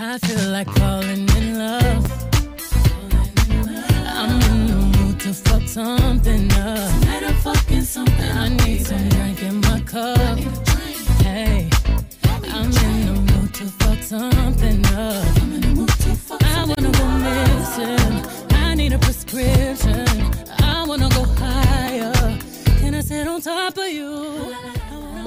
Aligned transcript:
I 0.00 0.16
feel 0.18 0.50
like 0.50 0.70
falling 0.78 1.28
in 1.36 1.58
love. 1.58 2.06
I'm 4.06 4.40
in 4.42 4.66
the 4.68 4.96
mood 4.96 5.18
to 5.20 5.34
fuck 5.34 5.62
something 5.62 6.52
up. 6.52 7.00
Tonight 7.00 7.24
I'm 7.24 7.34
fucking 7.34 7.82
something 7.82 8.30
I 8.30 8.48
need 8.48 8.86
some 8.86 9.08
drink 9.08 9.42
in 9.42 9.60
my 9.60 9.80
cup. 9.80 10.38
Hey, 11.22 11.68
I'm 12.44 12.70
in 12.70 13.06
the 13.06 13.32
mood 13.32 13.52
to 13.54 13.64
fuck 13.64 14.00
something 14.04 14.86
up. 14.86 15.26
I 16.44 16.64
wanna 16.64 16.92
go 16.92 17.06
missing. 17.26 18.54
I 18.56 18.74
need 18.76 18.92
a 18.92 18.98
prescription. 18.98 20.06
I 20.60 20.84
wanna 20.86 21.08
go 21.08 21.24
higher. 21.24 22.38
Can 22.78 22.94
I 22.94 23.00
sit 23.00 23.26
on 23.26 23.40
top 23.40 23.76
of 23.76 23.88
you? 23.88 24.77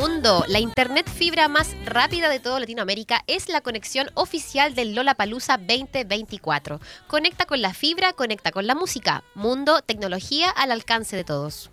Mundo, 0.01 0.43
la 0.47 0.57
internet 0.57 1.07
fibra 1.07 1.47
más 1.47 1.75
rápida 1.85 2.27
de 2.27 2.39
toda 2.39 2.59
Latinoamérica, 2.59 3.23
es 3.27 3.49
la 3.49 3.61
conexión 3.61 4.09
oficial 4.15 4.73
del 4.73 4.95
Lollapalooza 4.95 5.57
2024. 5.59 6.79
Conecta 7.05 7.45
con 7.45 7.61
la 7.61 7.71
fibra, 7.75 8.13
conecta 8.13 8.51
con 8.51 8.65
la 8.65 8.73
música. 8.73 9.23
Mundo, 9.35 9.83
tecnología 9.83 10.49
al 10.49 10.71
alcance 10.71 11.15
de 11.15 11.23
todos. 11.23 11.69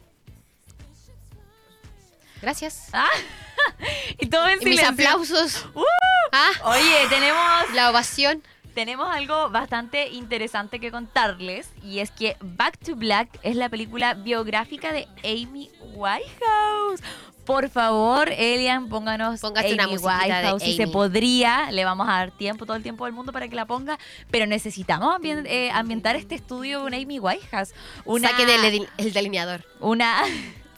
Gracias. 2.42 2.90
Ah, 2.92 3.08
y 4.18 4.26
todo 4.26 4.46
en 4.46 4.60
Y 4.60 4.66
mis 4.66 4.82
aplausos. 4.82 5.64
¡Uh! 5.74 5.82
Ah, 6.30 6.50
Oye, 6.64 7.06
tenemos 7.08 7.72
la 7.72 7.88
ovación. 7.88 8.42
Tenemos 8.74 9.08
algo 9.10 9.48
bastante 9.48 10.08
interesante 10.08 10.80
que 10.80 10.90
contarles 10.90 11.70
y 11.82 12.00
es 12.00 12.10
que 12.10 12.36
Back 12.42 12.76
to 12.84 12.94
Black 12.94 13.40
es 13.42 13.56
la 13.56 13.70
película 13.70 14.12
biográfica 14.12 14.92
de 14.92 15.08
Amy 15.24 15.70
Winehouse. 15.94 17.00
Por 17.48 17.70
favor, 17.70 18.28
Elian, 18.36 18.90
pónganos 18.90 19.40
Póngate 19.40 19.68
Amy 19.68 19.74
una 19.74 19.86
musiquita 19.88 20.18
de 20.26 20.32
Winehouse. 20.32 20.62
Si 20.62 20.76
se 20.76 20.86
podría, 20.86 21.70
le 21.72 21.82
vamos 21.86 22.06
a 22.06 22.12
dar 22.12 22.30
tiempo, 22.30 22.66
todo 22.66 22.76
el 22.76 22.82
tiempo 22.82 23.06
del 23.06 23.14
mundo 23.14 23.32
para 23.32 23.48
que 23.48 23.56
la 23.56 23.64
ponga, 23.64 23.98
pero 24.30 24.44
necesitamos 24.46 25.14
ambien- 25.16 25.46
eh, 25.46 25.70
ambientar 25.72 26.14
este 26.14 26.34
estudio 26.34 26.82
con 26.82 26.92
Amy 26.92 27.18
Winehouse. 27.18 27.72
Una, 28.04 28.28
Saquen 28.28 28.50
el, 28.50 28.86
el 28.98 29.12
delineador. 29.14 29.64
una, 29.80 30.20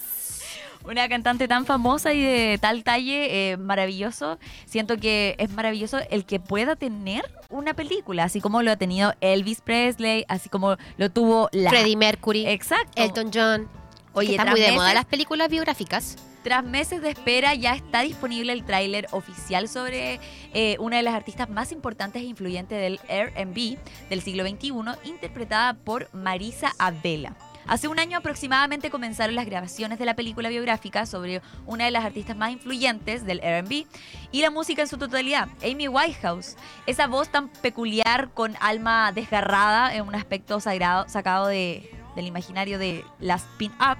una 0.85 1.09
cantante 1.09 1.49
tan 1.49 1.67
famosa 1.67 2.13
y 2.15 2.23
de 2.23 2.59
tal 2.61 2.85
talle, 2.85 3.51
eh, 3.53 3.57
maravilloso. 3.57 4.39
Siento 4.65 4.97
que 4.97 5.35
es 5.39 5.51
maravilloso 5.51 5.99
el 6.11 6.25
que 6.25 6.39
pueda 6.41 6.77
tener 6.77 7.29
una 7.49 7.75
película, 7.75 8.23
así 8.25 8.41
como 8.41 8.63
lo 8.63 8.71
ha 8.71 8.77
tenido 8.77 9.13
Elvis 9.21 9.61
Presley, 9.61 10.25
así 10.29 10.49
como 10.49 10.77
lo 10.99 11.11
tuvo 11.11 11.49
la... 11.53 11.71
Freddie 11.71 11.97
Mercury, 11.97 12.47
Exacto. 12.47 12.93
Elton 13.03 13.31
John. 13.35 13.69
Oye, 14.13 14.29
que 14.29 14.33
está 14.35 14.43
tras 14.45 14.53
muy 14.53 14.61
de 14.61 14.67
meses- 14.69 14.77
moda 14.81 14.95
las 14.95 15.05
películas 15.05 15.49
biográficas. 15.49 16.17
Tras 16.43 16.65
meses 16.65 17.03
de 17.03 17.11
espera 17.11 17.55
ya 17.55 17.75
está 17.75 18.01
disponible 18.01 18.53
el 18.55 18.65
tráiler 18.65 19.07
oficial 19.11 19.69
sobre 19.69 20.19
eh, 20.55 20.77
una 20.81 20.97
de 20.97 21.03
las 21.03 21.15
artistas 21.15 21.51
más 21.51 21.71
importantes 21.71 22.23
e 22.23 22.25
influyentes 22.25 22.79
del 22.81 22.99
R&B 23.09 23.79
del 24.09 24.23
siglo 24.23 24.45
XXI, 24.49 24.73
interpretada 25.05 25.75
por 25.75 26.09
Marisa 26.15 26.73
Abela. 26.79 27.37
Hace 27.67 27.89
un 27.89 28.01
año 28.01 28.17
aproximadamente 28.19 28.89
comenzaron 28.91 29.35
las 29.37 29.45
grabaciones 29.45 29.99
de 29.99 30.07
la 30.07 30.17
película 30.17 30.49
biográfica 30.49 31.05
sobre 31.05 31.43
una 31.67 31.85
de 31.85 31.91
las 31.91 32.07
artistas 32.07 32.37
más 32.37 32.51
influyentes 32.53 33.27
del 33.27 33.41
R&B 33.41 33.87
y 34.33 34.41
la 34.41 34.51
música 34.51 34.81
en 34.81 34.89
su 34.89 34.97
totalidad, 34.97 35.47
Amy 35.63 35.89
Winehouse. 35.89 36.57
Esa 36.87 37.07
voz 37.07 37.29
tan 37.29 37.49
peculiar 37.51 38.31
con 38.33 38.57
alma 38.61 39.13
desgarrada 39.13 39.95
en 39.95 40.09
un 40.09 40.15
aspecto 40.15 40.59
sagrado 40.59 41.07
sacado 41.09 41.49
de- 41.49 41.89
del 42.17 42.27
imaginario 42.27 42.79
de 42.79 43.05
las 43.21 43.43
pin-up 43.59 43.99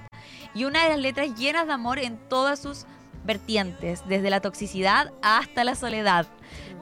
y 0.53 0.65
una 0.65 0.83
de 0.83 0.89
las 0.89 0.99
letras 0.99 1.35
llenas 1.35 1.67
de 1.67 1.73
amor 1.73 1.99
en 1.99 2.17
todas 2.29 2.59
sus 2.59 2.85
vertientes, 3.23 4.03
desde 4.07 4.29
la 4.29 4.41
toxicidad 4.41 5.11
hasta 5.21 5.63
la 5.63 5.75
soledad. 5.75 6.27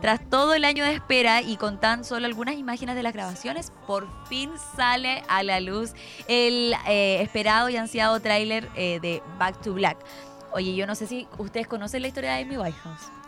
Tras 0.01 0.21
todo 0.29 0.53
el 0.53 0.63
año 0.63 0.85
de 0.85 0.93
espera 0.93 1.41
y 1.41 1.57
con 1.57 1.79
tan 1.79 2.05
solo 2.05 2.25
algunas 2.25 2.55
imágenes 2.55 2.95
de 2.95 3.03
las 3.03 3.13
grabaciones, 3.13 3.73
por 3.85 4.07
fin 4.27 4.49
sale 4.77 5.23
a 5.27 5.43
la 5.43 5.59
luz 5.59 5.91
el 6.27 6.73
eh, 6.87 7.21
esperado 7.21 7.69
y 7.69 7.75
ansiado 7.75 8.19
tráiler 8.21 8.69
eh, 8.75 8.99
de 9.01 9.21
Back 9.37 9.61
to 9.61 9.73
Black. 9.73 9.97
Oye, 10.53 10.73
yo 10.73 10.87
no 10.87 10.95
sé 10.95 11.05
si 11.05 11.27
ustedes 11.37 11.67
conocen 11.67 12.01
la 12.01 12.07
historia 12.07 12.33
de 12.33 12.43
Amy 12.43 12.57
Winehouse. 12.57 13.18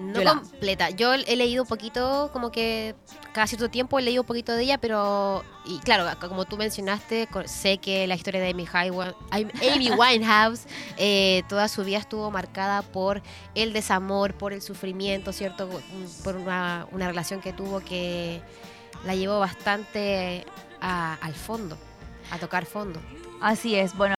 No 0.00 0.20
completa. 0.24 0.90
Yo 0.90 1.12
he 1.14 1.36
leído 1.36 1.62
un 1.62 1.68
poquito, 1.68 2.30
como 2.32 2.50
que 2.50 2.94
cada 3.32 3.46
cierto 3.46 3.68
tiempo 3.70 3.98
he 3.98 4.02
leído 4.02 4.22
un 4.22 4.26
poquito 4.26 4.52
de 4.52 4.62
ella, 4.62 4.78
pero. 4.78 5.44
Y 5.66 5.78
claro, 5.80 6.06
como 6.20 6.46
tú 6.46 6.56
mencionaste, 6.56 7.28
sé 7.44 7.78
que 7.78 8.06
la 8.06 8.14
historia 8.14 8.40
de 8.40 8.50
Amy, 8.50 8.66
Highwa- 8.66 9.14
Amy 9.30 9.90
Winehouse, 9.98 10.66
eh, 10.96 11.42
toda 11.48 11.68
su 11.68 11.84
vida 11.84 11.98
estuvo 11.98 12.30
marcada 12.30 12.82
por 12.82 13.22
el 13.54 13.72
desamor, 13.72 14.34
por 14.34 14.52
el 14.52 14.62
sufrimiento, 14.62 15.32
¿cierto? 15.32 15.68
Por 16.24 16.36
una, 16.36 16.86
una 16.92 17.06
relación 17.06 17.40
que 17.40 17.52
tuvo 17.52 17.80
que 17.80 18.40
la 19.04 19.14
llevó 19.14 19.38
bastante 19.38 20.44
a- 20.80 21.14
al 21.20 21.34
fondo, 21.34 21.76
a 22.30 22.38
tocar 22.38 22.64
fondo. 22.64 22.98
Así 23.42 23.74
es, 23.74 23.96
bueno, 23.96 24.14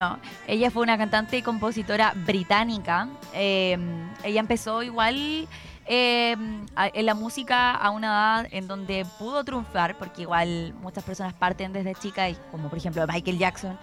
ella 0.48 0.70
fue 0.72 0.82
una 0.82 0.98
cantante 0.98 1.36
y 1.36 1.42
compositora 1.42 2.12
británica. 2.16 3.08
Eh, 3.34 3.78
ella 4.24 4.40
empezó 4.40 4.82
igual 4.82 5.46
eh, 5.86 6.36
en 6.76 7.06
la 7.06 7.14
música 7.14 7.72
a 7.72 7.90
una 7.90 8.06
edad 8.06 8.48
en 8.50 8.66
donde 8.66 9.06
pudo 9.18 9.44
triunfar, 9.44 9.96
porque 9.98 10.22
igual 10.22 10.74
muchas 10.80 11.04
personas 11.04 11.34
parten 11.34 11.72
desde 11.72 11.94
chica, 11.94 12.28
como 12.50 12.68
por 12.68 12.78
ejemplo 12.78 13.06
Michael 13.06 13.38
Jackson. 13.38 13.78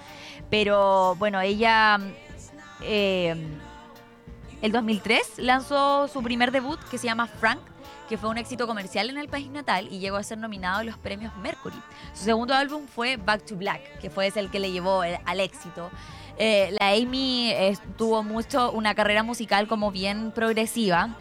Pero 0.49 1.15
bueno, 1.15 1.41
ella 1.41 1.99
eh, 2.81 3.35
el 4.61 4.71
2003 4.71 5.39
lanzó 5.39 6.07
su 6.07 6.21
primer 6.21 6.51
debut 6.51 6.79
que 6.89 6.97
se 6.97 7.07
llama 7.07 7.27
Frank 7.27 7.59
que 8.09 8.17
fue 8.17 8.29
un 8.31 8.39
éxito 8.39 8.66
comercial 8.66 9.11
en 9.11 9.19
el 9.19 9.29
país 9.29 9.51
natal 9.51 9.87
y 9.91 9.99
llegó 9.99 10.17
a 10.17 10.23
ser 10.23 10.39
nominado 10.39 10.79
a 10.79 10.83
los 10.83 10.97
premios 10.97 11.31
Mercury. 11.37 11.79
Su 12.13 12.23
segundo 12.23 12.55
álbum 12.55 12.87
fue 12.87 13.17
Back 13.17 13.45
to 13.45 13.55
Black, 13.55 13.99
que 13.99 14.09
fue 14.09 14.31
el 14.35 14.49
que 14.49 14.59
le 14.59 14.71
llevó 14.71 15.01
al 15.03 15.39
éxito. 15.39 15.91
Eh, 16.39 16.75
la 16.79 16.89
Amy 16.89 17.51
eh, 17.51 17.77
tuvo 17.97 18.23
mucho 18.23 18.71
una 18.71 18.95
carrera 18.95 19.21
musical 19.21 19.67
como 19.67 19.91
bien 19.91 20.31
progresiva. 20.31 21.17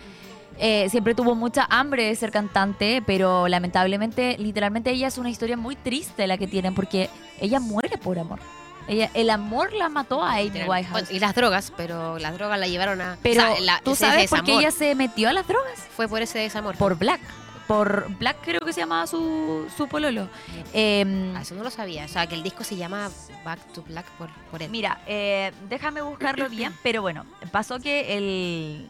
Eh, 0.61 0.89
siempre 0.91 1.15
tuvo 1.15 1.35
mucha 1.35 1.67
hambre 1.71 2.05
de 2.05 2.17
ser 2.17 2.31
cantante, 2.33 3.03
pero 3.07 3.47
lamentablemente, 3.49 4.37
literalmente 4.39 4.91
ella 4.91 5.07
es 5.07 5.17
una 5.19 5.31
historia 5.31 5.57
muy 5.57 5.77
triste 5.77 6.27
la 6.27 6.37
que 6.37 6.47
tienen 6.49 6.75
porque 6.75 7.09
ella 7.41 7.61
muere 7.61 7.97
por 7.99 8.19
amor. 8.19 8.41
Ella, 8.89 9.11
el 9.15 9.29
amor 9.31 9.73
la 9.75 9.89
mató 9.89 10.25
a 10.25 10.35
Amy. 10.37 10.63
Winehouse. 10.67 10.91
Bueno, 10.91 11.09
y 11.11 11.19
las 11.21 11.35
drogas, 11.35 11.73
pero 11.77 12.19
las 12.19 12.33
drogas 12.35 12.59
la 12.59 12.67
llevaron 12.67 13.01
a. 13.03 13.19
Pero 13.23 13.43
o 13.43 13.47
sea, 13.57 13.61
la- 13.61 13.81
tú 13.85 13.95
sabes 13.95 14.31
por 14.31 14.43
qué 14.45 14.55
ella 14.55 14.71
se 14.71 14.95
metió 14.95 15.29
a 15.29 15.33
las 15.33 15.47
drogas. 15.47 15.79
Fue 15.95 16.09
por 16.09 16.23
ese 16.23 16.39
desamor. 16.39 16.75
Por 16.77 16.97
Black. 16.97 17.21
Por 17.67 18.09
Black 18.17 18.39
creo 18.43 18.61
que 18.61 18.73
se 18.73 18.81
llamaba 18.81 19.07
su, 19.07 19.67
su 19.77 19.87
pololo. 19.89 20.29
Em, 20.73 21.37
Ah, 21.37 21.43
eso 21.43 21.55
no 21.55 21.63
lo 21.63 21.71
sabía. 21.71 22.07
O 22.07 22.09
sea, 22.09 22.27
que 22.27 22.35
el 22.35 22.43
disco 22.43 22.65
se 22.65 22.77
llama 22.77 23.11
Back 23.45 23.61
to 23.75 23.83
Black 23.83 24.07
por, 24.13 24.31
por 24.51 24.63
él. 24.63 24.71
mira, 24.71 25.03
eh, 25.07 25.53
déjame 25.69 26.01
buscarlo 26.01 26.49
bien, 26.51 26.73
pero 26.83 27.03
bueno, 27.03 27.27
pasó 27.53 27.79
que 27.79 28.17
el... 28.17 28.89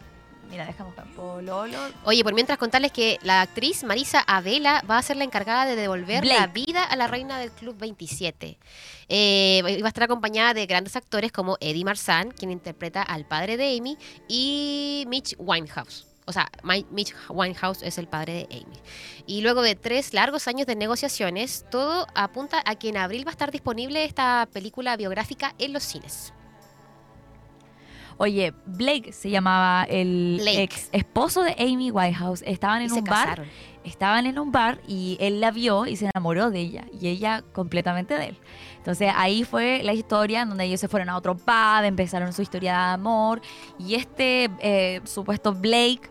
Mira, 0.51 0.65
déjame 0.67 0.89
buscar. 0.91 1.07
Pololo. 1.15 1.79
Oye, 2.05 2.25
por 2.25 2.33
mientras 2.35 2.59
contarles 2.59 2.91
que 2.93 3.19
la 3.23 3.43
actriz 3.43 3.85
Marisa 3.85 4.21
Abela 4.21 4.83
va 4.91 4.99
a 4.99 5.03
ser 5.03 5.17
la 5.17 5.25
encargada 5.25 5.67
de 5.67 5.77
devolver 5.77 6.25
la 6.25 6.47
vida 6.47 6.85
a 6.85 6.97
la 6.97 7.07
reina 7.07 7.39
del 7.39 7.51
Club 7.53 7.77
27. 7.79 8.59
Eh, 9.11 9.61
va 9.83 9.87
a 9.87 9.89
estar 9.89 10.05
acompañada 10.05 10.55
de 10.55 10.67
grandes 10.67 10.97
actores 10.97 11.33
como 11.33 11.57
Eddie 11.61 11.85
Marsan, 11.85 12.31
quien 12.31 12.51
interpreta 12.51 13.03
al 13.03 13.27
padre 13.27 13.57
de 13.57 13.77
Amy, 13.77 13.97
y 14.27 15.05
Mitch 15.09 15.35
Winehouse. 15.39 16.07
O 16.27 16.33
sea, 16.33 16.51
Mi- 16.63 16.85
Mitch 16.91 17.15
Winehouse 17.31 17.83
es 17.83 17.97
el 17.99 18.07
padre 18.07 18.47
de 18.51 18.57
Amy. 18.57 18.77
Y 19.27 19.41
luego 19.41 19.63
de 19.63 19.75
tres 19.77 20.13
largos 20.13 20.47
años 20.47 20.67
de 20.67 20.77
negociaciones, 20.77 21.65
todo 21.71 22.07
apunta 22.15 22.63
a 22.67 22.75
que 22.75 22.91
en 22.91 22.99
abril 22.99 23.27
va 23.27 23.31
a 23.31 23.33
estar 23.33 23.51
disponible 23.51 24.05
esta 24.05 24.47
película 24.53 24.97
biográfica 24.97 25.55
en 25.59 25.73
los 25.73 25.83
cines. 25.85 26.33
Oye, 28.19 28.53
Blake 28.67 29.13
se 29.13 29.31
llamaba 29.31 29.85
el 29.85 30.39
Blake. 30.41 30.63
ex 30.63 30.89
esposo 30.93 31.43
de 31.43 31.55
Amy 31.59 31.91
Winehouse. 31.93 32.43
Estaban 32.43 32.83
en 32.83 32.93
un 32.93 33.05
bar. 33.05 33.29
casaron. 33.29 33.47
Estaban 33.85 34.27
en 34.27 34.39
un 34.39 34.53
bar 34.53 34.81
y 34.87 35.17
él 35.21 35.41
la 35.41 35.51
vio 35.53 35.87
y 35.87 35.97
se 35.97 36.11
enamoró 36.13 36.51
de 36.51 36.61
ella. 36.61 36.85
Y 37.01 37.09
ella 37.09 37.45
completamente 37.53 38.15
de 38.15 38.27
él. 38.27 38.39
Entonces 38.77 39.13
ahí 39.17 39.45
fue 39.45 39.83
la 39.85 39.93
historia 39.93 40.43
en 40.43 40.49
donde 40.49 40.65
ellos 40.65 40.81
se 40.81 40.89
fueron 40.89 41.09
a 41.09 41.17
otro 41.17 41.37
pub, 41.37 41.85
empezaron 41.85 42.33
su 42.33 42.43
historia 42.43 42.73
de 42.73 42.93
amor. 42.95 43.41
Y 43.79 43.95
este 43.95 44.51
eh, 44.61 45.01
supuesto 45.05 45.55
Blake 45.55 46.11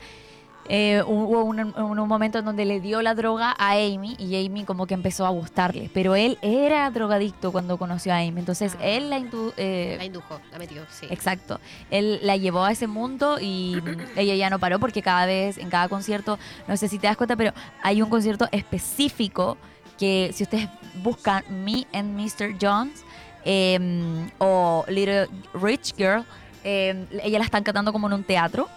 eh, 0.70 1.02
hubo 1.06 1.44
un, 1.44 1.60
un- 1.60 2.00
un 2.00 2.08
momento 2.08 2.40
en 2.40 2.46
donde 2.46 2.66
le 2.66 2.80
dio 2.82 3.02
la 3.02 3.16
droga 3.16 3.56
a 3.58 3.72
Amy 3.72 4.16
y 4.20 4.46
Amy 4.46 4.66
como 4.66 4.86
que 4.88 4.94
empezó 4.94 5.26
a 5.26 5.30
gustarle. 5.30 5.90
Pero 5.94 6.16
él 6.16 6.38
era 6.42 6.90
drogadicto 6.92 7.52
cuando 7.52 7.78
conoció 7.78 8.14
a 8.14 8.18
Amy. 8.18 8.40
Entonces 8.40 8.76
Ah. 8.80 8.86
él 8.86 9.10
la, 9.10 9.20
indu- 9.20 9.54
eh, 9.58 9.96
La 9.98 10.06
indujo, 10.06 10.40
la 10.52 10.58
metió, 10.60 10.84
sí. 10.90 11.08
Exacto. 11.10 11.60
Él 11.90 12.20
la 12.22 12.36
llevó 12.38 12.64
a 12.64 12.72
ese 12.72 12.88
mundo 12.88 13.38
y 13.40 13.82
ella 14.18 14.36
ya 14.36 14.50
no 14.50 14.60
paró 14.60 14.80
porque 14.80 15.02
cada 15.02 15.26
vez, 15.26 15.58
en 15.58 15.70
cada 15.70 15.88
concierto, 15.88 16.38
no 16.68 16.76
sé 16.78 16.88
si 16.90 17.00
te 17.00 17.08
das 17.08 17.18
cuenta, 17.18 17.36
pero 17.36 17.54
hay 17.82 18.02
un 18.02 18.10
concierto 18.10 18.48
específico 18.52 19.58
que 19.98 20.32
si 20.34 20.44
ustedes 20.44 20.70
buscan 21.02 21.44
Me 21.64 21.88
and 21.94 22.16
Mr. 22.20 22.56
Jones 22.62 23.04
em, 23.46 24.30
o 24.40 24.84
Little 24.88 25.28
Rich 25.54 25.96
Girl, 25.96 26.24
em, 26.64 27.06
ella 27.24 27.40
la 27.40 27.46
están 27.46 27.64
cantando 27.64 27.94
como 27.94 28.08
en 28.08 28.14
un 28.14 28.24
teatro. 28.24 28.68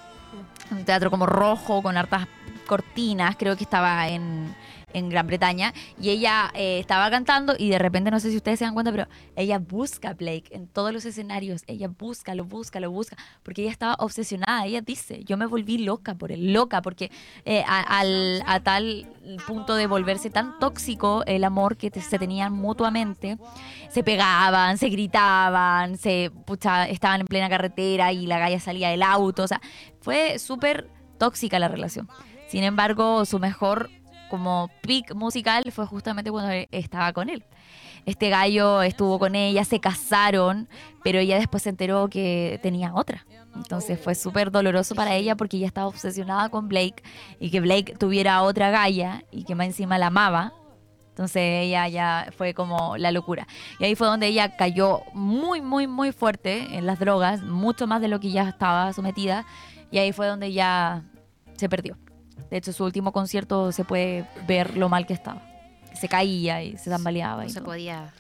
Un 0.70 0.84
teatro 0.84 1.11
como 1.11 1.26
rojo, 1.26 1.82
con 1.82 1.96
hartas 1.96 2.26
cortinas, 2.67 3.37
creo 3.37 3.56
que 3.56 3.64
estaba 3.64 4.08
en, 4.08 4.55
en 4.93 5.09
Gran 5.09 5.27
Bretaña, 5.27 5.73
y 6.01 6.11
ella 6.11 6.51
eh, 6.55 6.79
estaba 6.81 7.11
cantando 7.11 7.55
y 7.59 7.71
de 7.71 7.79
repente, 7.79 8.11
no 8.11 8.21
sé 8.21 8.31
si 8.31 8.37
ustedes 8.37 8.59
se 8.59 8.65
dan 8.65 8.75
cuenta, 8.75 8.91
pero 8.91 9.07
ella 9.37 9.59
busca 9.59 10.11
a 10.11 10.15
Blake 10.15 10.45
en 10.51 10.67
todos 10.67 10.93
los 10.93 11.05
escenarios, 11.05 11.63
ella 11.67 11.89
busca, 11.89 12.35
lo 12.35 12.45
busca, 12.45 12.81
lo 12.81 12.91
busca, 12.91 13.17
porque 13.43 13.63
ella 13.63 13.71
estaba 13.71 13.95
obsesionada, 13.99 14.67
ella 14.67 14.81
dice, 14.81 15.25
yo 15.25 15.37
me 15.37 15.47
volví 15.47 15.79
loca 15.79 16.15
por 16.15 16.33
él, 16.33 16.53
loca, 16.53 16.83
porque 16.83 17.11
eh, 17.45 17.63
a, 17.67 17.81
al- 18.01 18.43
a 18.47 18.61
tal 18.61 19.07
punto 19.47 19.75
de 19.75 19.87
volverse 19.87 20.31
tan 20.31 20.59
tóxico 20.59 21.23
el 21.27 21.45
amor 21.45 21.77
que 21.77 21.91
se 22.01 22.19
tenían 22.19 22.53
mutuamente, 22.53 23.39
se 23.89 24.03
pegaban, 24.03 24.79
se 24.79 24.89
gritaban, 24.89 25.97
se 25.99 26.31
pucha, 26.47 26.89
estaban 26.89 27.21
en 27.21 27.27
plena 27.27 27.49
carretera 27.49 28.13
y 28.13 28.27
la 28.27 28.39
galla 28.39 28.61
salía 28.61 28.89
del 28.91 29.03
auto, 29.03 29.45
o 29.45 29.49
sea, 29.49 29.61
fue 30.01 30.39
súper 30.39 30.89
tóxica 31.19 31.59
la 31.59 31.69
relación. 31.69 32.09
Sin 32.49 32.65
embargo, 32.65 33.25
su 33.27 33.39
mejor 33.39 33.91
como 34.31 34.71
peak 34.82 35.15
musical 35.15 35.65
fue 35.73 35.87
justamente 35.87 36.31
cuando 36.31 36.53
estaba 36.71 37.12
con 37.12 37.29
él. 37.29 37.44
Este 38.06 38.31
gallo 38.31 38.81
estuvo 38.82 39.19
con 39.19 39.35
ella, 39.35 39.65
se 39.65 39.79
casaron, 39.79 40.69
pero 41.05 41.19
ella 41.19 41.37
después 41.38 41.65
se 41.65 41.69
enteró 41.69 42.09
que 42.09 42.59
tenía 42.62 42.94
otra. 42.94 43.27
Entonces 43.55 44.00
fue 44.00 44.15
súper 44.15 44.50
doloroso 44.50 44.94
para 44.94 45.15
ella 45.15 45.37
porque 45.37 45.59
ella 45.59 45.67
estaba 45.67 45.88
obsesionada 45.88 46.49
con 46.49 46.69
Blake 46.69 47.03
y 47.38 47.50
que 47.50 47.61
Blake 47.61 47.97
tuviera 47.99 48.43
otra 48.43 48.71
galla 48.71 49.25
y 49.31 49.44
que 49.44 49.55
más 49.55 49.67
encima 49.67 49.99
la 49.99 50.06
amaba. 50.06 50.55
Entonces 51.11 51.43
ella 51.43 51.87
ya 51.88 52.31
fue 52.37 52.55
como 52.55 52.97
la 52.97 53.12
locura. 53.12 53.47
Y 53.79 53.85
ahí 53.85 53.94
fue 53.94 54.06
donde 54.06 54.29
ella 54.29 54.56
cayó 54.56 55.03
muy, 55.12 55.61
muy, 55.61 55.87
muy 55.87 56.12
fuerte 56.12 56.79
en 56.79 56.87
las 56.87 56.99
drogas, 56.99 57.43
mucho 57.43 57.87
más 57.87 58.00
de 58.00 58.09
lo 58.09 58.21
que 58.21 58.31
ya 58.31 58.49
estaba 58.49 58.93
sometida. 58.94 59.44
Y 59.91 59.99
ahí 59.99 60.12
fue 60.12 60.27
donde 60.29 60.53
ya 60.53 61.03
se 61.56 61.69
perdió. 61.69 61.99
De 62.51 62.57
hecho, 62.57 62.73
su 62.73 62.85
último 62.85 63.13
concierto 63.13 63.73
se 63.73 63.85
puede 63.85 64.27
ver 64.47 64.77
lo 64.77 64.89
mal 64.89 65.07
que 65.07 65.13
estaba. 65.15 65.43
Se 65.95 66.09
caía 66.09 66.63
y 66.63 66.77
se 66.79 66.89
tambaleaba. 66.91 67.43
No 67.43 67.49
y 67.49 67.51
se 67.51 67.57
todo. 67.61 67.67
podía 67.67 68.13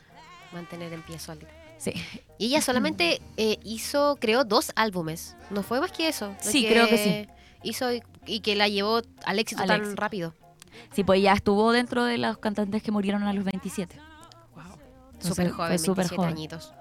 mantener 0.52 0.92
en 0.92 1.02
pie 1.02 1.18
sólida. 1.18 1.48
Sí. 1.78 1.92
Y 2.38 2.46
ella 2.46 2.60
solamente 2.60 3.22
eh, 3.36 3.58
hizo, 3.64 4.16
creó 4.20 4.44
dos 4.44 4.72
álbumes. 4.76 5.36
No 5.50 5.62
fue 5.62 5.80
más 5.80 5.92
que 5.92 6.08
eso. 6.08 6.34
Sí, 6.40 6.66
creo 6.68 6.88
que 6.88 6.98
sí. 6.98 7.28
Hizo 7.62 7.92
y, 7.92 8.02
y 8.26 8.40
que 8.40 8.54
la 8.56 8.68
llevó 8.68 9.00
al 9.24 9.38
éxito 9.38 9.62
Al 9.62 9.68
tan 9.68 9.80
éxito. 9.80 9.96
rápido. 10.00 10.34
sí, 10.92 11.04
pues 11.04 11.22
ya 11.22 11.32
estuvo 11.32 11.72
dentro 11.72 12.04
de 12.04 12.18
los 12.18 12.38
cantantes 12.38 12.82
que 12.82 12.90
murieron 12.90 13.22
a 13.22 13.32
los 13.32 13.44
27. 13.44 13.98
Entonces, 15.12 15.28
Súper 15.28 15.46
fue 15.48 15.56
joven, 15.66 15.78
súper 15.78 15.96
27 16.08 16.16
joven. 16.16 16.32
añitos. 16.32 16.72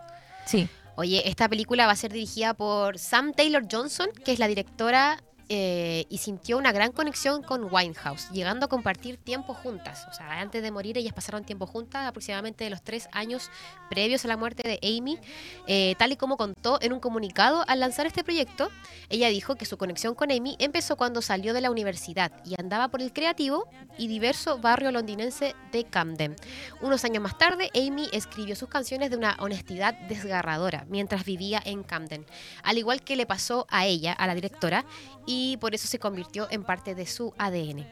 Sí. 0.45 0.69
Oye, 0.95 1.27
esta 1.29 1.47
película 1.49 1.85
va 1.85 1.91
a 1.93 1.95
ser 1.95 2.11
dirigida 2.11 2.53
por 2.53 2.97
Sam 2.97 3.33
Taylor 3.33 3.63
Johnson, 3.69 4.07
que 4.25 4.31
es 4.33 4.39
la 4.39 4.47
directora 4.47 5.21
eh, 5.51 6.05
y 6.09 6.19
sintió 6.19 6.59
una 6.59 6.71
gran 6.71 6.91
conexión 6.91 7.41
con 7.41 7.73
Winehouse, 7.73 8.29
llegando 8.29 8.67
a 8.67 8.69
compartir 8.69 9.17
tiempo 9.17 9.55
juntas. 9.55 10.05
O 10.07 10.13
sea, 10.13 10.39
antes 10.39 10.61
de 10.61 10.69
morir 10.69 10.95
ellas 10.99 11.11
pasaron 11.11 11.43
tiempo 11.43 11.65
juntas, 11.65 12.07
aproximadamente 12.07 12.63
de 12.63 12.69
los 12.69 12.83
tres 12.83 13.09
años 13.11 13.49
previos 13.89 14.23
a 14.25 14.27
la 14.27 14.37
muerte 14.37 14.61
de 14.61 14.79
Amy. 14.83 15.17
Eh, 15.65 15.95
tal 15.97 16.11
y 16.11 16.17
como 16.17 16.37
contó 16.37 16.77
en 16.81 16.93
un 16.93 16.99
comunicado 16.99 17.65
al 17.67 17.79
lanzar 17.79 18.05
este 18.05 18.23
proyecto, 18.23 18.69
ella 19.09 19.29
dijo 19.29 19.55
que 19.55 19.65
su 19.65 19.75
conexión 19.77 20.13
con 20.13 20.31
Amy 20.31 20.55
empezó 20.59 20.97
cuando 20.97 21.23
salió 21.23 21.55
de 21.55 21.61
la 21.61 21.71
universidad 21.71 22.31
y 22.45 22.53
andaba 22.59 22.89
por 22.89 23.01
el 23.01 23.11
creativo 23.11 23.67
y 23.97 24.07
diverso 24.07 24.59
barrio 24.59 24.91
londinense 24.91 25.55
de 25.71 25.83
Camden. 25.83 26.35
Unos 26.81 27.03
años 27.05 27.23
más 27.23 27.39
tarde, 27.39 27.71
Amy 27.73 28.07
escribió 28.13 28.55
sus 28.55 28.69
canciones 28.69 29.09
de 29.09 29.17
una 29.17 29.35
honestidad 29.39 29.95
desgarradora 30.07 30.85
mientras 30.89 31.25
vivía 31.25 31.59
en 31.65 31.81
Camden, 31.81 32.23
al 32.61 32.77
igual 32.77 33.01
que 33.01 33.15
le 33.15 33.25
pasó 33.25 33.65
a 33.69 33.87
ella, 33.87 34.13
a 34.13 34.27
la 34.27 34.35
directora, 34.35 34.85
y 35.25 35.38
por 35.59 35.75
eso 35.75 35.87
se 35.87 35.99
convirtió 35.99 36.47
en 36.51 36.63
parte 36.63 36.95
de 36.95 37.05
su 37.05 37.33
ADN. 37.37 37.85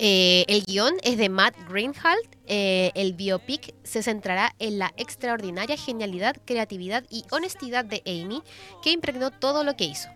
Eh, 0.00 0.44
el 0.46 0.64
guion 0.64 0.94
es 1.02 1.18
de 1.18 1.28
Matt 1.28 1.56
Greenhalgh. 1.68 2.28
Eh, 2.46 2.92
el 2.94 3.14
biopic 3.14 3.74
se 3.82 4.02
centrará 4.02 4.54
en 4.58 4.78
la 4.78 4.92
extraordinaria 4.96 5.76
genialidad, 5.76 6.36
creatividad 6.44 7.04
y 7.10 7.24
honestidad 7.30 7.84
de 7.84 8.02
Amy, 8.06 8.42
que 8.82 8.92
impregnó 8.92 9.30
todo 9.30 9.64
lo 9.64 9.76
que 9.76 9.84
hizo. 9.84 10.08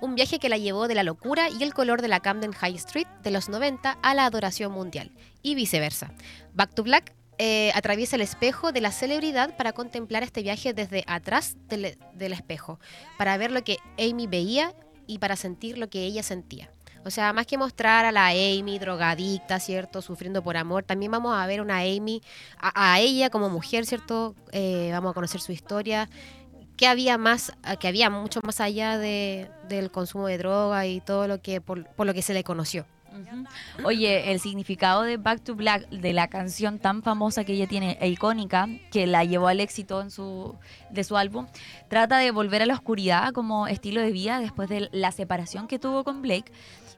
Un 0.00 0.14
viaje 0.14 0.38
que 0.38 0.48
la 0.48 0.58
llevó 0.58 0.88
de 0.88 0.94
la 0.94 1.02
locura 1.02 1.48
y 1.48 1.62
el 1.62 1.74
color 1.74 2.02
de 2.02 2.08
la 2.08 2.20
Camden 2.20 2.52
High 2.52 2.76
Street 2.76 3.08
de 3.22 3.30
los 3.30 3.48
90 3.48 3.98
a 4.00 4.14
la 4.14 4.26
adoración 4.26 4.70
mundial, 4.72 5.10
y 5.42 5.54
viceversa. 5.54 6.12
Back 6.54 6.74
to 6.74 6.84
Black 6.84 7.14
eh, 7.38 7.72
atraviesa 7.74 8.16
el 8.16 8.22
espejo 8.22 8.72
de 8.72 8.80
la 8.80 8.92
celebridad 8.92 9.56
para 9.56 9.72
contemplar 9.72 10.22
este 10.22 10.42
viaje 10.42 10.72
desde 10.72 11.04
atrás 11.06 11.56
del 11.68 12.32
espejo, 12.32 12.78
para 13.18 13.36
ver 13.36 13.50
lo 13.50 13.64
que 13.64 13.78
Amy 13.98 14.26
veía 14.26 14.74
y 15.06 15.18
para 15.18 15.36
sentir 15.36 15.78
lo 15.78 15.88
que 15.88 16.04
ella 16.04 16.22
sentía. 16.22 16.70
O 17.04 17.10
sea, 17.10 17.32
más 17.32 17.46
que 17.46 17.56
mostrar 17.56 18.04
a 18.04 18.10
la 18.10 18.28
Amy 18.28 18.80
drogadicta, 18.80 19.60
¿cierto? 19.60 20.02
Sufriendo 20.02 20.42
por 20.42 20.56
amor, 20.56 20.82
también 20.82 21.12
vamos 21.12 21.36
a 21.36 21.46
ver 21.46 21.60
una 21.60 21.78
Amy, 21.78 22.20
a, 22.58 22.94
a 22.94 22.98
ella 22.98 23.30
como 23.30 23.48
mujer, 23.48 23.86
¿cierto? 23.86 24.34
Eh, 24.50 24.88
vamos 24.90 25.12
a 25.12 25.14
conocer 25.14 25.40
su 25.40 25.52
historia, 25.52 26.08
que 26.76 26.88
había 26.88 27.16
más, 27.16 27.52
que 27.78 27.86
había 27.86 28.10
mucho 28.10 28.40
más 28.42 28.60
allá 28.60 28.98
de, 28.98 29.48
del 29.68 29.92
consumo 29.92 30.26
de 30.26 30.38
droga 30.38 30.86
y 30.86 31.00
todo 31.00 31.28
lo 31.28 31.40
que, 31.40 31.60
por, 31.60 31.86
por 31.94 32.06
lo 32.06 32.14
que 32.14 32.22
se 32.22 32.34
le 32.34 32.42
conoció. 32.42 32.86
Oye, 33.84 34.32
el 34.32 34.40
significado 34.40 35.02
de 35.02 35.16
Back 35.16 35.42
to 35.42 35.54
Black, 35.54 35.88
de 35.88 36.12
la 36.12 36.28
canción 36.28 36.78
tan 36.78 37.02
famosa 37.02 37.44
que 37.44 37.52
ella 37.52 37.66
tiene 37.66 37.96
e 38.00 38.08
icónica, 38.08 38.68
que 38.90 39.06
la 39.06 39.24
llevó 39.24 39.48
al 39.48 39.60
éxito 39.60 40.00
en 40.00 40.10
su, 40.10 40.54
de 40.90 41.04
su 41.04 41.16
álbum, 41.16 41.46
trata 41.88 42.18
de 42.18 42.30
volver 42.30 42.62
a 42.62 42.66
la 42.66 42.74
oscuridad 42.74 43.32
como 43.32 43.66
estilo 43.66 44.00
de 44.00 44.12
vida 44.12 44.40
después 44.40 44.68
de 44.68 44.88
la 44.92 45.12
separación 45.12 45.68
que 45.68 45.78
tuvo 45.78 46.04
con 46.04 46.22
Blake. 46.22 46.52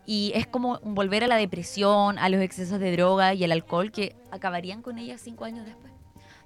Y 0.06 0.32
es 0.34 0.46
como 0.46 0.80
volver 0.82 1.24
a 1.24 1.26
la 1.26 1.36
depresión, 1.36 2.18
a 2.18 2.28
los 2.30 2.40
excesos 2.40 2.80
de 2.80 2.92
droga 2.92 3.34
y 3.34 3.44
el 3.44 3.52
alcohol 3.52 3.92
que 3.92 4.16
acabarían 4.30 4.80
con 4.80 4.98
ella 4.98 5.18
cinco 5.18 5.44
años 5.44 5.66
después. 5.66 5.92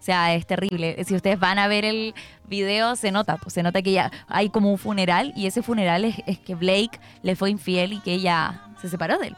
O 0.03 0.05
sea, 0.05 0.35
es 0.35 0.49
terrible. 0.49 0.97
Si 1.05 1.15
ustedes 1.15 1.39
van 1.39 1.61
a 1.61 1.69
ver 1.69 1.85
el 1.85 2.13
video, 2.49 2.97
se 2.97 3.13
nota, 3.13 3.37
pues 3.37 3.55
se 3.55 3.63
nota 3.63 3.81
que 3.83 3.93
ya 3.93 4.11
hay 4.27 4.49
como 4.51 4.69
un 4.73 4.79
funeral 4.79 5.33
y 5.37 5.47
ese 5.47 5.63
funeral 5.63 6.05
es, 6.05 6.17
es 6.27 6.41
que 6.41 6.57
Blake 6.57 6.99
le 7.23 7.37
fue 7.37 7.51
infiel 7.51 7.93
y 7.93 8.01
que 8.01 8.15
ella 8.15 8.63
se 8.81 8.89
separó 8.89 9.17
de 9.19 9.29
él. 9.29 9.37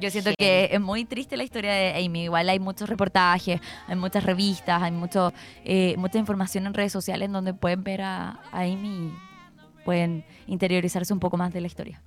Yo 0.00 0.10
siento 0.10 0.30
que 0.36 0.68
es 0.72 0.80
muy 0.80 1.04
triste 1.04 1.36
la 1.36 1.44
historia 1.44 1.72
de 1.72 2.04
Amy. 2.04 2.24
Igual 2.24 2.48
hay 2.48 2.58
muchos 2.58 2.88
reportajes, 2.88 3.60
hay 3.86 3.96
muchas 3.96 4.24
revistas, 4.24 4.82
hay 4.82 4.90
mucho, 4.90 5.32
eh, 5.64 5.94
mucha 5.98 6.18
información 6.18 6.66
en 6.66 6.74
redes 6.74 6.92
sociales 6.92 7.26
en 7.26 7.32
donde 7.32 7.54
pueden 7.54 7.84
ver 7.84 8.02
a, 8.02 8.40
a 8.52 8.60
Amy 8.62 8.88
y 9.08 9.12
pueden 9.84 10.24
interiorizarse 10.46 11.12
un 11.12 11.20
poco 11.20 11.36
más 11.36 11.52
de 11.52 11.60
la 11.60 11.66
historia. 11.68 12.02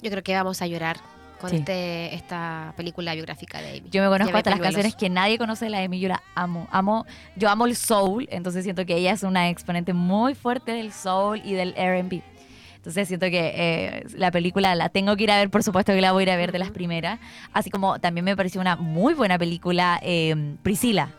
Yo 0.00 0.10
creo 0.10 0.22
que 0.22 0.34
vamos 0.34 0.62
a 0.62 0.66
llorar 0.68 0.98
con 1.40 1.50
Sí. 1.50 1.56
este, 1.56 2.14
esta 2.14 2.72
película 2.76 3.14
biográfica 3.14 3.60
de 3.60 3.78
Amy. 3.78 3.90
Yo 3.90 4.02
me 4.02 4.08
conozco 4.08 4.36
hasta 4.36 4.50
las 4.50 4.60
canciones 4.60 4.94
que 4.94 5.08
nadie 5.08 5.38
conoce 5.38 5.64
de 5.66 5.70
la 5.72 5.82
Amy, 5.82 5.98
yo 6.00 6.08
la 6.08 6.22
amo. 6.34 6.68
amo. 6.70 7.04
Yo 7.36 7.48
amo 7.48 7.66
el 7.66 7.74
soul, 7.76 8.28
entonces 8.30 8.64
siento 8.64 8.86
que 8.86 8.94
ella 8.96 9.12
es 9.12 9.22
una 9.24 9.48
exponente 9.48 9.92
muy 9.92 10.34
fuerte 10.34 10.72
del 10.72 10.92
soul 10.92 11.40
y 11.44 11.54
del 11.54 11.74
R&B. 11.76 12.22
Entonces 12.78 13.08
siento 13.08 13.26
que 13.26 13.52
eh, 13.54 14.06
la 14.16 14.30
película 14.30 14.74
la 14.74 14.88
tengo 14.88 15.16
que 15.16 15.24
ir 15.24 15.30
a 15.32 15.36
ver, 15.36 15.50
por 15.50 15.62
supuesto 15.62 15.92
que 15.92 16.00
la 16.00 16.12
voy 16.12 16.22
a 16.22 16.24
ir 16.24 16.30
a 16.30 16.36
ver 16.36 16.52
de 16.52 16.58
las 16.58 16.70
primeras. 16.70 17.18
Así 17.52 17.70
como 17.70 17.98
también 17.98 18.24
me 18.24 18.36
pareció 18.36 18.60
una 18.60 18.76
muy 18.76 19.14
buena 19.14 19.36
película 19.36 19.98
eh, 20.02 20.56
Priscila, 20.62 21.10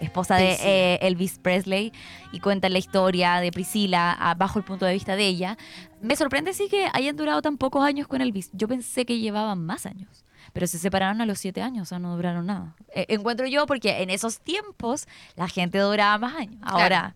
esposa 0.00 0.36
de 0.36 0.58
eh, 0.62 0.98
Elvis 1.00 1.38
Presley, 1.38 1.92
y 2.30 2.40
cuenta 2.40 2.68
la 2.68 2.78
historia 2.78 3.40
de 3.40 3.50
Priscila 3.50 4.16
ah, 4.20 4.34
bajo 4.34 4.58
el 4.58 4.64
punto 4.64 4.84
de 4.84 4.92
vista 4.92 5.16
de 5.16 5.26
ella. 5.26 5.56
Me 6.02 6.14
sorprende 6.14 6.52
sí 6.52 6.68
que 6.68 6.88
hayan 6.92 7.16
durado 7.16 7.40
tan 7.42 7.56
pocos 7.56 7.82
años 7.82 8.06
con 8.06 8.20
Elvis. 8.20 8.50
Yo 8.52 8.68
pensé 8.68 9.06
que 9.06 9.18
llevaban 9.18 9.64
más 9.64 9.86
años. 9.86 10.24
Pero 10.52 10.66
se 10.66 10.78
separaron 10.78 11.20
a 11.20 11.26
los 11.26 11.38
siete 11.38 11.62
años, 11.62 11.82
o 11.82 11.86
sea, 11.86 11.98
no 11.98 12.14
duraron 12.16 12.46
nada. 12.46 12.74
Eh, 12.94 13.06
encuentro 13.08 13.46
yo 13.46 13.66
porque 13.66 14.02
en 14.02 14.10
esos 14.10 14.40
tiempos 14.40 15.06
la 15.36 15.48
gente 15.48 15.78
duraba 15.78 16.18
más 16.18 16.36
años. 16.36 16.60
Ahora, 16.62 17.14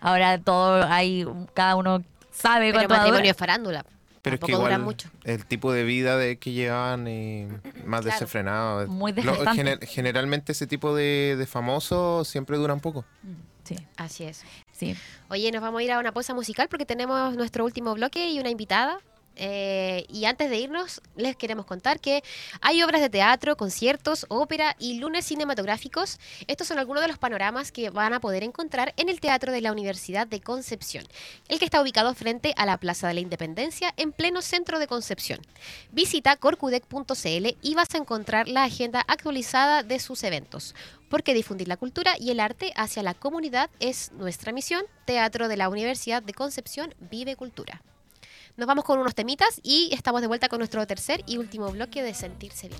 ahora 0.00 0.38
todo 0.38 0.84
hay, 0.84 1.26
cada 1.54 1.76
uno 1.76 2.02
sabe 2.34 2.72
Pero 2.72 2.88
cuánto 2.88 2.94
matrimonio 2.96 3.34
farándula. 3.34 3.84
Pero 4.22 4.36
es 4.36 4.40
que 4.40 4.46
Tampoco 4.52 4.68
igual 4.70 4.82
mucho. 4.82 5.10
el 5.24 5.44
tipo 5.44 5.70
de 5.72 5.84
vida 5.84 6.16
de 6.16 6.38
que 6.38 6.52
llevan 6.52 7.06
y 7.06 7.46
más 7.84 8.00
Claro. 8.00 8.04
desenfrenado. 8.04 8.86
Muy 8.86 9.12
Lo- 9.12 9.16
desgastante. 9.16 9.62
gener- 9.62 9.86
generalmente 9.86 10.52
ese 10.52 10.66
tipo 10.66 10.94
de, 10.94 11.36
de 11.38 11.46
famosos 11.46 12.26
siempre 12.26 12.56
duran 12.56 12.80
poco. 12.80 13.04
Sí, 13.64 13.76
Así 13.96 14.24
es. 14.24 14.42
sí. 14.72 14.96
Oye, 15.28 15.50
nos 15.52 15.60
vamos 15.62 15.80
a 15.80 15.82
ir 15.84 15.92
a 15.92 15.98
una 15.98 16.12
pausa 16.12 16.32
musical 16.34 16.68
porque 16.68 16.86
tenemos 16.86 17.34
nuestro 17.36 17.64
último 17.66 17.94
bloque 17.94 18.30
y 18.30 18.38
una 18.40 18.48
invitada. 18.50 18.98
Eh, 19.36 20.06
y 20.08 20.26
antes 20.26 20.50
de 20.50 20.58
irnos, 20.58 21.00
les 21.16 21.36
queremos 21.36 21.66
contar 21.66 22.00
que 22.00 22.22
hay 22.60 22.82
obras 22.82 23.00
de 23.00 23.10
teatro, 23.10 23.56
conciertos, 23.56 24.26
ópera 24.28 24.76
y 24.78 24.98
lunes 24.98 25.26
cinematográficos. 25.26 26.18
Estos 26.46 26.68
son 26.68 26.78
algunos 26.78 27.02
de 27.02 27.08
los 27.08 27.18
panoramas 27.18 27.72
que 27.72 27.90
van 27.90 28.12
a 28.12 28.20
poder 28.20 28.42
encontrar 28.42 28.94
en 28.96 29.08
el 29.08 29.20
Teatro 29.20 29.52
de 29.52 29.60
la 29.60 29.72
Universidad 29.72 30.26
de 30.26 30.40
Concepción, 30.40 31.04
el 31.48 31.58
que 31.58 31.64
está 31.64 31.80
ubicado 31.80 32.14
frente 32.14 32.54
a 32.56 32.66
la 32.66 32.78
Plaza 32.78 33.08
de 33.08 33.14
la 33.14 33.20
Independencia 33.20 33.92
en 33.96 34.12
pleno 34.12 34.42
centro 34.42 34.78
de 34.78 34.86
Concepción. 34.86 35.40
Visita 35.92 36.36
corcudec.cl 36.36 37.56
y 37.62 37.74
vas 37.74 37.94
a 37.94 37.98
encontrar 37.98 38.48
la 38.48 38.64
agenda 38.64 39.04
actualizada 39.06 39.82
de 39.82 39.98
sus 39.98 40.22
eventos. 40.22 40.74
Porque 41.08 41.34
difundir 41.34 41.68
la 41.68 41.76
cultura 41.76 42.14
y 42.18 42.30
el 42.30 42.40
arte 42.40 42.72
hacia 42.76 43.02
la 43.02 43.14
comunidad 43.14 43.70
es 43.78 44.10
nuestra 44.12 44.52
misión. 44.52 44.84
Teatro 45.04 45.48
de 45.48 45.56
la 45.56 45.68
Universidad 45.68 46.22
de 46.22 46.34
Concepción 46.34 46.94
vive 46.98 47.36
cultura. 47.36 47.82
Nos 48.56 48.68
vamos 48.68 48.84
con 48.84 49.00
unos 49.00 49.14
temitas 49.14 49.60
y 49.62 49.90
estamos 49.92 50.20
de 50.20 50.28
vuelta 50.28 50.48
con 50.48 50.58
nuestro 50.58 50.86
tercer 50.86 51.22
y 51.26 51.38
último 51.38 51.70
bloque 51.70 52.02
de 52.02 52.14
Sentirse 52.14 52.70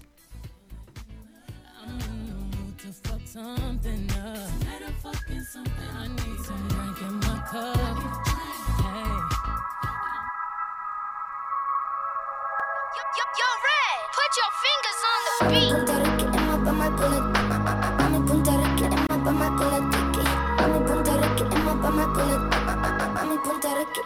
Bien. 15.49 15.94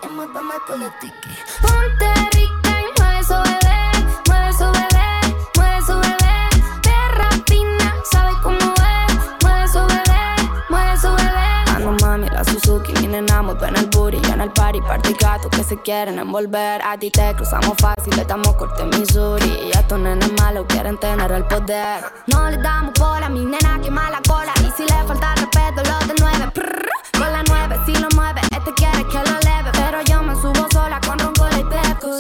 Emma, 0.03 0.27
pa' 0.33 0.43
my 0.43 0.59
bullet. 0.67 0.93
Tiki. 1.01 1.31
Ponte 1.63 2.11
rica 2.35 2.73
y 2.83 3.01
mueve 3.01 3.21
eso, 3.21 3.43
bebé. 3.43 3.81
Mueve 4.27 4.49
eso, 4.51 4.73
bebé. 4.73 5.09
Mueve 5.57 5.79
eso, 5.79 6.01
bebé. 6.01 6.37
Perra 6.83 7.31
fina, 7.47 7.95
sabe 8.11 8.33
cómo 8.43 8.59
es. 8.59 9.15
Mueve 9.43 9.65
eso, 9.65 9.87
bebé. 9.87 10.23
Mueve 10.69 10.93
eso, 10.95 11.15
bebé. 11.15 11.49
Ah, 11.69 11.79
no 11.81 11.93
mami, 12.01 12.29
la 12.29 12.45
Suzuki, 12.45 12.93
mi 13.01 13.07
nena 13.07 13.43
muy 13.43 13.57
en 13.67 13.77
el 13.77 13.87
booty 13.87 14.19
en 14.33 14.41
el 14.41 14.51
party, 14.51 14.81
party 14.81 15.15
gatos 15.21 15.51
que 15.51 15.63
se 15.63 15.81
quieren 15.83 16.19
envolver 16.19 16.81
A 16.83 16.97
ti 16.99 17.11
te 17.11 17.35
cruzamos 17.35 17.75
fácil, 17.79 18.15
le 18.17 18.25
damos 18.25 18.55
corte 18.57 18.83
en 18.83 18.91
Missouri 18.91 19.47
Y 19.67 19.77
a 19.77 19.81
estos 19.81 19.99
nenes 19.99 20.33
malos 20.41 20.67
quieren 20.69 20.99
tener 20.99 21.31
el 21.33 21.45
poder 21.45 22.05
No 22.27 22.51
le 22.51 22.57
damos 22.59 22.95
bola 22.99 23.29
mi 23.29 23.45
nena 23.45 23.79
quema 23.89 24.11
la 24.11 24.21
cola. 24.27 24.53
Y 24.61 24.71
si 24.77 24.83
le 24.83 25.05
falta 25.07 25.35
respeto, 25.35 25.83
lo 25.85 25.99
de 26.07 26.15
nueve. 26.21 26.51
Prrr, 26.55 26.89
con 27.19 27.33
la 27.33 27.43
nueve, 27.49 27.77
si 27.87 27.93
lo 27.95 28.09
mueve, 28.15 28.41
este 28.51 28.73
quiere 28.75 29.05
que 29.07 29.19
lo 29.19 29.39
leve. 29.41 29.48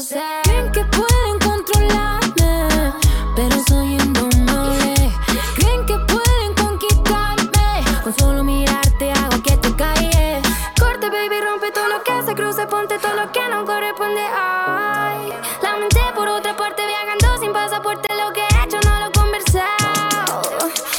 Percocet. 0.08 0.42
Creen 0.44 0.72
que 0.72 0.84
pueden 0.84 1.38
controlarme, 1.38 2.92
pero 3.36 3.56
soy 3.68 3.94
indomable. 3.94 5.12
Creen 5.56 5.86
que 5.86 5.98
pueden 5.98 6.54
conquistarme, 6.54 7.84
con 8.02 8.18
solo 8.18 8.44
mirarte 8.44 9.12
hago 9.12 9.42
que 9.42 9.56
te 9.56 9.74
calles. 9.76 10.42
Corte, 10.78 11.08
baby, 11.10 11.40
rompe 11.40 11.70
todo 11.72 11.88
lo 11.88 12.02
que 12.02 12.22
se 12.24 12.34
cruce, 12.34 12.66
ponte 12.66 12.98
todo 12.98 13.14
lo 13.14 13.32
que 13.32 13.40
no 13.50 13.64
corresponde. 13.64 14.20
Ay, 14.20 15.32
la 15.62 15.76
mente 15.76 16.00
por 16.14 16.28
otra 16.28 16.56
parte 16.56 16.82
viajando 16.86 17.38
sin 17.40 17.52
pasaporte, 17.52 18.08
lo 18.14 18.32
que 18.32 18.40
he 18.40 18.64
hecho 18.64 18.78
no 18.84 19.00
lo 19.00 19.06
he 19.06 19.12
conversado. 19.12 20.42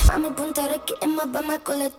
Mami, 0.08 0.30
punta 0.32 0.68
Ricky, 0.68 0.94
es 1.02 1.08
más 1.08 1.28
pa' 1.28 1.42
más 1.42 1.60
con 1.60 1.80
la 1.80 1.90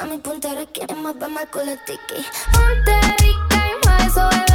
Mami, 0.00 0.18
punta 0.18 0.54
Ricky, 0.54 0.80
es 0.88 0.96
más 0.96 1.14
más 1.16 1.46
con 1.50 1.66
la 1.66 1.76
tiki. 1.84 2.24
Ponte 2.52 3.00
rica 3.18 3.56
y 3.70 3.86
mueve 3.86 4.47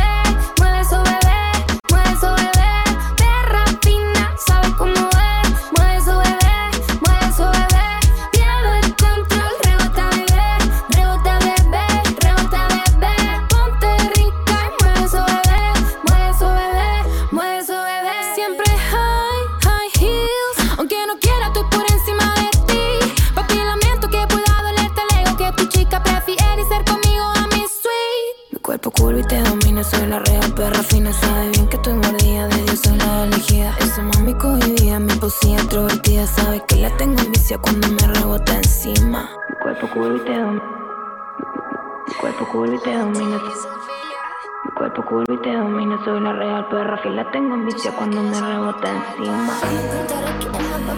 cuerpo 44.93 45.09
curvo 45.09 45.33
y 45.33 45.37
te 45.41 45.55
domina, 45.55 45.99
soy 46.03 46.19
la 46.19 46.33
real 46.33 46.67
perra 46.69 47.01
que 47.01 47.09
la 47.09 47.29
tengo 47.31 47.55
envicia 47.55 47.91
cuando 47.95 48.21
me 48.21 48.39
rebota 48.39 48.89
encima. 48.89 49.53
Mami, 49.61 49.81
punta 49.89 50.15
Ricky, 50.21 50.57
es 50.57 50.73
más 50.73 50.79
pa' 50.79 50.93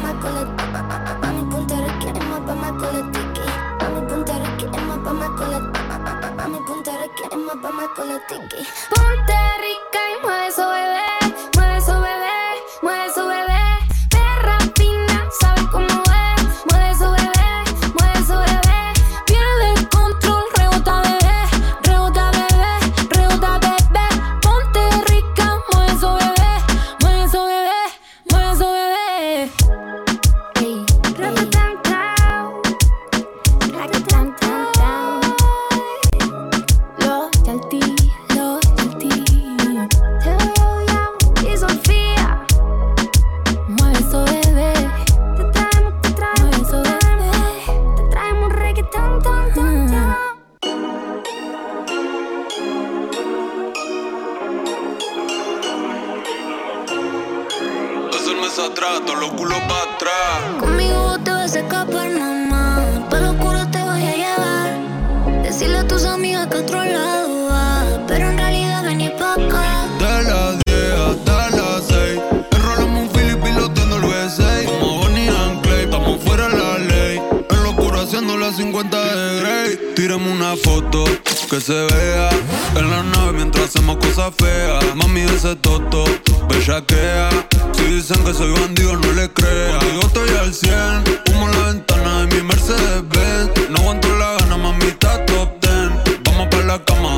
dicen 88.08 88.24
que 88.24 88.34
soy 88.36 88.52
bandido, 88.52 88.96
no 88.98 89.14
le 89.14 89.32
creas. 89.32 89.84
Contigo 89.84 90.02
estoy 90.06 90.30
al 90.38 90.54
100. 90.54 91.04
Humo 91.32 91.48
la 91.48 91.68
ventana 91.72 92.20
de 92.20 92.36
mi 92.36 92.44
Mercedes 92.44 93.04
Benz. 93.10 93.70
No 93.72 93.78
aguanto 93.80 94.16
la 94.18 94.34
gana, 94.38 94.58
mamita 94.58 95.26
top 95.26 95.50
10. 95.62 96.22
Vamos 96.24 96.48
pa' 96.52 96.64
la 96.68 96.78
cama 96.86 97.15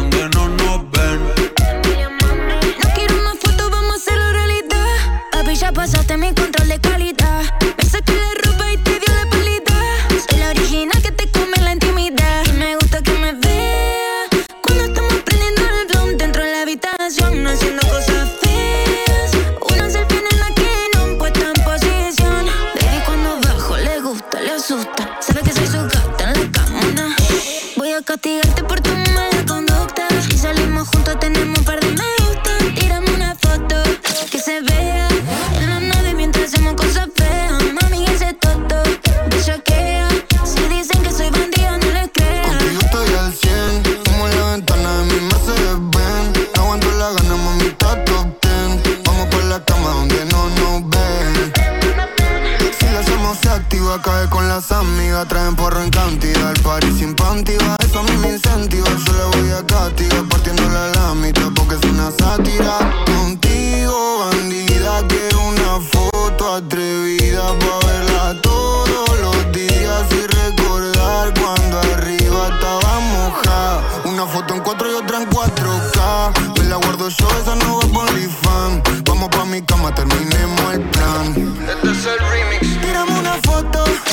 foto 83.57 84.06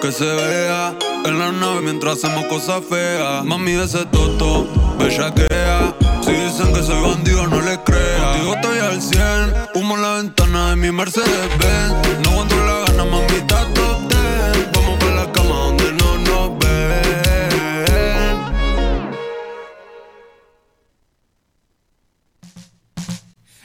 que 0.00 0.12
se 0.12 0.24
vea 0.24 0.94
en 1.24 1.38
la 1.38 1.52
nave 1.52 1.80
mientras 1.82 2.18
hacemos 2.18 2.44
cosas 2.46 2.82
feas. 2.88 3.44
Mami, 3.44 3.72
ese 3.72 4.04
toto, 4.06 4.66
bellaquea. 4.98 5.94
Si 6.22 6.32
dicen 6.32 6.72
que 6.72 6.82
soy 6.82 7.00
bandido, 7.02 7.46
no 7.46 7.60
les 7.60 7.78
crea. 7.78 8.32
Contigo 8.32 8.54
estoy 8.54 8.78
al 8.78 9.00
100, 9.02 9.54
humo 9.74 9.96
en 9.96 10.02
la 10.02 10.12
ventana 10.16 10.70
de 10.70 10.76
mi 10.76 10.90
Mercedes 10.92 11.48
Benz. 11.58 12.20
No 12.24 12.30
aguanto 12.30 12.56
la 12.64 12.78
gana, 12.86 13.04
mami, 13.04 13.36
está 13.36 13.64
top 13.74 14.00
10. 14.08 14.72
Vamos 14.72 14.98
pa' 14.98 15.10
la 15.10 15.32
cama 15.32 15.54
donde 15.54 15.92
no 15.92 16.18
nos 16.18 16.58
ven. 16.58 16.66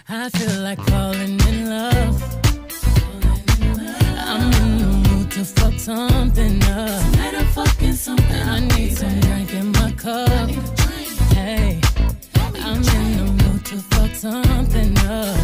I 0.08 0.30
feel 0.30 0.62
like 0.62 0.82
falling 0.84 1.21
mood 5.88 6.36
to 6.36 7.38
fuck 7.54 7.80
something 7.94 8.30
up. 8.34 8.48
I 8.48 8.60
need 8.78 8.98
some 8.98 9.20
drink 9.22 9.54
in 9.54 9.72
my 9.72 9.92
cup. 9.92 10.50
Hey, 11.34 11.80
I'm 12.56 12.78
in 12.78 13.18
the 13.18 13.44
mood 13.44 13.66
to 13.66 13.78
fuck 13.78 14.14
something 14.16 14.98
up. 15.00 15.38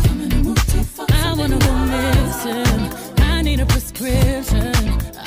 I 1.11 1.33
wanna 1.37 1.57
go 1.57 1.73
missing. 1.85 2.91
I 3.19 3.41
need 3.41 3.59
a 3.61 3.65
prescription. 3.65 4.73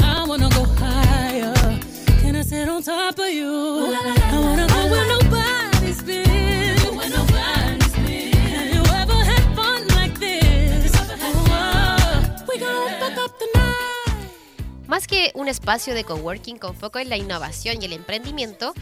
I 0.01 0.25
wanna 0.27 0.49
go 0.51 0.65
higher. 0.79 1.55
Can 2.21 2.37
I 2.37 2.43
sit 2.43 2.69
on 2.69 2.83
top 2.83 3.19
of 3.19 3.29
you? 3.29 3.95
I 3.95 4.39
wanna 4.41 4.67
go 4.69 4.91
where 4.91 5.07
nobody's 5.09 5.20
Más 14.91 15.07
que 15.07 15.31
un 15.37 15.47
espacio 15.47 15.95
de 15.95 16.03
coworking 16.03 16.59
con 16.59 16.75
foco 16.75 16.99
en 16.99 17.09
la 17.09 17.17
innovación 17.17 17.81
y 17.81 17.85
el 17.85 17.93
emprendimiento, 17.93 18.75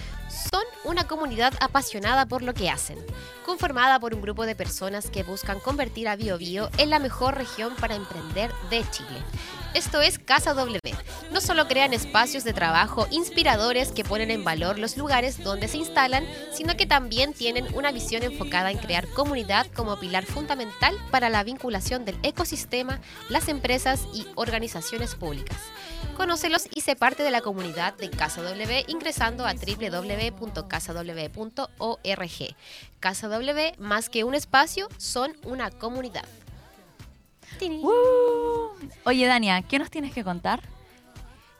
son 0.50 0.62
una 0.84 1.06
comunidad 1.06 1.52
apasionada 1.60 2.24
por 2.24 2.40
lo 2.40 2.54
que 2.54 2.70
hacen, 2.70 2.98
conformada 3.44 4.00
por 4.00 4.14
un 4.14 4.22
grupo 4.22 4.46
de 4.46 4.54
personas 4.54 5.10
que 5.10 5.22
buscan 5.22 5.60
convertir 5.60 6.08
a 6.08 6.16
BioBio 6.16 6.70
en 6.78 6.88
la 6.88 6.98
mejor 6.98 7.36
región 7.36 7.74
para 7.78 7.94
emprender 7.94 8.50
de 8.70 8.88
Chile. 8.90 9.22
Esto 9.74 10.00
es 10.00 10.18
Casa 10.18 10.54
W. 10.54 10.80
No 11.30 11.42
solo 11.42 11.68
crean 11.68 11.92
espacios 11.92 12.42
de 12.42 12.54
trabajo 12.54 13.06
inspiradores 13.10 13.92
que 13.92 14.02
ponen 14.02 14.30
en 14.30 14.42
valor 14.42 14.78
los 14.78 14.96
lugares 14.96 15.44
donde 15.44 15.68
se 15.68 15.76
instalan, 15.76 16.26
sino 16.52 16.74
que 16.74 16.86
también 16.86 17.34
tienen 17.34 17.66
una 17.74 17.92
visión 17.92 18.22
enfocada 18.22 18.70
en 18.70 18.78
crear 18.78 19.06
comunidad 19.08 19.66
como 19.74 20.00
pilar 20.00 20.24
fundamental 20.24 20.96
para 21.10 21.28
la 21.28 21.44
vinculación 21.44 22.06
del 22.06 22.18
ecosistema, 22.22 22.98
las 23.28 23.48
empresas 23.48 24.08
y 24.14 24.26
organizaciones 24.36 25.14
públicas. 25.14 25.58
Conócelos 26.16 26.66
y 26.74 26.80
sé 26.80 26.96
parte 26.96 27.22
de 27.22 27.30
la 27.30 27.40
comunidad 27.40 27.94
de 27.94 28.10
Casa 28.10 28.42
W 28.42 28.84
ingresando 28.88 29.46
a 29.46 29.54
www.casaw.org. 29.54 30.36
Casa 33.00 33.28
W, 33.28 33.74
más 33.78 34.08
que 34.08 34.24
un 34.24 34.34
espacio, 34.34 34.88
son 34.96 35.36
una 35.44 35.70
comunidad. 35.70 36.24
Uh. 37.60 38.70
Oye, 39.04 39.26
Dania, 39.26 39.62
¿qué 39.62 39.78
nos 39.78 39.90
tienes 39.90 40.12
que 40.12 40.24
contar? 40.24 40.60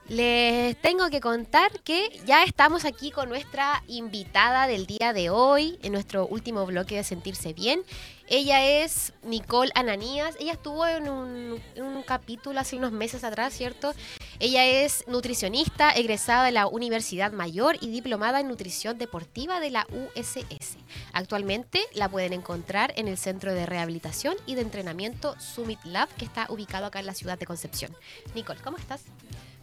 Les 0.09 0.81
tengo 0.81 1.11
que 1.11 1.21
contar 1.21 1.71
que 1.83 2.09
ya 2.25 2.43
estamos 2.43 2.87
aquí 2.87 3.11
con 3.11 3.29
nuestra 3.29 3.83
invitada 3.89 4.67
del 4.67 4.87
día 4.87 5.13
de 5.13 5.29
hoy, 5.29 5.79
en 5.83 5.93
nuestro 5.93 6.27
último 6.27 6.65
bloque 6.65 6.97
de 6.97 7.05
Sentirse 7.05 7.53
Bien. 7.53 7.83
Ella 8.31 8.65
es 8.83 9.15
Nicole 9.23 9.71
Ananías. 9.75 10.35
Ella 10.39 10.53
estuvo 10.53 10.87
en 10.87 11.09
un, 11.09 11.63
en 11.75 11.83
un 11.85 12.03
capítulo 12.03 12.61
hace 12.61 12.77
unos 12.77 12.93
meses 12.93 13.25
atrás, 13.25 13.55
¿cierto? 13.55 13.95
Ella 14.39 14.67
es 14.67 15.05
nutricionista, 15.09 15.91
egresada 15.93 16.45
de 16.45 16.53
la 16.53 16.67
Universidad 16.67 17.33
Mayor 17.33 17.77
y 17.81 17.89
diplomada 17.91 18.41
en 18.41 18.49
nutrición 18.49 18.99
deportiva 18.99 19.61
de 19.61 19.71
la 19.71 19.87
USS. 19.91 20.77
Actualmente 21.13 21.81
la 21.95 22.09
pueden 22.11 22.35
encontrar 22.35 22.93
en 22.97 23.09
el 23.09 23.17
Centro 23.17 23.55
de 23.55 23.65
Rehabilitación 23.65 24.37
y 24.47 24.57
de 24.57 24.61
Entrenamiento 24.61 25.35
Summit 25.41 25.83
Lab, 25.85 26.09
que 26.17 26.27
está 26.27 26.47
ubicado 26.51 26.85
acá 26.87 27.01
en 27.01 27.07
la 27.07 27.15
ciudad 27.15 27.39
de 27.39 27.47
Concepción. 27.47 27.97
Nicole, 28.35 28.61
¿cómo 28.63 28.77
estás? 28.77 29.03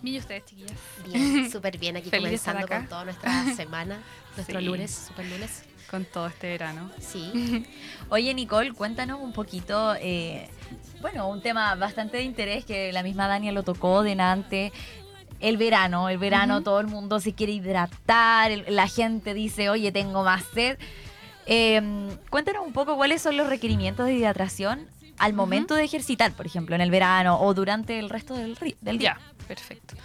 Bien, 0.01 0.15
¿y 0.15 0.19
ustedes, 0.19 0.43
chiquillas? 0.45 0.73
Bien, 1.05 1.51
súper 1.51 1.77
bien 1.77 1.97
aquí 1.97 2.09
comenzando 2.17 2.67
con 2.67 2.87
toda 2.87 3.05
nuestra 3.05 3.55
semana, 3.55 4.01
nuestro 4.35 4.59
Sí. 4.59 4.65
lunes, 4.65 4.91
super 5.07 5.25
lunes. 5.25 5.63
Con 5.95 6.03
todo 6.03 6.27
este 6.27 6.49
verano. 6.49 6.91
Sí. 6.99 7.63
Oye, 8.09 8.33
Nicole, 8.33 8.73
cuéntanos 8.73 9.21
un 9.21 9.31
poquito, 9.31 9.95
eh, 9.95 10.49
bueno, 10.99 11.29
un 11.29 11.41
tema 11.41 11.73
bastante 11.75 12.17
de 12.17 12.23
interés 12.23 12.65
que 12.65 12.91
la 12.91 13.01
misma 13.01 13.29
Dania 13.29 13.53
lo 13.53 13.63
tocó 13.63 14.03
delante. 14.03 14.73
El 15.39 15.55
verano, 15.55 16.09
el 16.09 16.17
verano, 16.17 16.63
todo 16.63 16.81
el 16.81 16.87
mundo 16.87 17.21
se 17.21 17.31
quiere 17.31 17.53
hidratar, 17.53 18.51
el- 18.51 18.65
la 18.75 18.89
gente 18.89 19.33
dice, 19.33 19.69
oye, 19.69 19.93
tengo 19.93 20.25
más 20.25 20.43
sed. 20.53 20.77
Eh, 21.45 21.81
cuéntanos 22.29 22.65
un 22.67 22.73
poco 22.73 22.97
cuáles 22.97 23.21
son 23.21 23.37
los 23.37 23.47
requerimientos 23.47 24.05
de 24.05 24.15
hidratación 24.15 24.87
al 25.17 25.31
momento 25.31 25.75
de 25.75 25.85
ejercitar, 25.85 26.33
por 26.33 26.45
ejemplo, 26.45 26.75
en 26.75 26.81
el 26.81 26.91
verano 26.91 27.39
o 27.39 27.53
durante 27.53 27.99
el 27.99 28.09
resto 28.09 28.33
del, 28.35 28.55
día. 28.55 28.75
Ya, 28.99 29.19
perfecto. 29.47 29.95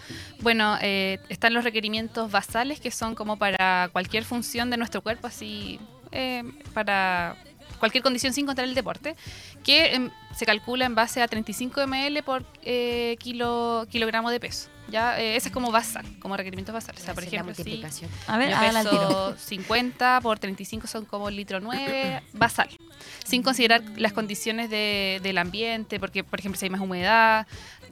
Bueno, 0.41 0.77
eh, 0.81 1.19
están 1.29 1.53
los 1.53 1.63
requerimientos 1.63 2.31
basales 2.31 2.79
que 2.79 2.91
son 2.91 3.15
como 3.15 3.37
para 3.37 3.89
cualquier 3.91 4.23
función 4.23 4.69
de 4.69 4.77
nuestro 4.77 5.01
cuerpo, 5.01 5.27
así 5.27 5.79
eh, 6.11 6.43
para 6.73 7.35
cualquier 7.79 8.03
condición 8.03 8.31
sin 8.33 8.45
contar 8.45 8.65
el 8.65 8.75
deporte, 8.75 9.15
que 9.63 9.93
em, 9.95 10.09
se 10.35 10.45
calcula 10.45 10.85
en 10.85 10.93
base 10.95 11.21
a 11.21 11.27
35 11.27 11.81
ml 11.87 12.21
por 12.23 12.45
eh, 12.63 13.15
kilo, 13.19 13.87
kilogramo 13.89 14.29
de 14.29 14.39
peso. 14.39 14.69
Ya, 14.89 15.17
eh, 15.21 15.37
ese 15.37 15.47
es 15.47 15.53
como 15.53 15.71
basal, 15.71 16.05
como 16.19 16.35
requerimientos 16.35 16.73
basales. 16.73 17.01
O 17.01 17.05
sea, 17.05 17.13
por 17.13 17.23
ejemplo, 17.23 17.53
si 17.55 17.61
multiplicación. 17.63 18.11
A 18.27 18.37
ver, 18.37 18.49
yo 18.49 18.89
tiro. 18.89 19.07
peso 19.07 19.37
50 19.37 20.19
por 20.21 20.37
35 20.37 20.85
son 20.85 21.05
como 21.05 21.29
litro 21.29 21.61
9 21.61 22.21
basal. 22.33 22.69
Sin 23.23 23.41
considerar 23.41 23.81
las 23.95 24.11
condiciones 24.11 24.69
de- 24.69 25.21
del 25.23 25.37
ambiente, 25.37 25.97
porque, 25.99 26.25
por 26.25 26.39
ejemplo, 26.39 26.59
si 26.59 26.65
hay 26.65 26.69
más 26.71 26.81
humedad, 26.81 27.47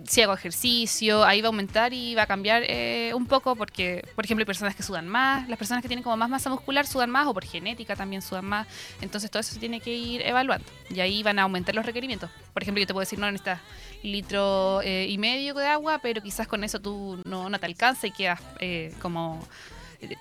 si 0.05 0.21
hago 0.21 0.33
ejercicio, 0.33 1.23
ahí 1.23 1.41
va 1.41 1.47
a 1.47 1.49
aumentar 1.49 1.93
y 1.93 2.15
va 2.15 2.23
a 2.23 2.27
cambiar 2.27 2.63
eh, 2.67 3.11
un 3.13 3.25
poco, 3.25 3.55
porque, 3.55 4.03
por 4.15 4.25
ejemplo, 4.25 4.43
hay 4.43 4.45
personas 4.45 4.75
que 4.75 4.83
sudan 4.83 5.07
más, 5.07 5.47
las 5.49 5.57
personas 5.57 5.81
que 5.81 5.87
tienen 5.87 6.03
como 6.03 6.17
más 6.17 6.29
masa 6.29 6.49
muscular 6.49 6.87
sudan 6.87 7.09
más, 7.09 7.27
o 7.27 7.33
por 7.33 7.45
genética 7.45 7.95
también 7.95 8.21
sudan 8.21 8.45
más. 8.45 8.67
Entonces, 9.01 9.29
todo 9.29 9.41
eso 9.41 9.53
se 9.53 9.59
tiene 9.59 9.81
que 9.81 9.93
ir 9.93 10.21
evaluando. 10.21 10.65
Y 10.89 10.99
ahí 10.99 11.23
van 11.23 11.39
a 11.39 11.43
aumentar 11.43 11.75
los 11.75 11.85
requerimientos. 11.85 12.29
Por 12.53 12.63
ejemplo, 12.63 12.79
yo 12.79 12.87
te 12.87 12.93
puedo 12.93 13.01
decir, 13.01 13.19
no 13.19 13.25
necesitas 13.25 13.59
litro 14.03 14.81
eh, 14.83 15.07
y 15.09 15.17
medio 15.17 15.53
de 15.53 15.67
agua, 15.67 15.99
pero 15.99 16.21
quizás 16.21 16.47
con 16.47 16.63
eso 16.63 16.79
tú 16.79 17.21
no, 17.25 17.49
no 17.49 17.59
te 17.59 17.65
alcanza 17.65 18.07
y 18.07 18.11
quedas 18.11 18.39
eh, 18.59 18.93
como 19.01 19.45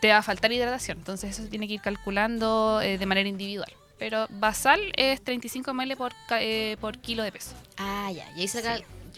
te 0.01 0.09
va 0.09 0.19
a 0.19 0.23
faltar 0.23 0.51
hidratación. 0.53 0.99
Entonces 0.99 1.31
eso 1.31 1.43
se 1.43 1.49
tiene 1.49 1.69
que 1.69 1.75
ir 1.75 1.81
calculando 1.81 2.79
de 2.79 3.07
manera 3.07 3.29
individual. 3.29 3.73
Pero 3.99 4.27
basal 4.31 4.81
es 4.97 5.23
35 5.23 5.75
ml 5.75 5.97
por, 5.97 6.12
eh, 6.41 6.77
por 6.81 6.99
kilo 6.99 7.23
de 7.23 7.33
peso. 7.33 7.53
Ah, 7.77 8.11
ya. 8.12 8.31
Y 8.37 8.41
ahí 8.43 8.49
se 8.49 8.62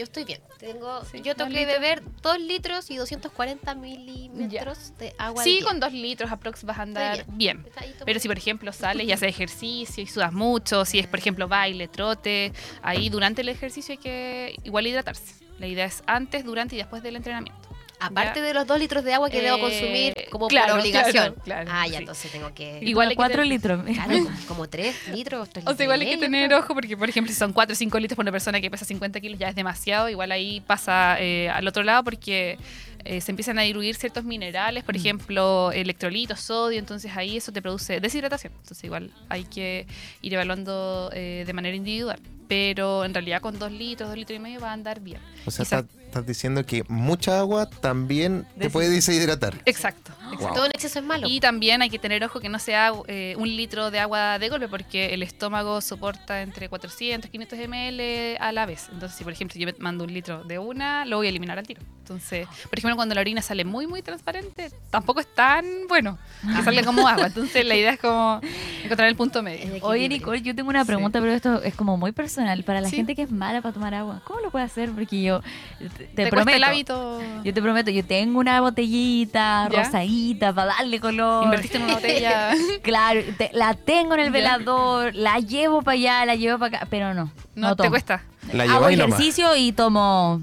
Yo 0.00 0.04
estoy 0.04 0.24
bien. 0.24 0.40
Tengo, 0.58 1.04
Sí, 1.04 1.20
yo 1.20 1.36
tengo 1.36 1.50
que 1.50 1.58
litros. 1.58 1.78
beber 1.78 2.02
2 2.22 2.38
litros 2.40 2.90
y 2.90 2.96
240 2.96 3.74
milímetros 3.74 4.94
de 4.98 5.14
agua. 5.18 5.42
al 5.42 5.44
Sí, 5.44 5.56
día. 5.58 5.64
con 5.66 5.78
2 5.78 5.92
litros 5.92 6.32
aprox 6.32 6.64
vas 6.64 6.78
a 6.78 6.82
andar 6.82 7.26
bien. 7.28 7.64
Todo 7.64 8.06
Pero 8.06 8.18
si 8.18 8.26
por 8.26 8.38
ejemplo 8.38 8.72
sales 8.72 9.06
y 9.06 9.12
haces 9.12 9.28
ejercicio 9.28 10.02
y 10.02 10.06
sudas 10.06 10.32
mucho, 10.32 10.86
si 10.86 10.98
es 10.98 11.06
por 11.06 11.18
ejemplo 11.18 11.48
baile, 11.48 11.86
trote, 11.86 12.50
ahí 12.80 13.10
durante 13.10 13.42
el 13.42 13.50
ejercicio 13.50 13.92
hay 13.92 13.98
que 13.98 14.56
igual 14.64 14.86
hidratarse. 14.86 15.34
La 15.58 15.66
idea 15.66 15.84
es 15.84 16.02
antes, 16.06 16.46
durante 16.46 16.76
y 16.76 16.78
después 16.78 17.02
del 17.02 17.16
entrenamiento. 17.16 17.68
Aparte 18.00 18.40
de 18.40 18.54
los 18.54 18.66
2 18.66 18.78
litros 18.78 19.04
de 19.04 19.14
agua 19.14 19.30
que 19.30 19.40
debo 19.42 19.56
Eh, 19.58 19.60
consumir 19.60 20.14
como 20.30 20.48
claro, 20.48 20.72
por 20.72 20.80
obligación. 20.80 21.12
claro, 21.12 21.34
claro, 21.44 21.70
ah, 21.72 21.86
ya, 21.86 21.92
sí. 21.92 21.98
entonces 21.98 22.32
tengo 22.32 22.52
que. 22.54 22.78
Igual 22.82 23.12
4 23.14 23.42
tener- 23.42 23.46
litros. 23.46 23.82
Claro, 23.84 24.26
como 24.48 24.68
3 24.68 25.08
litros. 25.14 25.48
tres 25.50 25.64
O 25.66 25.74
sea, 25.74 25.84
igual 25.84 26.00
hay 26.00 26.10
que 26.10 26.18
tener 26.18 26.52
ojo 26.54 26.74
porque, 26.74 26.96
por 26.96 27.08
ejemplo, 27.08 27.32
si 27.32 27.38
son 27.38 27.52
4 27.52 27.72
o 27.72 27.76
5 27.76 27.98
litros 27.98 28.16
por 28.16 28.24
una 28.24 28.32
persona 28.32 28.60
que 28.60 28.70
pesa 28.70 28.84
50 28.84 29.20
kilos 29.20 29.38
ya 29.38 29.48
es 29.48 29.54
demasiado, 29.54 30.08
igual 30.08 30.32
ahí 30.32 30.60
pasa 30.60 31.16
eh, 31.20 31.48
al 31.50 31.66
otro 31.68 31.82
lado 31.82 32.02
porque 32.04 32.58
eh, 33.04 33.20
se 33.20 33.32
empiezan 33.32 33.58
a 33.58 33.62
diluir 33.62 33.94
ciertos 33.96 34.24
minerales, 34.24 34.84
por 34.84 34.94
ejemplo, 34.96 35.72
electrolitos, 35.72 36.40
sodio, 36.40 36.78
entonces 36.78 37.16
ahí 37.16 37.36
eso 37.38 37.50
te 37.52 37.62
produce 37.62 38.00
deshidratación. 38.00 38.52
Entonces 38.60 38.84
igual 38.84 39.10
hay 39.28 39.44
que 39.44 39.86
ir 40.22 40.34
evaluando 40.34 41.10
eh, 41.14 41.44
de 41.46 41.52
manera 41.52 41.76
individual. 41.76 42.18
Pero 42.50 43.04
en 43.04 43.14
realidad 43.14 43.40
con 43.40 43.60
2 43.60 43.70
litros, 43.70 44.08
2 44.08 44.18
litros 44.18 44.36
y 44.36 44.40
medio 44.40 44.58
va 44.58 44.70
a 44.70 44.72
andar 44.72 44.98
bien. 44.98 45.20
O 45.46 45.52
sea, 45.52 45.62
estás, 45.62 45.84
estás 46.04 46.26
diciendo 46.26 46.66
que 46.66 46.82
mucha 46.88 47.38
agua 47.38 47.70
también 47.70 48.44
te 48.58 48.68
puede 48.70 48.90
deshidratar. 48.90 49.54
Exacto. 49.66 50.10
Wow. 50.36 50.54
Todo 50.54 50.64
en 50.64 50.72
exceso 50.72 50.98
es 50.98 51.04
malo. 51.04 51.28
Y 51.28 51.38
también 51.38 51.80
hay 51.80 51.90
que 51.90 52.00
tener 52.00 52.24
ojo 52.24 52.40
que 52.40 52.48
no 52.48 52.58
sea 52.58 52.92
eh, 53.06 53.36
un 53.38 53.48
litro 53.56 53.92
de 53.92 54.00
agua 54.00 54.40
de 54.40 54.48
golpe, 54.48 54.66
porque 54.66 55.14
el 55.14 55.22
estómago 55.22 55.80
soporta 55.80 56.42
entre 56.42 56.68
400 56.68 57.28
y 57.28 57.30
500 57.30 57.58
ml 57.68 58.36
a 58.40 58.50
la 58.50 58.66
vez. 58.66 58.88
Entonces, 58.92 59.16
si 59.16 59.22
por 59.22 59.32
ejemplo 59.32 59.56
yo 59.60 59.66
me 59.66 59.74
mando 59.78 60.02
un 60.02 60.12
litro 60.12 60.42
de 60.42 60.58
una, 60.58 61.04
lo 61.04 61.18
voy 61.18 61.28
a 61.28 61.30
eliminar 61.30 61.56
al 61.56 61.66
tiro. 61.68 61.82
Entonces, 61.98 62.48
por 62.68 62.76
ejemplo, 62.76 62.96
cuando 62.96 63.14
la 63.14 63.20
orina 63.20 63.40
sale 63.40 63.64
muy, 63.64 63.86
muy 63.86 64.02
transparente, 64.02 64.72
tampoco 64.90 65.20
es 65.20 65.32
tan 65.32 65.64
bueno 65.88 66.18
que 66.56 66.64
salga 66.64 66.82
como 66.82 67.06
agua. 67.06 67.26
Entonces, 67.26 67.64
la 67.64 67.76
idea 67.76 67.92
es 67.92 68.00
como 68.00 68.40
encontrar 68.84 69.08
el 69.08 69.14
punto 69.14 69.44
medio. 69.44 69.78
Oye. 69.82 70.08
Nicole, 70.08 70.42
yo 70.42 70.52
tengo 70.52 70.70
una 70.70 70.84
pregunta, 70.84 71.20
pero 71.20 71.32
esto 71.32 71.62
es 71.62 71.76
como 71.76 71.96
muy 71.96 72.10
personal. 72.10 72.39
Para 72.64 72.80
la 72.80 72.88
Sí. 72.88 72.96
gente 72.96 73.14
que 73.14 73.22
es 73.22 73.30
mala 73.30 73.60
para 73.62 73.72
tomar 73.74 73.94
agua, 73.94 74.20
¿cómo 74.24 74.40
lo 74.40 74.50
puede 74.50 74.64
hacer? 74.64 74.90
Porque 74.90 75.22
yo 75.22 75.40
te, 75.78 75.88
te 75.88 76.24
¿Te 76.24 76.26
prometo. 76.30 76.56
el 76.56 76.64
hábito? 76.64 77.20
Yo 77.44 77.52
te 77.54 77.62
prometo, 77.62 77.90
yo 77.90 78.04
tengo 78.04 78.38
una 78.40 78.60
botellita 78.60 79.68
¿Ya? 79.70 79.84
rosadita 79.84 80.52
para 80.52 80.74
darle 80.74 81.00
color. 81.00 81.44
Invertiste 81.44 81.76
en 81.78 81.84
una 81.84 81.94
botella. 81.94 82.52
Claro, 82.82 83.20
te- 83.36 83.50
la 83.52 83.74
tengo 83.74 84.14
en 84.14 84.20
el 84.20 84.26
Ya. 84.26 84.32
velador, 84.32 85.14
la 85.14 85.38
llevo 85.38 85.82
para 85.82 85.94
allá, 85.94 86.24
la 86.26 86.34
llevo 86.36 86.58
para 86.58 86.78
acá, 86.78 86.86
pero 86.90 87.14
no. 87.14 87.24
No, 87.54 87.68
No, 87.68 87.76
te 87.76 87.82
tomo. 87.84 87.90
cuesta. 87.90 88.22
La 88.52 88.64
Hago 88.64 88.74
lleváis 88.74 88.98
nomás. 88.98 89.20
ejercicio 89.20 89.54
y 89.56 89.72
tomo 89.72 90.40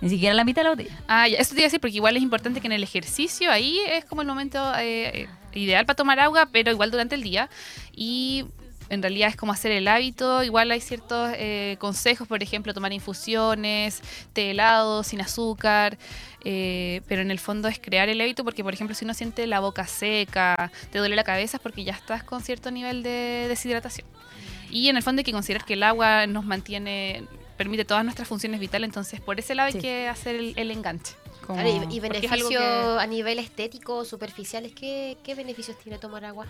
ni 0.00 0.08
siquiera 0.10 0.34
la 0.34 0.44
mitad 0.44 0.62
de 0.62 0.64
la 0.64 0.70
botella. 0.70 0.98
Ah, 1.08 1.28
ya, 1.28 1.38
eso 1.38 1.54
te 1.54 1.60
iba 1.60 1.64
a 1.64 1.68
decir 1.68 1.80
porque 1.80 1.96
igual 1.96 2.16
es 2.16 2.22
importante 2.22 2.60
que 2.60 2.66
en 2.66 2.72
el 2.72 2.82
ejercicio 2.82 3.50
ahí 3.50 3.78
es 3.88 4.04
como 4.04 4.20
el 4.22 4.26
momento 4.28 4.60
eh, 4.78 5.22
eh, 5.22 5.28
ideal 5.54 5.86
para 5.86 5.96
tomar 5.96 6.18
agua, 6.20 6.48
pero 6.52 6.70
igual 6.72 6.90
durante 6.90 7.14
el 7.14 7.22
día. 7.22 7.48
Y 7.94 8.44
en 8.92 9.02
realidad 9.02 9.28
es 9.30 9.36
como 9.36 9.52
hacer 9.52 9.72
el 9.72 9.88
hábito. 9.88 10.42
Igual 10.42 10.70
hay 10.70 10.80
ciertos 10.80 11.32
eh, 11.36 11.76
consejos, 11.80 12.28
por 12.28 12.42
ejemplo, 12.42 12.74
tomar 12.74 12.92
infusiones, 12.92 14.02
té 14.32 14.50
helado, 14.52 15.02
sin 15.02 15.20
azúcar. 15.20 15.98
eh, 16.44 17.00
pero 17.08 17.22
en 17.22 17.30
el 17.30 17.38
fondo 17.38 17.68
es 17.68 17.78
crear 17.78 18.08
el 18.08 18.20
hábito 18.20 18.44
porque, 18.44 18.62
por 18.64 18.74
ejemplo, 18.74 18.94
si 18.94 19.04
uno 19.04 19.14
siente 19.14 19.46
la 19.46 19.60
boca 19.60 19.86
seca, 19.86 20.70
te 20.90 20.98
duele 20.98 21.16
la 21.16 21.24
cabeza 21.24 21.56
es 21.56 21.62
porque 21.62 21.84
ya 21.84 21.92
estás 21.92 22.22
con 22.24 22.42
cierto 22.42 22.70
nivel 22.70 23.02
de 23.02 23.46
deshidratación. 23.48 24.06
Y 24.70 24.88
en 24.88 24.96
el 24.96 25.02
fondo 25.02 25.20
hay 25.20 25.24
que 25.24 25.32
considerar 25.32 25.64
que 25.64 25.74
el 25.74 25.82
agua 25.84 26.26
nos 26.26 26.44
mantiene, 26.44 27.24
permite 27.56 27.84
todas 27.84 28.02
nuestras 28.04 28.26
funciones 28.28 28.58
vitales, 28.58 28.88
entonces 28.88 29.20
por 29.20 29.38
ese 29.38 29.54
lado 29.54 29.70
Sí. 29.70 29.78
hay 29.78 29.82
que 29.82 30.08
hacer 30.08 30.34
el, 30.36 30.54
el 30.56 30.70
enganche. 30.70 31.14
Como- 31.46 31.60
Claro, 31.60 31.86
y, 31.90 32.00
que- 32.00 33.00
a 33.00 33.06
nivel 33.06 33.38
estético, 33.38 34.04
superficiales, 34.04 34.72
¿qué, 34.74 35.16
¿qué 35.24 35.34
beneficios 35.34 35.78
tiene 35.78 35.98
tomar 35.98 36.24
agua? 36.24 36.46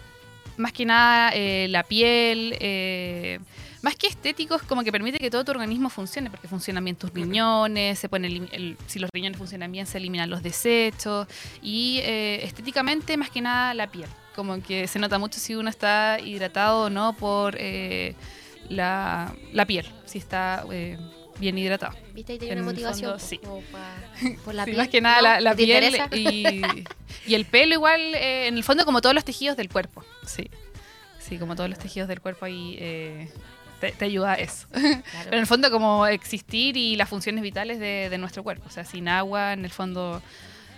Más 0.56 0.72
que 0.72 0.84
nada 0.84 1.30
eh, 1.34 1.66
la 1.70 1.82
piel, 1.84 2.56
eh, 2.60 3.38
más 3.82 3.96
que 3.96 4.06
estético, 4.06 4.54
es 4.54 4.62
como 4.62 4.84
que 4.84 4.92
permite 4.92 5.18
que 5.18 5.28
todo 5.30 5.44
tu 5.44 5.50
organismo 5.50 5.90
funcione, 5.90 6.30
porque 6.30 6.46
funcionan 6.48 6.84
bien 6.84 6.96
tus 6.96 7.12
riñones, 7.12 7.98
se 7.98 8.08
pueden 8.08 8.30
elim- 8.30 8.48
el- 8.52 8.76
si 8.86 8.98
los 9.00 9.10
riñones 9.12 9.38
funcionan 9.38 9.72
bien, 9.72 9.86
se 9.86 9.98
eliminan 9.98 10.30
los 10.30 10.42
desechos, 10.42 11.26
y 11.62 11.98
eh, 12.02 12.44
estéticamente, 12.44 13.16
más 13.16 13.30
que 13.30 13.40
nada, 13.40 13.74
la 13.74 13.88
piel. 13.90 14.08
Como 14.36 14.62
que 14.62 14.86
se 14.86 14.98
nota 14.98 15.18
mucho 15.18 15.38
si 15.40 15.54
uno 15.54 15.68
está 15.68 16.18
hidratado 16.20 16.84
o 16.84 16.90
no 16.90 17.12
por 17.14 17.56
eh, 17.58 18.14
la, 18.68 19.34
la 19.52 19.66
piel, 19.66 19.86
si 20.06 20.18
está 20.18 20.64
eh, 20.72 20.96
bien 21.38 21.58
hidratado. 21.58 21.94
¿Viste? 22.14 22.34
Ahí 22.34 22.38
tiene 22.38 22.52
En 22.54 22.60
una 22.60 22.70
el 22.70 22.74
motivación. 22.74 23.10
fondo, 23.18 23.26
sí. 23.26 23.38
como 23.38 23.60
pa- 23.62 23.94
por 24.44 24.54
la 24.54 24.64
Sí, 24.64 24.70
piel. 24.70 24.76
más 24.78 24.88
que 24.88 25.00
nada 25.00 25.16
¿no? 25.16 25.22
la, 25.22 25.40
la 25.40 25.50
¿Te 25.56 25.64
piel 25.64 25.84
interesa? 25.84 26.08
y, 26.16 26.84
y 27.26 27.34
el 27.34 27.44
pelo 27.44 27.74
igual, 27.74 28.00
eh, 28.14 28.48
en 28.48 28.56
el 28.56 28.64
fondo 28.64 28.84
como 28.84 29.00
todos 29.00 29.14
los 29.14 29.24
tejidos 29.24 29.56
del 29.56 29.68
cuerpo. 29.68 30.04
Sí, 30.26 30.50
sí, 31.18 31.38
como 31.38 31.56
todos 31.56 31.70
los 31.70 31.78
tejidos 31.78 32.08
del 32.08 32.20
cuerpo 32.20 32.44
ahí 32.44 32.76
eh, 32.78 33.30
te, 33.80 33.92
te 33.92 34.04
ayuda 34.04 34.32
a 34.32 34.34
eso. 34.36 34.66
Claro. 34.70 35.02
Pero 35.24 35.36
en 35.36 35.40
el 35.40 35.46
fondo 35.46 35.70
como 35.70 36.06
existir 36.06 36.76
y 36.76 36.96
las 36.96 37.08
funciones 37.08 37.42
vitales 37.42 37.78
de, 37.78 38.08
de 38.10 38.18
nuestro 38.18 38.42
cuerpo. 38.42 38.64
O 38.66 38.70
sea, 38.70 38.84
sin 38.84 39.08
agua, 39.08 39.52
en 39.52 39.64
el 39.64 39.70
fondo 39.70 40.22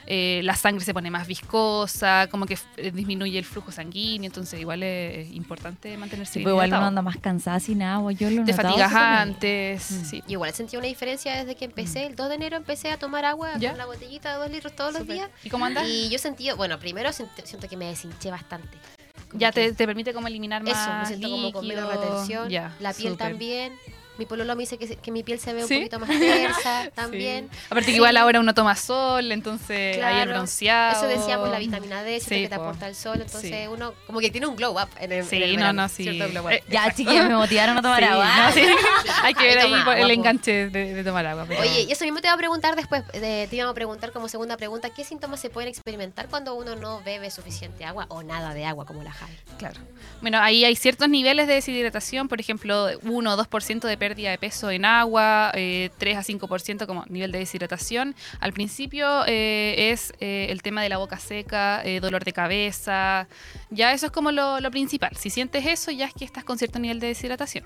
eh, 0.07 0.41
la 0.45 0.55
sangre 0.55 0.85
se 0.85 0.93
pone 0.93 1.11
más 1.11 1.27
viscosa, 1.27 2.29
como 2.31 2.47
que 2.47 2.59
eh, 2.77 2.91
disminuye 2.93 3.39
el 3.39 3.45
flujo 3.45 3.73
sanguíneo. 3.73 4.27
Entonces 4.29 4.61
igual 4.61 4.83
es 4.83 5.31
importante 5.33 5.97
mantenerse 5.97 6.35
Sí, 6.35 6.41
pues 6.43 6.53
igual 6.53 6.69
uno 6.71 6.87
anda 6.87 7.03
más 7.03 7.17
cansada 7.19 7.61
sin 7.61 7.83
agua. 7.83 8.13
Yo 8.13 8.31
lo 8.31 8.43
he 8.43 8.45
Te 8.45 8.53
fatigas 8.55 8.93
antes. 8.95 9.91
Mm. 9.91 10.05
sí. 10.05 10.23
Y 10.27 10.33
igual 10.33 10.53
sentí 10.53 10.77
una 10.77 10.87
diferencia 10.87 11.37
desde 11.37 11.55
que 11.55 11.65
empecé. 11.65 12.07
El 12.07 12.17
2 12.17 12.29
de 12.29 12.35
enero 12.35 12.57
empecé 12.57 12.91
a 12.91 12.99
tomar 12.99 13.25
agua 13.25 13.59
¿Ya? 13.59 13.71
con 13.71 13.79
la 13.79 13.87
botellita 13.87 14.33
de 14.33 14.39
2 14.39 14.51
litros 14.51 14.75
todos 14.77 14.93
los 14.93 15.07
días. 15.07 15.29
¿Y 15.43 15.51
cómo 15.51 15.65
andas? 15.65 15.87
Y 15.89 16.09
yo 16.09 16.19
sentí, 16.19 16.51
bueno, 16.53 16.79
primero 16.79 17.11
siento 17.13 17.69
que 17.69 17.77
me 17.77 17.87
deshinché 17.87 18.31
bastante. 18.31 18.77
Como 19.29 19.41
Ya 19.41 19.53
te, 19.53 19.73
te 19.73 19.87
permite 19.87 20.13
como 20.13 20.29
eliminar 20.29 20.63
más 20.63 20.73
Eso, 20.73 20.95
me 20.99 21.07
siento 21.07 21.29
como 21.31 21.53
con 21.53 21.67
menos 21.67 21.85
líquido. 21.85 22.03
retención. 22.11 22.49
Ya, 22.51 22.75
la 22.81 22.93
piel 22.93 23.17
también. 23.17 23.73
Mi 24.19 24.27
pololo 24.27 24.55
me 24.55 24.63
dice 24.63 24.79
que, 24.79 25.11
mi 25.11 25.23
piel 25.25 25.41
se 25.41 25.53
ve 25.53 25.63
un 25.63 25.69
poquito 25.69 25.99
más 25.99 26.09
tersa 26.11 26.91
también. 26.95 27.49
Sí. 27.53 27.59
Aparte 27.67 27.87
que 27.91 27.97
igual 27.97 28.17
ahora 28.17 28.39
uno 28.41 28.55
toma 28.55 28.77
sol, 28.77 29.33
entonces 29.33 30.03
ahí 30.03 30.21
el 30.21 30.29
bronceado. 30.29 30.93
Eso 30.97 31.07
decíamos 31.07 31.49
la 31.51 31.59
vitamina 31.59 32.03
D, 32.03 32.21
Sí, 32.21 32.29
que 32.43 32.49
te 32.49 32.57
po. 32.57 32.63
aporta 32.63 32.87
el 32.89 32.95
sol, 32.95 33.21
entonces 33.21 33.51
Sí. 33.51 33.67
uno 33.69 33.93
como 34.07 34.21
que 34.21 34.31
tiene 34.31 34.47
un 34.47 34.55
glow 34.57 34.73
up 34.81 34.89
en 35.01 35.11
el, 35.13 35.19
en 35.21 35.25
Sí, 35.27 35.37
el 35.43 35.51
no, 35.53 35.57
verano, 35.57 35.83
no, 35.83 35.89
sí. 35.89 36.05
cierto 36.05 36.31
glow 36.31 36.45
up. 36.47 36.51
Eh, 36.53 36.63
Ya, 36.69 36.93
chiquillas, 36.95 37.29
me 37.29 37.37
motivaron 37.37 37.77
a 37.79 37.83
tomar 37.83 37.99
Sí, 38.03 38.09
agua. 38.09 38.47
no, 38.47 38.53
sí. 38.53 38.63
Hay 39.23 39.35
que 39.35 39.45
ver 39.45 39.59
Ahí 39.59 39.71
toma 39.71 39.99
el 39.99 40.11
enganche 40.11 40.71
de, 40.71 40.95
de 40.95 41.05
tomar 41.05 41.27
agua. 41.27 41.45
pero- 41.49 41.61
Oye, 41.61 41.83
y 41.89 41.93
eso 41.93 42.05
mismo 42.05 42.21
te 42.21 42.29
iba 42.29 42.35
a 42.35 42.39
preguntar 42.39 42.77
después, 42.77 43.03
eh, 43.15 43.47
te 43.51 43.57
iba 43.57 43.69
a 43.69 43.75
preguntar 43.75 44.13
como 44.13 44.29
segunda 44.29 44.57
pregunta, 44.57 44.91
¿qué 44.91 45.05
síntomas 45.05 45.41
se 45.41 45.51
pueden 45.51 45.69
experimentar 45.69 46.29
cuando 46.29 46.55
uno 46.55 46.77
no 46.77 47.03
bebe 47.03 47.31
suficiente 47.31 47.85
agua 47.85 48.07
o 48.11 48.23
nada 48.23 48.55
de 48.55 48.65
agua 48.65 48.85
como 48.87 49.03
la 49.03 49.13
Javi? 49.13 49.35
Claro. 49.59 49.81
Bueno, 50.21 50.39
ahí 50.41 50.65
hay 50.65 50.77
ciertos 50.77 51.09
niveles 51.09 51.47
de 51.49 51.55
deshidratación, 51.55 52.29
por 52.29 52.41
ejemplo, 52.41 52.89
1 53.03 53.33
o 53.33 53.37
2% 53.37 53.81
de 53.89 53.97
pérdida 54.05 54.31
de 54.33 54.37
peso 54.37 54.71
en 54.71 54.85
agua, 54.85 55.51
eh, 55.55 55.89
3 55.97 56.19
a 56.19 56.23
5% 56.23 56.87
como 56.87 57.07
nivel 57.09 57.33
de 57.33 57.39
deshidratación. 57.39 58.15
Al 58.39 58.53
principio 58.53 59.25
eh, 59.27 59.93
es 59.93 60.13
eh, 60.21 60.49
el 60.51 60.61
tema 60.61 60.83
de 60.83 60.91
la 60.91 60.99
boca 60.99 61.19
seca, 61.19 61.83
eh, 61.83 62.01
dolor 62.01 62.23
de 62.23 62.35
cabeza. 62.35 63.27
Ya 63.75 63.93
eso 63.93 64.07
es 64.07 64.13
como 64.13 64.31
lo, 64.33 64.61
lo 64.61 64.71
principal. 64.71 65.17
Si 65.17 65.31
sientes 65.31 65.67
eso, 65.67 65.91
ya 65.91 66.07
es 66.07 66.15
que 66.15 66.25
estás 66.25 66.45
con 66.45 66.59
cierto 66.59 66.79
nivel 66.79 67.01
de 67.01 67.09
deshidratación. 67.09 67.65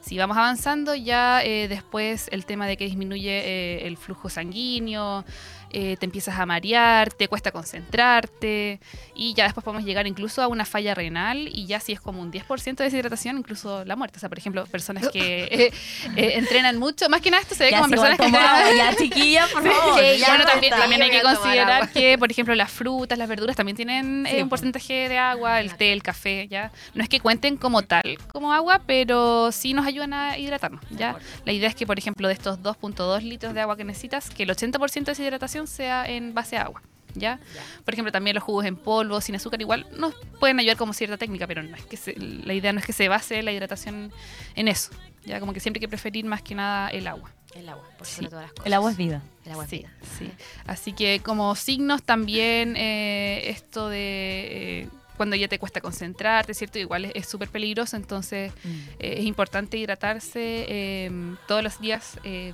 Si 0.00 0.16
vamos 0.18 0.36
avanzando, 0.36 0.94
ya 0.94 1.42
eh, 1.42 1.66
después 1.68 2.28
el 2.30 2.46
tema 2.46 2.66
de 2.66 2.76
que 2.76 2.84
disminuye 2.84 3.30
eh, 3.44 3.86
el 3.86 3.96
flujo 3.96 4.28
sanguíneo, 4.28 5.24
eh, 5.70 5.96
te 5.98 6.06
empiezas 6.06 6.38
a 6.38 6.46
marear, 6.46 7.12
te 7.12 7.26
cuesta 7.26 7.50
concentrarte 7.50 8.78
y 9.14 9.34
ya 9.34 9.44
después 9.44 9.64
podemos 9.64 9.84
llegar 9.84 10.06
incluso 10.06 10.40
a 10.42 10.46
una 10.48 10.64
falla 10.64 10.94
renal 10.94 11.48
y 11.52 11.66
ya 11.66 11.80
si 11.80 11.92
es 11.92 12.00
como 12.00 12.20
un 12.22 12.30
10% 12.32 12.76
de 12.76 12.84
deshidratación, 12.84 13.36
incluso 13.38 13.84
la 13.84 13.96
muerte. 13.96 14.18
O 14.18 14.20
sea, 14.20 14.28
por 14.28 14.38
ejemplo, 14.38 14.64
personas 14.66 15.08
que 15.08 15.44
eh, 16.16 16.32
entrenan 16.36 16.78
mucho, 16.78 17.08
más 17.08 17.20
que 17.20 17.30
nada 17.30 17.42
esto 17.42 17.54
se 17.54 17.64
ve 17.64 17.70
Ya, 17.72 17.78
como 17.78 17.88
si 17.88 17.94
personas 17.94 18.18
que 18.18 18.26
entrenan- 18.26 18.76
ya, 18.76 18.96
chiquilla, 18.96 19.46
por 19.52 19.62
favor. 19.72 20.00
Sí, 20.00 20.18
ya 20.18 20.28
bueno, 20.28 20.44
no 20.44 20.50
también, 20.76 21.02
hay 21.02 21.10
que 21.10 21.22
considerar 21.22 21.90
que, 21.90 22.16
por 22.16 22.30
ejemplo, 22.30 22.54
las 22.54 22.70
frutas, 22.70 23.18
las 23.18 23.28
verduras 23.28 23.56
también 23.56 23.76
tienen 23.76 24.26
Sí, 24.30 24.40
un 24.40 24.48
porcentaje 24.48 25.08
de 25.08 25.18
agua, 25.18 25.45
el 25.46 25.76
té, 25.76 25.92
el 25.92 26.02
café, 26.02 26.48
ya. 26.48 26.70
No 26.94 27.02
es 27.02 27.08
que 27.08 27.20
cuenten 27.20 27.56
como 27.56 27.82
tal, 27.82 28.18
como 28.32 28.52
agua, 28.52 28.80
pero 28.86 29.50
sí 29.52 29.74
nos 29.74 29.86
ayudan 29.86 30.12
a 30.12 30.38
hidratarnos, 30.38 30.82
ya. 30.90 31.16
La 31.44 31.52
idea 31.52 31.68
es 31.68 31.74
que, 31.74 31.86
por 31.86 31.98
ejemplo, 31.98 32.28
de 32.28 32.34
estos 32.34 32.58
2.2 32.62 33.22
litros 33.22 33.54
de 33.54 33.60
agua 33.60 33.76
que 33.76 33.84
necesitas, 33.84 34.30
que 34.30 34.42
el 34.44 34.50
80% 34.50 35.04
de 35.04 35.12
esa 35.12 35.22
hidratación 35.22 35.66
sea 35.66 36.06
en 36.06 36.34
base 36.34 36.56
a 36.56 36.62
agua. 36.62 36.82
¿Ya? 37.14 37.40
Por 37.86 37.94
ejemplo, 37.94 38.12
también 38.12 38.34
los 38.34 38.44
jugos 38.44 38.66
en 38.66 38.76
polvo, 38.76 39.22
sin 39.22 39.34
azúcar, 39.36 39.58
igual 39.62 39.86
nos 39.96 40.14
pueden 40.38 40.60
ayudar 40.60 40.76
como 40.76 40.92
cierta 40.92 41.16
técnica, 41.16 41.46
pero 41.46 41.62
no 41.62 41.74
es 41.74 41.82
que 41.86 41.96
se- 41.96 42.14
la 42.18 42.52
idea 42.52 42.74
no 42.74 42.78
es 42.80 42.84
que 42.84 42.92
se 42.92 43.08
base 43.08 43.42
la 43.42 43.52
hidratación 43.52 44.12
en 44.54 44.68
eso. 44.68 44.90
Ya 45.24 45.40
como 45.40 45.54
que 45.54 45.60
siempre 45.60 45.78
hay 45.78 45.80
que 45.80 45.88
preferir 45.88 46.26
más 46.26 46.42
que 46.42 46.54
nada 46.54 46.90
el 46.90 47.06
agua. 47.06 47.30
El 47.54 47.70
agua, 47.70 47.84
por 47.96 48.06
Sí. 48.06 48.16
sobre 48.16 48.28
todas 48.28 48.42
las 48.44 48.52
cosas. 48.52 48.66
El 48.66 48.74
agua 48.74 48.90
es 48.90 48.96
vida. 48.98 49.22
El 49.46 49.52
agua 49.52 49.64
es 49.64 49.70
Sí, 49.70 49.78
vida. 49.78 49.92
sí. 50.18 50.30
Así 50.66 50.92
que 50.92 51.20
como 51.20 51.54
signos 51.54 52.02
también 52.02 52.74
eh, 52.76 53.48
esto 53.48 53.88
de 53.88 54.80
eh, 54.82 54.88
cuando 55.16 55.36
ya 55.36 55.48
te 55.48 55.58
cuesta 55.58 55.80
concentrarte, 55.80 56.54
¿cierto? 56.54 56.78
Igual 56.78 57.10
es- 57.14 57.26
súper 57.26 57.48
peligroso, 57.48 57.96
entonces 57.96 58.52
eh, 58.98 59.14
es 59.18 59.24
importante 59.24 59.76
hidratarse 59.76 60.66
eh, 60.68 61.10
todos 61.48 61.62
los 61.62 61.80
días, 61.80 62.18
eh, 62.24 62.52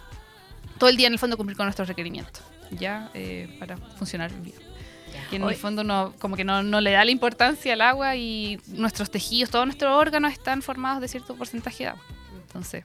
todo 0.79 0.89
el 0.91 0.97
día 0.97 1.07
en 1.09 1.13
el 1.13 1.19
fondo 1.19 1.37
cumplir 1.37 1.57
con 1.57 1.67
nuestros 1.67 1.89
requerimientos, 1.89 2.43
¿ya? 2.71 3.11
Eh, 3.15 3.57
para 3.61 3.77
funcionar 3.77 4.33
bien. 4.41 4.57
Que 5.29 5.37
en 5.37 5.43
Oye. 5.45 5.55
el 5.55 5.61
fondo 5.61 5.85
no, 5.85 6.15
como 6.19 6.37
que 6.37 6.45
no, 6.45 6.63
no 6.63 6.81
le 6.81 6.91
da 6.93 7.05
la 7.05 7.11
importancia 7.11 7.75
al 7.75 7.83
agua 7.83 8.17
y 8.17 8.59
nuestros 8.69 9.11
tejidos, 9.11 9.51
todos 9.51 9.67
nuestros 9.67 9.95
órganos 9.95 10.33
están 10.33 10.63
formados 10.63 11.01
de 11.03 11.09
cierto 11.09 11.35
porcentaje 11.37 11.85
de 11.85 11.91
agua. 11.91 12.03
Entonces, 12.47 12.85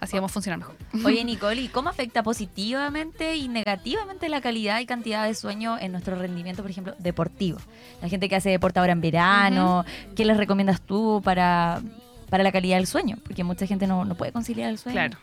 así 0.00 0.16
vamos 0.16 0.32
a 0.32 0.34
funcionar 0.34 0.58
mejor. 0.58 0.76
Oye, 1.04 1.24
Nicole, 1.24 1.60
¿y 1.60 1.68
cómo 1.68 1.88
afecta 1.88 2.22
positivamente 2.22 3.36
y 3.36 3.48
negativamente 3.48 4.28
la 4.28 4.40
calidad 4.40 4.80
y 4.80 4.86
cantidad 4.86 5.26
de 5.26 5.34
sueño 5.34 5.78
en 5.78 5.92
nuestro 5.92 6.16
rendimiento, 6.16 6.62
por 6.62 6.70
ejemplo, 6.70 6.94
deportivo? 6.98 7.58
La 8.02 8.08
gente 8.08 8.28
que 8.28 8.36
hace 8.36 8.50
deporte 8.50 8.78
ahora 8.78 8.92
en 8.92 9.00
verano, 9.00 9.84
¿qué 10.14 10.24
les 10.24 10.36
recomiendas 10.36 10.80
tú 10.80 11.20
para, 11.24 11.80
para 12.30 12.44
la 12.44 12.52
calidad 12.52 12.76
del 12.76 12.86
sueño? 12.86 13.16
Porque 13.24 13.44
mucha 13.44 13.66
gente 13.66 13.86
no, 13.86 14.04
no 14.04 14.14
puede 14.14 14.32
conciliar 14.32 14.70
el 14.70 14.78
sueño. 14.78 14.94
Claro. 14.94 15.18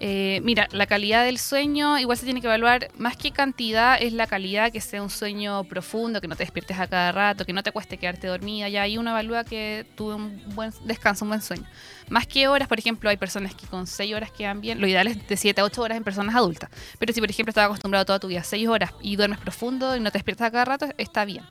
Eh, 0.00 0.40
mira, 0.44 0.68
la 0.70 0.86
calidad 0.86 1.24
del 1.24 1.38
sueño 1.38 1.98
igual 1.98 2.16
se 2.16 2.24
tiene 2.24 2.40
que 2.40 2.46
evaluar, 2.46 2.88
más 2.96 3.16
que 3.16 3.32
cantidad, 3.32 4.00
es 4.00 4.12
la 4.12 4.28
calidad 4.28 4.70
que 4.70 4.80
sea 4.80 5.02
un 5.02 5.10
sueño 5.10 5.64
profundo, 5.64 6.20
que 6.20 6.28
no 6.28 6.36
te 6.36 6.44
despiertes 6.44 6.78
a 6.78 6.86
cada 6.86 7.10
rato, 7.10 7.44
que 7.44 7.52
no 7.52 7.64
te 7.64 7.72
cueste 7.72 7.98
quedarte 7.98 8.28
dormida. 8.28 8.68
Ya 8.68 8.82
ahí 8.82 8.96
uno 8.96 9.10
evalúa 9.10 9.42
que 9.42 9.86
tuve 9.96 10.14
un 10.14 10.40
buen 10.54 10.72
descanso, 10.84 11.24
un 11.24 11.30
buen 11.30 11.42
sueño. 11.42 11.64
Más 12.08 12.28
que 12.28 12.46
horas, 12.46 12.68
por 12.68 12.78
ejemplo, 12.78 13.10
hay 13.10 13.16
personas 13.16 13.54
que 13.54 13.66
con 13.66 13.88
6 13.88 14.14
horas 14.14 14.30
quedan 14.30 14.60
bien. 14.60 14.80
Lo 14.80 14.86
ideal 14.86 15.08
es 15.08 15.26
de 15.26 15.36
7 15.36 15.60
a 15.60 15.64
8 15.64 15.82
horas 15.82 15.98
en 15.98 16.04
personas 16.04 16.36
adultas. 16.36 16.70
Pero 16.98 17.12
si, 17.12 17.20
por 17.20 17.28
ejemplo, 17.28 17.50
estás 17.50 17.66
acostumbrado 17.66 18.04
toda 18.04 18.20
tu 18.20 18.28
vida 18.28 18.40
a 18.40 18.44
6 18.44 18.68
horas 18.68 18.92
y 19.02 19.16
duermes 19.16 19.40
profundo 19.40 19.96
y 19.96 20.00
no 20.00 20.12
te 20.12 20.18
despiertas 20.18 20.46
a 20.46 20.50
cada 20.52 20.64
rato, 20.64 20.86
está 20.96 21.24
bien. 21.24 21.44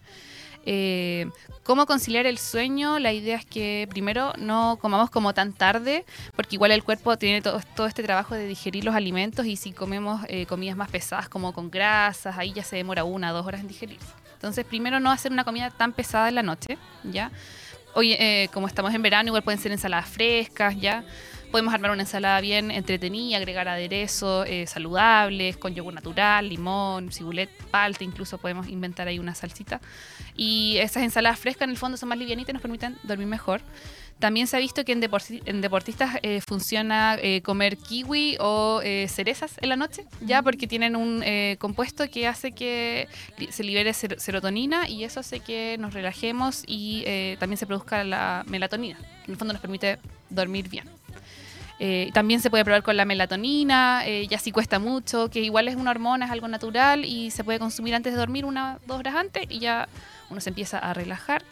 Eh, 0.69 1.29
¿Cómo 1.63 1.85
conciliar 1.85 2.25
el 2.25 2.37
sueño? 2.37 2.99
La 2.99 3.13
idea 3.13 3.37
es 3.37 3.45
que 3.45 3.87
primero 3.89 4.33
no 4.37 4.77
comamos 4.81 5.09
como 5.09 5.33
tan 5.33 5.53
tarde, 5.53 6.03
porque 6.35 6.57
igual 6.57 6.71
el 6.71 6.83
cuerpo 6.83 7.17
tiene 7.17 7.41
todo, 7.41 7.87
este 7.87 8.03
trabajo 8.03 8.35
de 8.35 8.45
digerir 8.47 8.83
los 8.83 8.93
alimentos 8.93 9.45
y 9.45 9.55
si 9.55 9.71
comemos 9.71 10.19
eh, 10.27 10.45
comidas 10.45 10.75
más 10.75 10.89
pesadas 10.89 11.29
como 11.29 11.53
con 11.53 11.71
grasas, 11.71 12.37
ahí 12.37 12.51
ya 12.51 12.65
se 12.65 12.75
demora 12.75 13.05
una, 13.05 13.31
dos 13.31 13.47
horas 13.47 13.61
en 13.61 13.69
digerirse. 13.69 14.07
Entonces, 14.33 14.65
primero 14.65 14.99
no 14.99 15.09
hacer 15.09 15.31
una 15.31 15.45
comida 15.45 15.69
tan 15.69 15.93
pesada 15.93 16.27
en 16.27 16.35
la 16.35 16.43
noche, 16.43 16.77
¿ya? 17.05 17.31
Hoy, 17.93 18.11
eh, 18.19 18.49
como 18.53 18.67
estamos 18.67 18.93
en 18.93 19.01
verano, 19.01 19.27
igual 19.29 19.43
pueden 19.43 19.61
ser 19.61 19.71
ensaladas 19.71 20.09
frescas, 20.09 20.75
¿ya? 20.75 21.05
Podemos 21.51 21.73
armar 21.73 21.91
una 21.91 22.03
ensalada 22.03 22.39
bien 22.41 22.71
entretenida, 22.71 23.37
agregar 23.37 23.67
aderezos 23.67 24.45
eh, 24.47 24.67
saludables, 24.67 25.57
con 25.57 25.73
yogur 25.73 25.93
natural, 25.93 26.49
limón, 26.49 27.11
cibulet, 27.11 27.49
palta, 27.71 28.03
incluso 28.03 28.37
podemos 28.37 28.67
inventar 28.67 29.07
ahí 29.07 29.17
una 29.17 29.33
salsita. 29.33 29.79
Y 30.35 30.77
esas 30.77 31.03
ensaladas 31.03 31.39
frescas 31.39 31.63
en 31.63 31.71
el 31.71 31.77
fondo 31.77 31.97
son 31.97 32.09
más 32.09 32.17
livianitas 32.17 32.49
y 32.49 32.53
nos 32.53 32.61
permiten 32.61 32.97
dormir 33.03 33.27
mejor. 33.27 33.61
También 34.19 34.47
se 34.47 34.57
ha 34.57 34.59
visto 34.59 34.83
que 34.83 34.91
en, 34.91 35.01
deporti- 35.01 35.41
en 35.45 35.61
deportistas 35.61 36.17
eh, 36.21 36.41
funciona 36.47 37.17
eh, 37.21 37.41
comer 37.43 37.77
kiwi 37.77 38.37
o 38.39 38.81
eh, 38.83 39.07
cerezas 39.07 39.53
en 39.61 39.69
la 39.69 39.75
noche, 39.75 40.05
ya 40.21 40.41
porque 40.41 40.67
tienen 40.67 40.95
un 40.95 41.21
eh, 41.23 41.55
compuesto 41.59 42.09
que 42.09 42.27
hace 42.27 42.51
que 42.51 43.07
se 43.49 43.63
libere 43.63 43.93
ser- 43.93 44.19
serotonina 44.19 44.89
y 44.89 45.05
eso 45.05 45.19
hace 45.21 45.39
que 45.39 45.77
nos 45.79 45.93
relajemos 45.93 46.63
y 46.67 47.03
eh, 47.05 47.37
también 47.39 47.57
se 47.57 47.65
produzca 47.67 48.03
la 48.03 48.43
melatonina. 48.47 48.97
En 49.25 49.31
el 49.31 49.37
fondo 49.37 49.53
nos 49.53 49.61
permite 49.61 49.97
dormir 50.29 50.67
bien. 50.67 50.96
Eh, 51.79 52.09
también 52.13 52.41
se 52.41 52.49
puede 52.49 52.65
probar 52.65 52.83
con 52.83 52.97
la 52.97 53.05
melatonina, 53.05 54.01
eh, 54.05 54.27
ya 54.27 54.39
si 54.39 54.51
cuesta 54.51 54.79
mucho, 54.79 55.29
que 55.29 55.41
igual 55.41 55.67
es 55.67 55.75
una 55.75 55.91
hormona, 55.91 56.25
es 56.25 56.31
algo 56.31 56.47
natural 56.47 57.05
y 57.05 57.31
se 57.31 57.43
puede 57.43 57.59
consumir 57.59 57.93
antes 57.93 58.13
de 58.13 58.19
dormir, 58.19 58.45
una 58.45 58.79
dos 58.87 58.97
horas 58.97 59.15
antes, 59.15 59.45
y 59.49 59.59
ya 59.59 59.87
uno 60.29 60.41
se 60.41 60.49
empieza 60.49 60.79
a 60.79 60.93
relajar. 60.93 61.43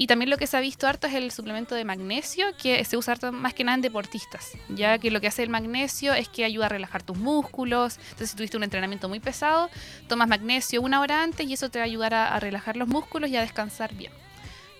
Y 0.00 0.06
también 0.06 0.30
lo 0.30 0.36
que 0.36 0.46
se 0.46 0.56
ha 0.56 0.60
visto 0.60 0.86
harto 0.86 1.08
es 1.08 1.14
el 1.14 1.32
suplemento 1.32 1.74
de 1.74 1.84
magnesio, 1.84 2.46
que 2.56 2.84
se 2.84 2.96
usa 2.96 3.16
más 3.32 3.52
que 3.52 3.64
nada 3.64 3.74
en 3.74 3.82
deportistas, 3.82 4.52
ya 4.68 4.96
que 4.98 5.10
lo 5.10 5.20
que 5.20 5.26
hace 5.26 5.42
el 5.42 5.48
magnesio 5.48 6.14
es 6.14 6.28
que 6.28 6.44
ayuda 6.44 6.66
a 6.66 6.68
relajar 6.68 7.02
tus 7.02 7.16
músculos. 7.16 7.98
Entonces, 7.98 8.30
si 8.30 8.36
tuviste 8.36 8.56
un 8.56 8.62
entrenamiento 8.62 9.08
muy 9.08 9.18
pesado, 9.18 9.70
tomas 10.06 10.28
magnesio 10.28 10.82
una 10.82 11.00
hora 11.00 11.24
antes 11.24 11.48
y 11.48 11.52
eso 11.52 11.68
te 11.68 11.80
va 11.80 11.82
a 11.82 11.86
ayudar 11.86 12.14
a 12.14 12.38
relajar 12.38 12.76
los 12.76 12.86
músculos 12.86 13.28
y 13.28 13.36
a 13.36 13.40
descansar 13.40 13.92
bien. 13.92 14.12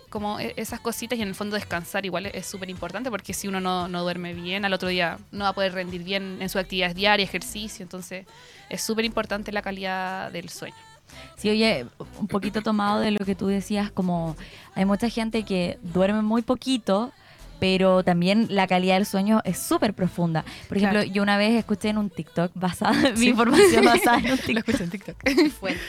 Como 0.09 0.40
e- 0.40 0.55
esas 0.57 0.81
cositas 0.81 1.18
y 1.18 1.23
en 1.23 1.29
el 1.29 1.35
fondo 1.35 1.57
descansar 1.57 2.07
igual 2.07 2.27
es 2.27 2.47
súper 2.47 2.71
importante 2.71 3.11
porque 3.11 3.35
si 3.35 3.49
uno 3.49 3.61
no, 3.61 3.88
no 3.88 4.03
duerme 4.03 4.35
bien, 4.35 4.64
al 4.64 4.73
otro 4.73 4.88
día 4.88 5.18
no 5.33 5.44
va 5.44 5.51
a 5.51 5.53
poder 5.53 5.73
rendir 5.73 6.03
bien 6.03 6.38
en 6.40 6.49
sus 6.49 6.61
actividades 6.61 6.94
diarias, 6.94 7.29
ejercicio, 7.29 7.83
entonces 7.83 8.27
es 8.68 8.81
súper 8.83 9.05
importante 9.05 9.53
la 9.53 9.62
calidad 9.62 10.31
del 10.33 10.49
sueño. 10.49 10.77
Sí, 11.37 11.49
oye, 11.49 11.87
un 12.18 12.27
poquito 12.29 12.62
tomado 12.62 13.01
de 13.01 13.11
lo 13.12 13.25
que 13.25 13.35
tú 13.35 13.47
decías, 13.47 13.90
como 13.90 14.37
hay 14.75 14.85
mucha 14.85 15.09
gente 15.09 15.42
que 15.44 15.79
duerme 15.83 16.23
muy 16.23 16.42
poquito, 16.42 17.12
pero 17.61 18.03
también 18.05 18.47
la 18.51 18.66
calidad 18.66 18.94
del 18.94 19.07
sueño 19.07 19.40
es 19.44 19.59
súper 19.59 19.94
profunda. 19.94 20.44
Por 20.68 20.77
ejemplo, 20.77 21.01
Claro. 21.01 21.12
yo 21.14 21.23
una 21.23 21.37
vez 21.38 21.55
escuché 21.55 21.88
en 21.88 21.99
un 21.99 22.11
TikTok 22.11 22.53
basada, 22.55 22.92
mi 23.16 23.27
información 23.27 23.85
basada 23.85 24.18
en 24.18 24.33
un 24.33 24.38
TikTok. 24.38 24.81
en 24.81 24.90
TikTok. 24.90 25.16
Fuente. 25.61 25.81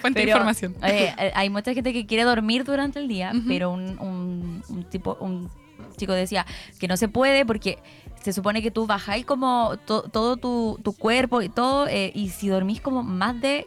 Fuente 0.00 0.20
de 0.20 0.26
información. 0.26 0.74
eh, 0.84 1.12
eh, 1.18 1.32
hay 1.34 1.50
mucha 1.50 1.74
gente 1.74 1.92
que 1.92 2.06
quiere 2.06 2.24
dormir 2.24 2.64
durante 2.64 2.98
el 2.98 3.08
día, 3.08 3.32
pero 3.48 3.70
un, 3.70 3.98
un- 4.00 4.62
un 4.68 4.84
tipo, 4.90 5.16
un 5.20 5.50
chico 5.96 6.12
decía 6.12 6.46
que 6.78 6.88
no 6.88 6.96
se 6.96 7.08
puede 7.08 7.44
porque 7.44 7.78
se 8.22 8.32
supone 8.32 8.62
que 8.62 8.70
tú 8.70 8.86
bajáis 8.86 9.24
como 9.26 9.76
to- 9.84 10.02
todo 10.02 10.36
tu, 10.36 10.78
tu 10.82 10.92
cuerpo 10.92 11.42
y 11.42 11.48
todo, 11.48 11.88
eh, 11.88 12.12
y 12.14 12.28
si 12.30 12.48
dormís 12.48 12.80
como 12.80 13.02
más 13.02 13.40
de 13.40 13.66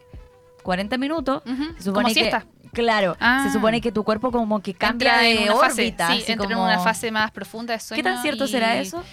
40 0.63 0.97
minutos, 0.97 1.43
se 1.77 1.83
supone 1.83 2.03
Como 2.03 2.07
que, 2.07 2.13
siesta. 2.13 2.45
Claro, 2.75 3.17
Ah. 3.19 3.43
se 3.47 3.51
supone 3.53 3.81
que 3.81 3.91
tu 3.91 4.03
cuerpo 4.03 4.31
como 4.31 4.61
que 4.61 4.73
cambia 4.75 5.09
Entra 5.29 5.43
de 5.43 5.51
en 5.51 5.57
fase, 5.59 5.83
sí, 5.87 5.91
entra 6.31 6.33
en 6.33 6.37
como- 6.51 6.63
una 6.65 6.79
fase 6.79 7.09
más 7.09 7.31
profunda 7.31 7.73
de 7.73 7.79
sueño. 7.79 8.03
¿Qué 8.03 8.03
tan 8.03 8.21
cierto 8.21 8.45
será 8.47 8.77
eso? 8.77 9.03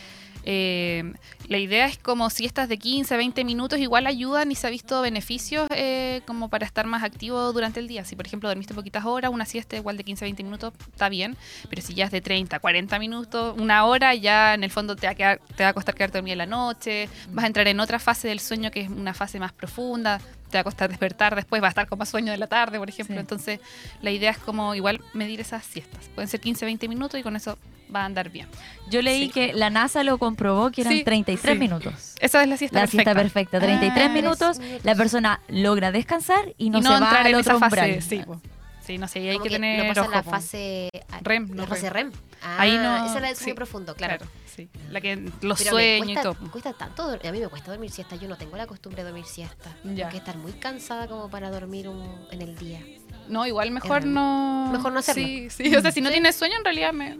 eh, 0.44 1.12
la 1.46 1.58
idea 1.58 1.86
es 1.86 1.98
como 1.98 2.28
siestas 2.28 2.68
de 2.68 2.76
15, 2.76 3.16
20 3.16 3.44
minutos 3.44 3.78
igual 3.78 4.08
ayudan 4.08 4.50
y 4.50 4.56
se 4.56 4.66
ha 4.66 4.70
visto 4.70 5.00
beneficios 5.00 5.68
eh, 5.70 6.20
como 6.26 6.48
para 6.48 6.66
estar 6.66 6.84
más 6.84 7.04
activo 7.04 7.52
durante 7.52 7.78
el 7.78 7.86
día. 7.86 8.04
Si 8.04 8.16
por 8.16 8.26
ejemplo 8.26 8.48
dormiste 8.48 8.74
poquitas 8.74 9.04
horas, 9.04 9.30
una 9.30 9.44
siesta 9.44 9.76
igual 9.76 9.96
de 9.96 10.02
15, 10.02 10.24
20 10.24 10.42
minutos 10.42 10.72
está 10.90 11.08
bien, 11.08 11.36
pero 11.70 11.80
si 11.80 11.94
ya 11.94 12.06
es 12.06 12.10
de 12.10 12.20
30, 12.20 12.58
40 12.58 12.98
minutos, 12.98 13.54
una 13.56 13.84
hora, 13.84 14.16
ya 14.16 14.54
en 14.54 14.64
el 14.64 14.70
fondo 14.70 14.96
te 14.96 15.06
va 15.06 15.12
a, 15.12 15.14
quedar- 15.14 15.40
te 15.54 15.62
va 15.62 15.68
a 15.70 15.72
costar 15.74 15.94
quedarte 15.94 16.18
dormida 16.18 16.32
en 16.32 16.38
la 16.38 16.46
noche, 16.46 17.08
vas 17.30 17.44
a 17.44 17.46
entrar 17.46 17.68
en 17.68 17.78
otra 17.78 18.00
fase 18.00 18.26
del 18.26 18.40
sueño 18.40 18.72
que 18.72 18.80
es 18.80 18.88
una 18.90 19.14
fase 19.14 19.38
más 19.38 19.52
profunda, 19.52 20.20
te 20.52 20.58
va 20.58 20.60
a 20.60 20.64
costar 20.64 20.88
despertar 20.88 21.34
después, 21.34 21.60
va 21.60 21.66
a 21.66 21.70
estar 21.70 21.88
con 21.88 21.98
más 21.98 22.08
sueño 22.08 22.30
de 22.30 22.38
la 22.38 22.46
tarde, 22.46 22.78
por 22.78 22.88
ejemplo. 22.88 23.16
Sí. 23.16 23.20
Entonces 23.20 23.58
la 24.02 24.10
idea 24.12 24.30
es 24.30 24.38
como 24.38 24.74
igual 24.76 25.00
medir 25.14 25.40
esas 25.40 25.64
siestas. 25.64 26.08
Pueden 26.14 26.28
ser 26.28 26.38
15, 26.40 26.64
20 26.64 26.86
minutos 26.88 27.18
y 27.18 27.24
con 27.24 27.34
eso 27.34 27.58
va 27.94 28.02
a 28.02 28.04
andar 28.04 28.30
bien. 28.30 28.46
Yo 28.90 29.02
leí 29.02 29.26
Sí. 29.26 29.30
que 29.32 29.52
la 29.52 29.68
NASA 29.70 30.02
lo 30.04 30.16
comprobó 30.18 30.70
que 30.70 30.82
eran 30.82 30.92
Sí, 30.94 31.04
33 31.04 31.54
sí. 31.54 31.58
minutos. 31.58 32.14
Esa 32.20 32.42
es 32.42 32.48
la 32.48 32.56
siesta 32.56 32.76
La 32.78 32.82
perfecta. 32.82 33.02
siesta 33.12 33.20
perfecta, 33.22 33.60
33 33.60 34.06
Ah, 34.06 34.08
minutos, 34.08 34.56
la 34.84 34.94
persona 34.94 35.40
logra 35.48 35.90
descansar 35.92 36.54
y 36.56 36.70
no, 36.70 36.78
y 36.78 36.80
no 36.82 36.94
se 36.94 37.00
va 37.00 37.06
entrar 37.06 37.26
al 37.26 37.32
en 37.32 37.34
otro 37.40 37.56
esa 37.56 37.68
fase. 37.68 38.00
umbral. 38.24 38.40
Sí, 38.84 38.98
no 38.98 39.06
sé, 39.08 39.20
y 39.20 39.28
hay 39.28 39.38
que 39.38 39.44
que 39.44 39.50
tener 39.50 39.80
no 39.82 39.88
pasa 39.88 40.02
ojo, 40.02 40.10
la 40.10 40.22
fase 40.24 40.88
REM, 41.22 41.48
la 41.50 41.54
no 41.54 41.66
fase 41.68 41.88
REM. 41.88 42.10
REM. 42.10 42.20
Ah, 42.42 42.56
Ahí 42.60 42.76
no- 42.76 42.96
Esa 43.06 43.14
es 43.16 43.20
la 43.22 43.28
del 43.28 43.36
sueño 43.36 43.52
sí, 43.52 43.54
profundo, 43.54 43.94
claro. 43.94 44.26
sí. 44.46 44.68
La 44.90 45.00
que 45.00 45.14
los 45.40 45.58
Pero 45.62 45.76
me 45.76 45.98
sueños 45.98 46.08
y 46.08 46.12
cuesta, 46.14 46.22
todo. 46.22 46.42
me 46.44 46.50
cuesta 46.50 46.72
tanto, 46.72 47.02
a 47.04 47.30
mí 47.32 47.38
me 47.40 47.48
cuesta 47.48 47.70
dormir 47.70 47.90
siesta, 47.92 48.16
yo 48.16 48.26
no 48.28 48.36
tengo 48.36 48.56
la 48.56 48.66
costumbre 48.66 49.04
de 49.04 49.10
dormir 49.10 49.24
siesta. 49.26 49.70
Ya. 49.84 49.94
Tengo 49.94 50.08
que 50.10 50.16
estar 50.16 50.36
muy 50.36 50.52
cansada 50.52 51.06
como 51.06 51.30
para 51.30 51.50
dormir 51.50 51.88
un- 51.88 52.26
en 52.32 52.42
el 52.42 52.56
día. 52.58 52.80
No, 53.28 53.46
igual 53.46 53.70
mejor 53.70 53.98
Era- 53.98 54.06
no. 54.10 54.68
mejor 54.72 54.92
no 54.92 54.98
hacerlo. 54.98 55.22
Sí, 55.22 55.48
sí. 55.48 55.76
O 55.76 55.80
sea, 55.80 55.92
si 55.92 56.00
no 56.00 56.10
tienes 56.10 56.34
sueño, 56.34 56.56
en 56.58 56.64
realidad 56.64 56.92
me- 56.92 57.16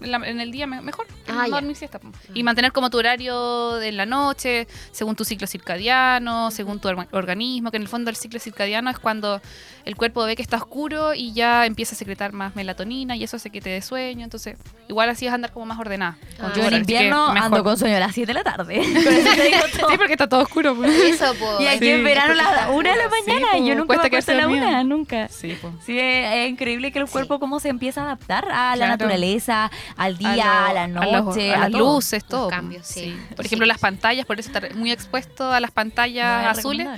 la- 0.00 0.18
en 0.28 0.40
el 0.40 0.50
día 0.50 0.66
me- 0.66 0.80
mejor 0.80 1.06
Ah, 1.28 1.44
no 1.48 1.56
dormir 1.56 1.76
siesta. 1.76 2.00
Y 2.34 2.42
mantener 2.42 2.72
como 2.72 2.90
tu 2.90 2.98
horario 2.98 3.74
de 3.74 3.92
la 3.92 4.06
noche, 4.06 4.66
según 4.92 5.14
tu 5.16 5.24
ciclo 5.24 5.46
circadiano, 5.46 6.50
según 6.50 6.80
tu 6.80 6.88
orga- 6.88 7.08
organismo, 7.12 7.70
que 7.70 7.76
en 7.76 7.82
el 7.82 7.88
fondo 7.88 8.10
el 8.10 8.16
ciclo 8.16 8.38
circadiano 8.40 8.90
es 8.90 8.98
cuando 8.98 9.40
el 9.84 9.96
cuerpo 9.96 10.24
ve 10.24 10.36
que 10.36 10.42
está 10.42 10.56
oscuro 10.58 11.14
y 11.14 11.32
ya 11.32 11.64
empieza 11.66 11.94
a 11.94 11.98
secretar 11.98 12.32
más 12.32 12.54
melatonina 12.56 13.16
y 13.16 13.24
eso 13.24 13.36
hace 13.36 13.50
que 13.50 13.60
te 13.60 13.70
dé 13.70 13.82
sueño. 13.82 14.24
Entonces, 14.24 14.56
igual 14.88 15.08
así 15.10 15.24
vas 15.26 15.32
a 15.32 15.34
andar 15.36 15.52
como 15.52 15.66
más 15.66 15.78
ordenada. 15.78 16.16
Ah. 16.40 16.52
Yo 16.56 16.64
en 16.64 16.74
invierno 16.74 17.28
ando 17.28 17.62
con 17.64 17.76
sueño 17.78 17.96
a 17.96 18.00
las 18.00 18.14
7 18.14 18.26
de 18.28 18.34
la 18.34 18.44
tarde. 18.44 18.82
Sí, 19.88 19.96
porque 19.96 20.12
está 20.12 20.28
todo 20.28 20.42
oscuro. 20.42 20.74
pues. 20.74 20.90
Eso, 20.92 21.34
po. 21.34 21.60
Y 21.60 21.66
aquí 21.66 21.78
Sí. 21.86 21.90
en 21.90 22.04
verano 22.04 22.32
a 22.32 22.36
las 22.36 22.68
1 22.70 22.90
de 22.90 22.96
la 22.96 23.04
Sí, 23.04 23.30
mañana. 23.30 23.46
po, 23.52 23.58
yo 23.64 23.74
nunca 23.74 23.86
cuesta 23.86 24.02
me 24.02 24.06
acuesto 24.08 24.32
a 24.32 24.34
la 24.34 24.40
quedarse 24.40 24.42
dormido. 24.42 24.68
1, 24.68 24.84
nunca. 24.84 25.28
Sí. 25.28 25.56
Sí, 25.84 25.98
es, 25.98 26.32
es 26.34 26.50
increíble 26.50 26.92
que 26.92 26.98
el 26.98 27.06
cuerpo 27.06 27.38
cómo 27.38 27.60
se 27.60 27.68
empieza 27.68 28.02
a 28.02 28.04
adaptar 28.04 28.44
a 28.50 28.70
la 28.70 28.76
Claro. 28.76 28.92
naturaleza, 28.92 29.70
al 29.96 30.16
día, 30.18 30.66
a, 30.66 30.68
lo- 30.68 30.74
la 30.74 30.82
a 30.84 30.86
noche, 31.22 31.52
a, 31.52 31.56
a, 31.56 31.58
las 31.60 31.70
todo. 31.72 31.94
luces, 31.94 32.24
todo. 32.24 32.48
cambios, 32.48 32.86
sí. 32.86 33.16
Por 33.36 33.44
ejemplo, 33.44 33.66
las 33.66 33.78
pantallas, 33.78 34.26
por 34.26 34.38
eso 34.38 34.48
estar 34.48 34.74
muy 34.74 34.90
expuesto 34.92 35.52
a 35.52 35.60
las 35.60 35.70
pantallas 35.70 36.44
No 36.44 36.50
azules. 36.50 36.88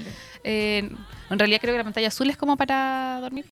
Eh, 0.44 0.90
en 1.30 1.38
realidad 1.38 1.60
creo 1.60 1.74
que 1.74 1.78
la 1.78 1.84
pantalla 1.84 2.08
azul 2.08 2.28
es 2.30 2.36
como 2.36 2.56
para 2.56 3.18
dormir. 3.20 3.46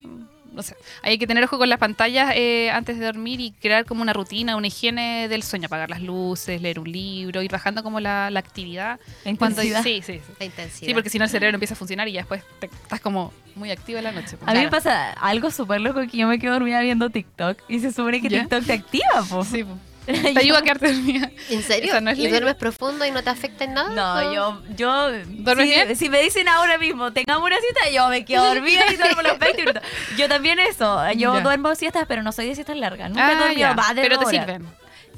No 0.51 0.63
sé. 0.63 0.75
Hay 1.03 1.17
que 1.17 1.27
tener 1.27 1.43
ojo 1.43 1.57
con 1.57 1.69
las 1.69 1.77
pantallas 1.79 2.31
eh, 2.35 2.69
antes 2.71 2.97
de 2.99 3.05
dormir 3.05 3.39
y 3.39 3.51
crear 3.51 3.85
como 3.85 4.01
una 4.01 4.13
rutina, 4.13 4.55
una 4.55 4.67
higiene 4.67 5.27
del 5.27 5.43
sueño. 5.43 5.67
Apagar 5.67 5.89
las 5.89 6.01
luces, 6.01 6.61
leer 6.61 6.79
un 6.79 6.91
libro, 6.91 7.41
ir 7.41 7.51
bajando 7.51 7.83
como 7.83 7.99
la, 7.99 8.29
la 8.31 8.39
actividad. 8.39 8.99
La 9.25 9.35
Cuando- 9.35 9.61
intensidad. 9.63 9.83
sí, 9.83 10.01
sí, 10.05 10.19
sí. 10.25 10.33
La 10.39 10.45
intensidad. 10.45 10.87
Sí, 10.87 10.93
porque 10.93 11.09
si 11.09 11.17
no 11.19 11.25
el 11.25 11.29
cerebro 11.29 11.55
empieza 11.55 11.73
a 11.73 11.77
funcionar 11.77 12.07
y 12.07 12.13
ya 12.13 12.21
después 12.21 12.43
te- 12.59 12.65
estás 12.67 12.99
como 12.99 13.31
muy 13.55 13.71
activo 13.71 13.97
en 13.99 14.05
la 14.05 14.11
noche. 14.11 14.37
pues. 14.37 14.47
A 14.49 14.53
mí 14.53 14.59
me 14.61 14.69
pasa 14.69 15.11
algo 15.13 15.51
súper 15.51 15.81
loco 15.81 16.01
que 16.09 16.17
yo 16.17 16.27
me 16.27 16.39
quedo 16.39 16.53
dormida 16.53 16.81
viendo 16.81 17.09
TikTok 17.09 17.59
y 17.67 17.79
se 17.79 17.91
supone 17.91 18.21
que 18.21 18.29
¿Ya? 18.29 18.41
TikTok 18.41 18.65
te 18.65 18.73
activa, 18.73 19.23
po. 19.29 19.43
Sí, 19.43 19.63
pues. 19.63 19.77
Te 20.09 20.39
ayuda 20.39 20.57
a 20.57 20.61
quedarte 20.63 20.91
dormida. 20.91 21.29
¿En 21.51 21.61
serio? 21.61 22.01
No 22.01 22.11
¿Y 22.13 22.27
duermes 22.29 22.55
profundo 22.55 23.05
y 23.05 23.11
no 23.11 23.21
te 23.21 23.29
afecta 23.29 23.65
en 23.65 23.75
nada? 23.75 23.89
No, 24.23 24.33
yo, 24.33 24.61
yo, 24.75 25.11
¿Duermes 25.27 25.67
si, 25.67 25.71
bien? 25.75 25.95
si 25.95 26.09
me 26.09 26.23
dicen 26.23 26.47
ahora 26.47 26.79
mismo, 26.79 27.13
tengamos 27.13 27.45
una 27.45 27.57
cita, 27.57 27.91
yo 27.93 28.09
me 28.09 28.25
quedo 28.25 28.43
dormida 28.55 28.85
y 28.91 28.95
duermo 28.95 29.21
los 29.21 29.37
20 29.37 29.61
minutos. 29.61 29.78
Yo 30.19 30.27
también 30.29 30.59
eso, 30.59 31.01
yo 31.13 31.35
Ya. 31.35 31.41
duermo 31.41 31.73
siestas, 31.75 32.05
pero 32.07 32.21
no 32.23 32.31
soy 32.31 32.47
de 32.47 32.55
siestas 32.55 32.77
largas. 32.77 33.09
Nunca 33.09 33.31
he 33.31 33.35
Ah, 33.35 33.39
dormido 33.39 33.73
más 33.75 33.95
de 33.95 34.01
Pero 34.01 34.19
te 34.19 34.25
horas. 34.25 34.39
sirven. 34.45 34.67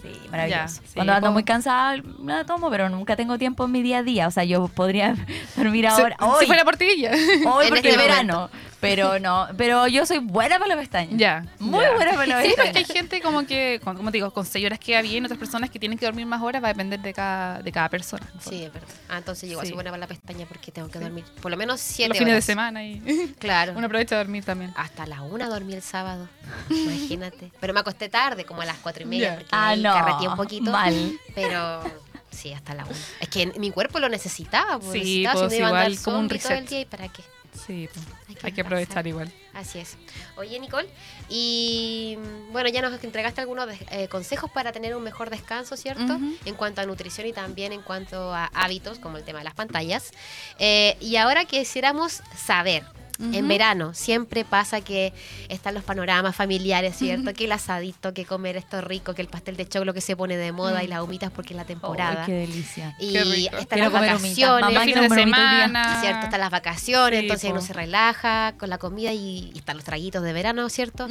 Sí, 0.02 0.10
maravilloso. 0.32 0.62
Ya, 0.62 0.68
sí, 0.68 0.82
Cuando 0.96 1.14
ando 1.14 1.32
muy 1.32 1.44
cansada, 1.44 1.96
me 2.20 2.34
la 2.34 2.44
tomo, 2.44 2.72
pero 2.72 2.90
nunca 2.90 3.16
tengo 3.16 3.38
tiempo 3.38 3.66
en 3.66 3.72
mi 3.72 3.84
día 3.84 4.00
a 4.00 4.04
día. 4.04 4.28
O 4.28 4.32
sea, 4.32 4.44
yo 4.44 4.68
podría 4.68 5.16
dormir 5.56 5.86
Si- 5.94 6.02
ahora. 6.02 6.16
si, 6.20 6.26
hoy, 6.26 6.46
fuera 6.48 6.64
por 6.64 6.76
ti, 6.78 7.02
ya. 7.02 7.12
hoy 7.12 7.66
En 7.66 7.70
porque 7.70 7.90
este 7.90 7.90
es 7.92 7.98
verano. 7.98 8.50
Pero 8.82 9.20
no, 9.20 9.48
pero 9.58 9.88
yo 9.88 10.06
soy 10.06 10.17
buena 10.20 10.58
para 10.60 10.76
la 10.76 10.82
pestaña. 10.82 11.12
Ya. 11.15 11.46
Muy 11.60 11.84
ya. 11.86 11.94
buena 11.94 12.12
para 12.13 12.26
la 12.26 12.41
Sí, 12.41 12.48
pestaña. 12.50 12.65
porque 12.74 12.80
hay 12.80 12.86
gente 12.86 13.22
como 13.22 13.46
que, 13.46 13.80
como 13.84 14.12
te 14.12 14.17
digo, 14.17 14.32
con 14.32 14.46
6 14.46 14.65
horas 14.65 14.80
queda 14.80 15.02
bien, 15.02 15.24
otras 15.24 15.39
personas 15.39 15.70
que 15.70 15.80
tienen 15.80 15.98
que 15.98 16.06
dormir 16.06 16.26
más 16.26 16.41
horas, 16.41 16.62
va 16.63 16.67
a 16.67 16.74
depender 16.74 17.00
de 17.00 17.13
cada, 17.13 17.62
de 17.62 17.72
cada 17.72 17.88
persona. 17.89 18.28
Sí, 18.39 18.63
es 18.63 18.74
verdad. 18.74 18.89
Ah, 19.08 19.20
entonces 19.20 19.44
yo 19.48 19.54
igual 19.54 19.65
Sí. 19.65 19.70
soy 19.70 19.76
buena 19.76 19.91
para 19.91 20.02
la 20.02 20.08
pestaña 20.08 20.46
porque 20.48 20.72
tengo 20.72 20.89
que 20.89 21.00
dormir 21.00 21.24
por 21.41 21.52
lo 21.52 21.58
menos 21.58 21.80
siete 21.80 22.10
Los 22.10 22.17
fines 22.17 22.32
de 22.32 22.36
horas. 22.38 22.46
semana 22.46 22.84
y 22.84 23.00
Claro. 23.39 23.74
uno 23.78 23.86
aprovecha 23.86 24.15
de 24.15 24.24
dormir 24.24 24.44
también. 24.44 24.74
Hasta 24.76 25.06
la 25.06 25.22
una 25.22 25.48
dormí 25.48 25.74
el 25.74 25.82
sábado. 25.84 26.28
Imagínate. 26.70 27.52
Pero 27.60 27.74
me 27.74 27.80
acosté 27.82 28.10
tarde, 28.10 28.46
como 28.46 28.62
a 28.62 28.65
las 28.65 28.78
cuatro 28.78 29.04
y 29.04 29.06
media, 29.06 29.30
Ya. 29.30 29.36
porque 29.36 29.50
Ah, 29.52 29.76
no. 29.76 29.94
carreteé 29.94 30.28
un 30.28 30.36
poquito. 30.36 30.72
Mal. 30.72 31.20
Pero 31.36 31.84
sí, 32.32 32.54
hasta 32.54 32.74
la 32.74 32.86
una. 32.86 32.96
Es 33.20 33.30
que 33.30 33.48
mi 33.58 33.72
cuerpo 33.72 34.00
lo 34.00 34.10
necesitaba. 34.10 34.80
Pues, 34.80 34.91
Sí, 34.94 35.00
necesitaba, 35.24 35.39
pues, 35.41 35.54
si 35.54 35.60
no 35.60 35.67
iba 35.67 35.67
a 35.67 35.70
andar 35.82 35.91
igual, 35.91 36.04
como 36.04 36.17
un 36.17 36.22
zombie 36.30 36.39
todo 36.39 36.52
el 36.54 36.58
reset. 36.60 36.70
día, 36.70 36.80
¿y 36.82 36.86
para 36.86 37.08
qué? 37.10 37.24
Sí, 37.65 37.88
pues, 37.93 38.06
Hay 38.30 38.36
que 38.36 38.47
hay 38.47 38.52
que 38.54 38.62
aprovechar 38.62 39.06
igual. 39.08 39.32
Así 39.54 39.80
es. 39.80 39.97
Oye, 40.38 40.60
Nicole, 40.60 40.88
y 41.30 42.17
mm, 42.17 42.52
bueno, 42.52 42.69
ya 42.69 42.82
nos 42.82 43.04
entregaste 43.04 43.41
algunos 43.41 43.67
de- 43.67 43.78
eh, 43.91 44.08
consejos 44.08 44.50
para 44.52 44.71
tener 44.71 44.95
un 44.95 45.04
mejor 45.04 45.30
descanso, 45.30 45.76
¿cierto? 45.78 46.17
En 46.45 46.56
cuanto 46.56 46.82
a 46.82 46.86
nutrición 46.86 47.28
y 47.28 47.34
también 47.34 47.71
en 47.74 47.82
cuanto 47.82 48.34
a 48.34 48.45
hábitos, 48.54 49.00
como 49.00 49.17
el 49.17 49.24
tema 49.24 49.39
de 49.39 49.45
las 49.45 49.54
pantallas. 49.54 50.12
Eh, 50.60 50.97
y 51.02 51.17
ahora 51.17 51.45
quisiéramos 51.45 52.21
saber. 52.36 52.84
En 53.19 53.47
verano 53.47 53.93
siempre 53.93 54.43
pasa 54.45 54.82
que 54.82 55.13
están 55.47 55.76
los 55.76 55.84
panoramas 55.84 56.36
familiares, 56.36 56.95
¿cierto? 56.95 57.34
Que 57.34 57.45
el 57.45 57.52
asadito, 57.52 58.13
que 58.15 58.26
comer 58.26 58.58
esto 58.58 58.82
rico, 58.82 59.13
que 59.13 59.21
el 59.21 59.28
pastel 59.28 59.56
de 59.58 59.67
choclo 59.67 59.93
que 59.93 60.02
se 60.02 60.15
pone 60.15 60.38
de 60.38 60.52
moda 60.52 60.84
y 60.84 60.88
las 60.88 61.02
humitas 61.04 61.30
porque 61.32 61.54
es 61.54 61.58
la 61.58 61.65
temporada. 61.65 62.26
Qué 62.26 62.32
delicia. 62.32 62.95
y 63.00 63.13
Qué 63.13 63.24
rico. 63.24 63.58
están 63.58 63.78
Quiero 63.80 63.91
las 63.91 64.02
vacaciones. 64.02 64.62
Mamá, 64.62 64.82
fines 64.86 65.10
de 65.10 65.15
semana. 65.15 66.02
¿cierto? 66.02 66.26
Están 66.26 66.39
las 66.39 66.50
vacaciones, 66.50 67.19
Sí, 67.19 67.26
entonces 67.26 67.50
po. 67.50 67.58
uno 67.58 67.62
se 67.65 67.74
relaja 67.74 68.56
con 68.58 68.69
la 68.69 68.78
comida 68.80 69.13
y, 69.13 69.52
y 69.54 69.60
están 69.60 69.76
los 69.78 69.86
traguitos 69.86 70.24
de 70.24 70.34
verano, 70.34 70.67
¿cierto? 70.69 71.08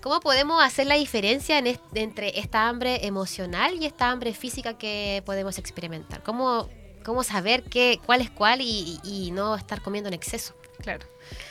¿Cómo 0.00 0.20
podemos 0.20 0.62
hacer 0.62 0.86
la 0.86 0.94
diferencia 0.94 1.58
en 1.58 1.66
est- 1.66 1.80
entre 1.94 2.38
esta 2.38 2.68
hambre 2.68 3.04
emocional 3.06 3.74
y 3.80 3.86
esta 3.86 4.10
hambre 4.10 4.32
física 4.32 4.78
que 4.78 5.22
podemos 5.26 5.58
experimentar? 5.58 6.22
¿Cómo, 6.22 6.68
cómo 7.04 7.24
saber 7.24 7.64
qué, 7.64 7.98
cuál 8.06 8.20
es 8.20 8.30
cuál 8.30 8.60
y, 8.60 9.00
y- 9.02 9.26
y 9.26 9.30
no 9.32 9.56
estar 9.56 9.82
comiendo 9.82 10.06
en 10.08 10.14
exceso? 10.14 10.54
Claro. 10.80 11.04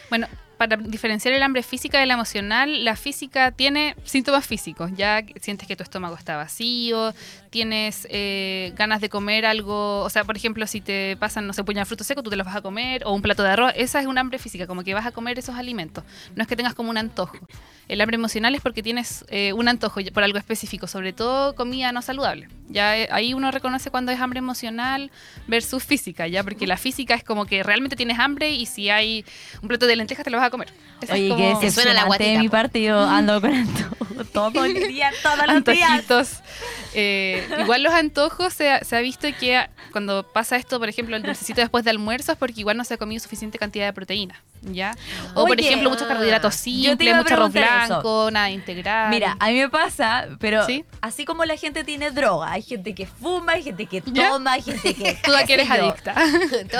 Bueno, 0.10 0.28
para 0.58 0.76
diferenciar 0.78 1.34
el 1.34 1.44
hambre 1.44 1.62
física 1.64 2.00
de 2.00 2.06
la 2.06 2.16
emocional, 2.16 2.84
la 2.84 2.96
física 2.96 3.52
tiene 3.52 3.96
síntomas 4.04 4.46
físicos. 4.46 4.92
Ya 4.96 5.24
sientes 5.40 5.68
que 5.68 5.76
tu 5.76 5.84
estómago 5.84 6.16
está 6.16 6.36
vacío, 6.36 7.14
tienes 7.58 8.08
eh, 8.12 8.72
ganas 8.76 9.02
de 9.02 9.10
comer 9.10 9.44
algo. 9.48 10.02
O 10.04 10.10
sea, 10.12 10.24
por 10.24 10.38
ejemplo, 10.38 10.68
si 10.68 10.80
te 10.80 11.18
pasan, 11.18 11.48
no 11.48 11.54
sé, 11.54 11.64
puño 11.64 11.80
de 11.80 11.86
fruto 11.86 12.04
seco, 12.04 12.22
tú 12.22 12.30
te 12.30 12.36
los 12.36 12.46
vas 12.46 12.56
a 12.56 12.62
comer, 12.62 13.02
o 13.04 13.14
un 13.14 13.24
plato 13.24 13.42
de 13.42 13.50
arroz. 13.50 13.72
Esa 13.76 14.00
es 14.00 14.06
un 14.06 14.20
hambre 14.20 14.38
física, 14.38 14.68
como 14.68 14.84
que 14.84 14.94
vas 14.94 15.08
a 15.08 15.12
comer 15.12 15.40
esos 15.40 15.56
alimentos. 15.56 16.04
No 16.36 16.44
es 16.44 16.48
que 16.48 16.56
tengas 16.56 16.76
como 16.76 16.92
un 16.92 16.98
antojo. 16.98 17.36
El 17.88 18.00
hambre 18.02 18.16
emocional 18.16 18.54
es 18.54 18.62
porque 18.62 18.84
tienes 18.84 19.26
eh, 19.30 19.54
un 19.54 19.68
antojo 19.70 20.02
por 20.14 20.24
algo 20.24 20.38
específico, 20.38 20.86
sobre 20.88 21.14
todo 21.14 21.56
comida 21.56 21.92
no 21.92 22.02
saludable. 22.04 22.48
Ya 22.70 22.96
eh, 22.98 23.08
ahí 23.12 23.34
uno 23.34 23.50
reconoce 23.50 23.90
cuando 23.90 24.12
es 24.12 24.20
hambre 24.20 24.38
emocional 24.40 25.10
versus 25.48 25.84
física, 25.84 26.28
ya 26.28 26.44
porque 26.44 26.68
la 26.68 26.78
física 26.78 27.16
es 27.16 27.24
como 27.24 27.46
que 27.46 27.64
realmente 27.64 27.96
tienes 27.96 28.20
hambre 28.20 28.52
y 28.52 28.66
si 28.68 28.90
hay 28.92 29.26
un 29.64 29.68
plato 29.70 29.88
de 29.88 29.96
lentejas 29.96 30.24
te 30.26 30.30
lo 30.30 30.38
vas 30.38 30.46
a 30.48 30.50
comer. 30.52 30.68
Esa 31.02 31.16
es 31.16 31.22
Oye, 31.22 31.30
como- 31.30 31.60
qué 31.60 31.66
Te 31.68 31.72
suena 31.72 31.94
la 31.94 32.04
guatita, 32.04 32.30
de 32.32 32.38
mi 32.40 32.50
po. 32.50 32.52
parte. 32.52 32.82
Yo 32.84 33.00
ando 33.02 33.40
con 33.42 33.54
antojo 33.56 34.06
todo 34.34 34.66
el 34.66 34.74
día, 34.90 35.10
todos 35.24 35.38
los 35.48 35.64
días. 35.64 35.90
antojitos. 35.90 36.30
Eh, 36.94 37.47
igual 37.60 37.84
los 37.84 37.94
antojos 37.94 38.54
se 38.54 38.70
ha, 38.70 38.84
se 38.84 38.96
ha 38.96 39.00
visto 39.02 39.28
que 39.40 39.68
cuando 39.92 40.24
pasa 40.24 40.56
esto, 40.58 40.80
por 40.80 40.90
ejemplo, 40.90 41.16
el 41.16 41.24
dulcecito 41.24 41.62
después 41.62 41.84
de 41.84 41.92
almuerzo 41.92 42.32
es 42.32 42.38
porque 42.38 42.60
igual 42.60 42.78
no 42.78 42.84
se 42.84 42.96
ha 42.96 42.98
comido 42.98 43.20
suficiente 43.20 43.58
cantidad 43.58 43.86
de 43.86 43.94
proteína, 43.94 44.42
¿ya? 44.62 44.96
O 45.34 45.46
por 45.46 45.60
ejemplo, 45.60 45.90
muchos 45.90 46.08
carbohidratos 46.08 46.56
simples, 46.56 47.16
mucho 47.16 47.34
arroz 47.34 47.56
eso. 47.56 47.60
blanco, 47.60 48.30
nada 48.32 48.50
integral. 48.50 49.10
Mira, 49.10 49.38
a 49.40 49.48
mí 49.50 49.56
me 49.56 49.70
pasa, 49.70 50.28
pero 50.40 50.66
¿Sí? 50.66 50.84
así 51.02 51.26
como 51.26 51.46
la 51.46 51.56
gente 51.58 51.84
tiene 51.84 52.12
droga, 52.12 52.52
hay 52.52 52.62
gente 52.62 52.94
que 52.96 53.06
fuma, 53.06 53.54
hay 53.54 53.64
gente 53.64 53.86
que 53.86 54.04
¿Ya? 54.08 54.30
toma, 54.30 54.54
hay 54.54 54.62
gente 54.62 54.94
que. 54.94 55.18
tú 55.24 55.32
qué 55.46 55.54
eres 55.54 55.68
yo. 55.68 55.74
adicta. 55.74 56.16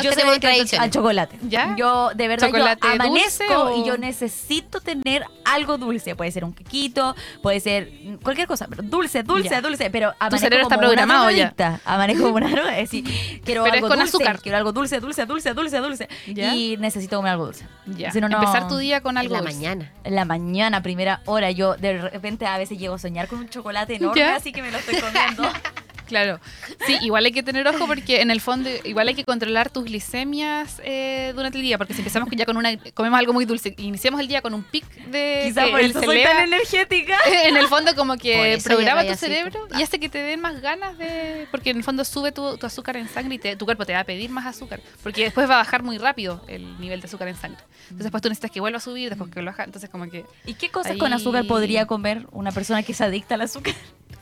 Yo 0.02 0.12
soy 0.14 0.24
adicta 0.24 0.82
al- 0.82 0.92
chocolate. 0.92 1.38
¿Ya? 1.44 1.76
Yo, 1.78 2.10
de 2.16 2.28
verdad, 2.28 2.48
¿Chocolate 2.48 2.80
yo 2.84 2.94
amanezco 2.94 3.44
dulce 3.46 3.56
o- 3.56 3.84
y 3.84 3.88
yo 3.88 3.98
necesito 3.98 4.80
tener 4.82 5.24
algo 5.46 5.78
dulce. 5.78 6.16
Puede 6.16 6.32
ser 6.32 6.44
un 6.44 6.54
quequito, 6.54 7.16
puede 7.42 7.60
ser 7.60 7.92
cualquier 8.24 8.48
cosa, 8.48 8.68
pero 8.70 8.84
dulce, 8.84 9.24
dulce, 9.24 9.50
Ya. 9.50 9.62
dulce. 9.62 9.90
Pero 9.90 10.14
amanezco 10.20 10.38
cerebro 10.46 10.64
está 10.64 10.78
programado 10.78 11.30
ya. 11.32 11.54
Amanezco 11.86 12.24
como 12.24 12.36
una 12.38 12.50
droga. 12.50 12.78
Es 12.78 12.90
decir, 12.92 13.04
quiero 13.46 13.64
Pero 13.64 13.66
es 13.68 13.74
algo 13.74 13.88
con 13.90 14.00
dulce, 14.00 14.16
azúcar. 14.18 14.40
quiero 14.42 14.58
algo 14.58 14.72
dulce, 14.72 15.00
dulce, 15.00 15.26
dulce, 15.26 15.54
dulce, 15.54 15.78
dulce. 15.80 16.08
Y 16.26 16.78
necesito 16.80 17.18
comer 17.18 17.34
algo 17.34 17.46
dulce. 17.46 17.67
Ya. 17.86 18.12
Si 18.12 18.20
no, 18.22 18.28
no- 18.30 18.38
Empezar 18.38 18.68
tu 18.68 18.78
día 18.78 19.02
con 19.02 19.14
En 19.14 19.18
algo 19.20 19.36
la 19.36 19.42
dulce. 19.42 19.56
mañana. 19.56 19.92
En 20.04 20.16
la 20.16 20.26
mañana, 20.26 20.82
primera 20.84 21.22
hora, 21.26 21.52
yo 21.52 21.76
de 21.78 21.98
repente 22.10 22.46
a 22.46 22.58
veces 22.58 22.78
llego 22.78 22.96
a 22.96 23.00
soñar 23.00 23.28
con 23.28 23.40
un 23.40 23.50
chocolate 23.50 23.96
enorme, 23.96 24.20
¿Ya? 24.20 24.36
así 24.36 24.52
que 24.52 24.62
me 24.62 24.72
lo 24.72 24.78
estoy 24.78 25.00
comiendo. 25.00 25.44
Claro. 26.08 26.40
Sí, 26.86 26.98
igual 27.02 27.26
hay 27.26 27.32
que 27.32 27.44
tener 27.44 27.68
ojo 27.68 27.86
porque 27.86 28.22
en 28.22 28.32
el 28.32 28.42
fondo 28.42 28.70
igual 28.84 29.08
hay 29.10 29.14
que 29.16 29.24
controlar 29.26 29.70
tus 29.70 29.84
glicemias 29.86 30.82
eh, 30.84 31.34
durante 31.36 31.58
el 31.58 31.64
día, 31.64 31.78
porque 31.78 31.94
si 31.94 32.00
empezamos 32.00 32.30
ya 32.32 32.46
con 32.46 32.58
una 32.58 32.78
comemos 32.94 33.20
algo 33.20 33.34
muy 33.34 33.46
dulce, 33.46 33.76
e 33.78 33.82
iniciamos 33.84 34.20
el 34.22 34.28
día 34.28 34.42
con 34.42 34.54
un 34.54 34.64
pic 34.64 34.86
de 35.08 35.42
Quizás 35.46 35.70
por 35.70 35.80
eso 35.82 36.02
soy 36.02 36.24
tan 36.24 36.40
energética. 36.40 37.18
en 37.46 37.58
el 37.58 37.68
fondo 37.68 37.94
como 37.96 38.18
que 38.18 38.60
programa 38.64 39.06
tu 39.06 39.16
cerebro 39.16 39.68
y 39.78 39.84
hace 39.84 40.00
que 40.00 40.10
te 40.10 40.20
den 40.20 40.40
más 40.40 40.62
ganas 40.62 40.98
de 40.98 41.48
porque 41.52 41.70
en 41.72 41.78
el 41.78 41.84
fondo 41.84 42.04
sube 42.06 42.32
tu, 42.32 42.58
tu 42.58 42.66
azúcar 42.66 42.98
en 42.98 43.08
sangre 43.10 43.36
y 43.36 43.40
te- 43.40 43.56
tu 43.56 43.66
cuerpo 43.66 43.86
te 43.86 43.94
va 43.94 44.00
a 44.00 44.04
pedir 44.04 44.30
más 44.30 44.46
azúcar 44.46 44.80
porque 45.04 45.24
después 45.26 45.50
va 45.50 45.56
a 45.56 45.58
bajar 45.58 45.84
muy 45.84 45.98
rápido 45.98 46.44
el 46.48 46.80
nivel 46.80 47.02
de 47.02 47.08
azúcar 47.08 47.28
en 47.28 47.36
sangre 47.36 47.60
entonces 47.84 48.06
después 48.06 48.22
tú 48.22 48.30
necesitas 48.30 48.52
que 48.52 48.60
vuelva 48.60 48.78
a 48.78 48.82
subir 48.82 49.10
después 49.10 49.30
que 49.30 49.36
vuelva 49.36 49.52
a 49.52 49.54
bajar 49.54 49.66
entonces 49.68 49.90
como 49.90 50.10
que 50.10 50.26
¿Y 50.46 50.54
qué 50.56 50.70
cosas 50.70 50.94
Ahí- 50.94 50.98
con 50.98 51.12
azúcar 51.14 51.46
podría 51.46 51.86
comer 51.86 52.26
una 52.32 52.52
persona 52.52 52.84
que 52.84 52.92
es 52.94 53.02
adicta 53.02 53.36
al 53.36 53.42
azúcar? 53.42 53.74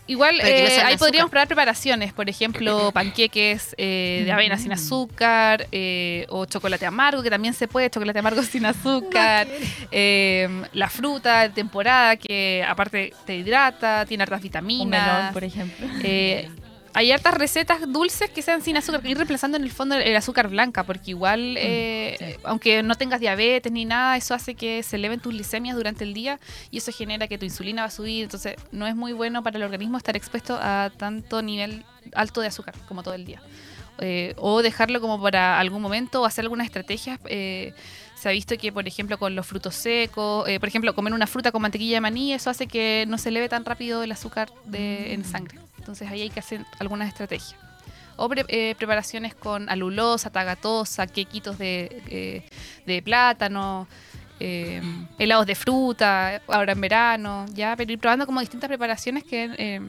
Igual 0.08 0.40
eh, 0.42 0.82
ahí 0.84 0.98
podríamos 0.98 1.32
probar 1.32 1.48
preparaciones, 1.48 2.14
por 2.14 2.30
ejemplo, 2.30 2.92
panqueques 2.94 3.74
eh, 3.78 4.22
de 4.24 4.32
avena 4.32 4.58
sin 4.58 4.72
azúcar 4.72 5.68
eh, 5.72 6.28
o 6.30 6.46
chocolate 6.46 6.86
amargo, 6.86 7.24
que 7.24 7.30
también 7.32 7.56
se 7.56 7.68
puede, 7.68 7.90
chocolate 7.90 8.20
amargo 8.20 8.44
sin 8.44 8.66
azúcar, 8.66 9.48
eh, 9.92 10.48
la 10.74 10.90
fruta 10.90 11.42
de 11.42 11.50
temporada 11.50 12.18
que 12.18 12.64
aparte 12.68 13.14
te 13.26 13.36
hidrata, 13.36 14.06
tiene 14.06 14.24
hartas 14.24 14.42
Un 14.44 14.50
melón, 14.50 14.82
vitaminas. 14.92 15.34
por 15.34 15.44
ejemplo. 15.44 15.88
hay 16.96 17.12
hartas 17.12 17.34
recetas 17.34 17.82
dulces 17.92 18.30
que 18.30 18.42
sean 18.42 18.62
sin 18.62 18.78
azúcar, 18.78 19.02
que 19.02 19.10
ir 19.10 19.18
reemplazando 19.18 19.58
en 19.58 19.64
el 19.64 19.72
fondo 19.72 19.96
el 19.96 20.16
azúcar 20.16 20.48
blanca, 20.48 20.84
porque 20.84 21.12
Mm, 21.12 21.16
igual, 21.16 21.56
eh, 21.58 22.38
aunque 22.44 22.84
no 22.84 22.96
tengas 22.96 23.20
diabetes 23.20 23.70
ni 23.70 23.84
nada, 23.84 24.16
eso 24.16 24.34
hace 24.34 24.56
que 24.56 24.82
se 24.82 24.96
eleven 24.96 25.20
tus 25.20 25.34
glicemias 25.34 25.76
durante 25.76 26.06
el 26.06 26.14
día 26.14 26.40
y 26.72 26.78
eso 26.78 26.94
genera 26.94 27.28
que 27.28 27.38
tu 27.38 27.44
insulina 27.44 27.82
va 27.82 27.90
a 27.90 27.92
subir, 27.92 28.24
entonces 28.24 28.56
no 28.72 28.88
es 28.88 28.96
muy 28.96 29.12
bueno 29.12 29.44
para 29.44 29.58
el 29.58 29.64
organismo 29.64 29.98
estar 29.98 30.16
expuesto 30.16 30.58
a 30.60 30.90
tanto 30.98 31.42
nivel 31.42 31.84
alto 32.14 32.40
de 32.40 32.48
azúcar 32.48 32.74
como 32.88 33.04
todo 33.04 33.14
el 33.14 33.26
día. 33.26 33.42
Eh, 34.00 34.34
o 34.38 34.62
dejarlo 34.62 35.00
como 35.02 35.22
para 35.22 35.60
algún 35.60 35.82
momento 35.82 36.22
o 36.22 36.26
hacer 36.26 36.44
algunas 36.44 36.66
estrategias. 36.66 37.20
eh, 37.26 37.74
se 38.16 38.30
ha 38.30 38.32
visto 38.32 38.58
que, 38.58 38.72
por 38.72 38.88
ejemplo, 38.88 39.20
con 39.20 39.36
los 39.36 39.46
frutos 39.46 39.76
secos, 39.76 40.48
eh, 40.48 40.60
por 40.60 40.70
ejemplo, 40.70 40.96
comer 40.96 41.14
una 41.14 41.28
fruta 41.28 41.52
con 41.52 41.62
mantequilla 41.62 41.98
de 41.98 42.02
maní, 42.02 42.34
eso 42.34 42.50
hace 42.50 42.68
que 42.68 43.06
no 43.08 43.18
se 43.18 43.30
eleve 43.30 43.50
tan 43.50 43.66
rápido 43.66 44.02
el 44.04 44.12
azúcar 44.12 44.50
de, 44.64 45.14
en 45.14 45.26
sangre. 45.26 45.60
Entonces 45.86 46.10
ahí 46.10 46.22
hay 46.24 46.30
que 46.32 46.40
hacer 46.40 46.66
algunas 46.80 47.08
estrategias. 47.10 47.56
O 48.16 48.28
pre- 48.28 48.44
eh, 48.48 48.74
preparaciones 48.76 49.36
con 49.36 49.70
alulosa, 49.70 50.32
tagatosa, 50.32 51.06
quequitos 51.06 51.60
de, 51.60 52.02
eh, 52.10 52.50
de 52.88 53.04
plátano, 53.04 53.88
eh, 54.40 54.82
helados 55.20 55.46
de 55.46 55.54
fruta, 55.54 56.42
ahora 56.48 56.72
en 56.72 56.82
verano, 56.82 57.46
ya, 57.54 57.76
pero 57.76 57.92
ir 57.92 58.00
probando 58.00 58.26
como 58.26 58.40
distintas 58.40 58.68
preparaciones 58.68 59.24
que 59.24 59.52
eh, 59.60 59.80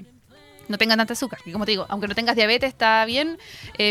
no 0.68 0.76
tengan 0.76 0.98
tanta 0.98 1.14
azúcar. 1.14 1.38
Y 1.46 1.52
como 1.52 1.64
te 1.64 1.70
digo, 1.70 1.86
aunque 1.88 2.08
no 2.08 2.14
tengas 2.14 2.36
diabetes 2.36 2.68
está 2.68 3.02
bien, 3.06 3.38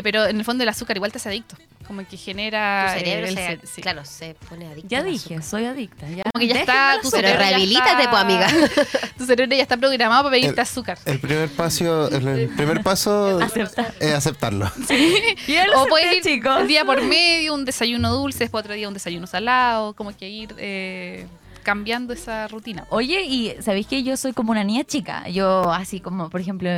pero 0.03 0.27
en 0.27 0.37
el 0.37 0.45
fondo 0.45 0.61
el 0.61 0.69
azúcar 0.69 0.95
igual 0.97 1.11
te 1.11 1.17
hace 1.17 1.29
adicto. 1.29 1.55
Como 1.87 2.05
que 2.07 2.17
genera... 2.17 2.91
Tu 2.93 2.99
cerebro, 2.99 3.25
eh, 3.27 3.29
el 3.29 3.35
se, 3.35 3.57
ce- 3.67 3.67
sí. 3.75 3.81
claro, 3.81 4.03
se 4.05 4.35
pone 4.49 4.67
adicto. 4.67 4.87
Ya 4.89 5.03
dije, 5.03 5.35
azúcar. 5.35 5.43
soy 5.43 5.65
adicta. 5.65 6.07
Ya. 6.09 6.23
Como 6.23 6.39
que 6.39 6.47
ya 6.47 6.53
Déjenme 6.55 6.59
está 6.61 6.93
tu. 7.01 7.09
Pero 7.11 7.21
cerebro 7.27 7.41
ya 7.43 7.49
rehabilítate, 7.49 8.07
pues, 8.09 8.21
amiga. 8.21 8.47
Tu 9.17 9.25
cerebro 9.25 9.55
ya 9.55 9.61
está 9.61 9.77
programado 9.77 10.23
para 10.23 10.31
pedirte 10.33 10.53
El- 10.55 10.59
azúcar. 10.59 10.97
El 11.05 11.19
primer 11.19 11.49
paso, 11.49 12.07
el, 12.09 12.27
el 12.27 12.49
primer 12.49 12.81
paso 12.83 13.39
Aceptar. 13.39 13.93
es 13.99 14.13
aceptarlo. 14.13 14.71
Ya 15.47 15.67
lo 15.67 15.83
O 15.83 15.87
puedes 15.87 16.17
ir 16.17 16.23
chicos. 16.23 16.61
un 16.61 16.67
día 16.67 16.83
por 16.85 17.01
medio, 17.03 17.53
un 17.53 17.65
desayuno 17.65 18.11
dulce, 18.13 18.39
después 18.39 18.63
otro 18.63 18.73
día 18.73 18.87
un 18.87 18.93
desayuno 18.93 19.27
salado, 19.27 19.93
como 19.93 20.15
que 20.15 20.27
ir 20.29 20.55
eh, 20.57 21.27
cambiando 21.65 22.13
esa 22.13 22.47
rutina. 22.47 22.85
Oye, 22.89 23.23
y 23.23 23.53
¿sabéis 23.61 23.87
que 23.87 24.03
yo 24.03 24.15
soy 24.15 24.31
como 24.33 24.51
una 24.51 24.63
niña 24.63 24.83
chica? 24.85 25.27
Yo 25.27 25.73
así 25.73 25.99
como, 25.99 26.29
por 26.29 26.39
ejemplo, 26.39 26.69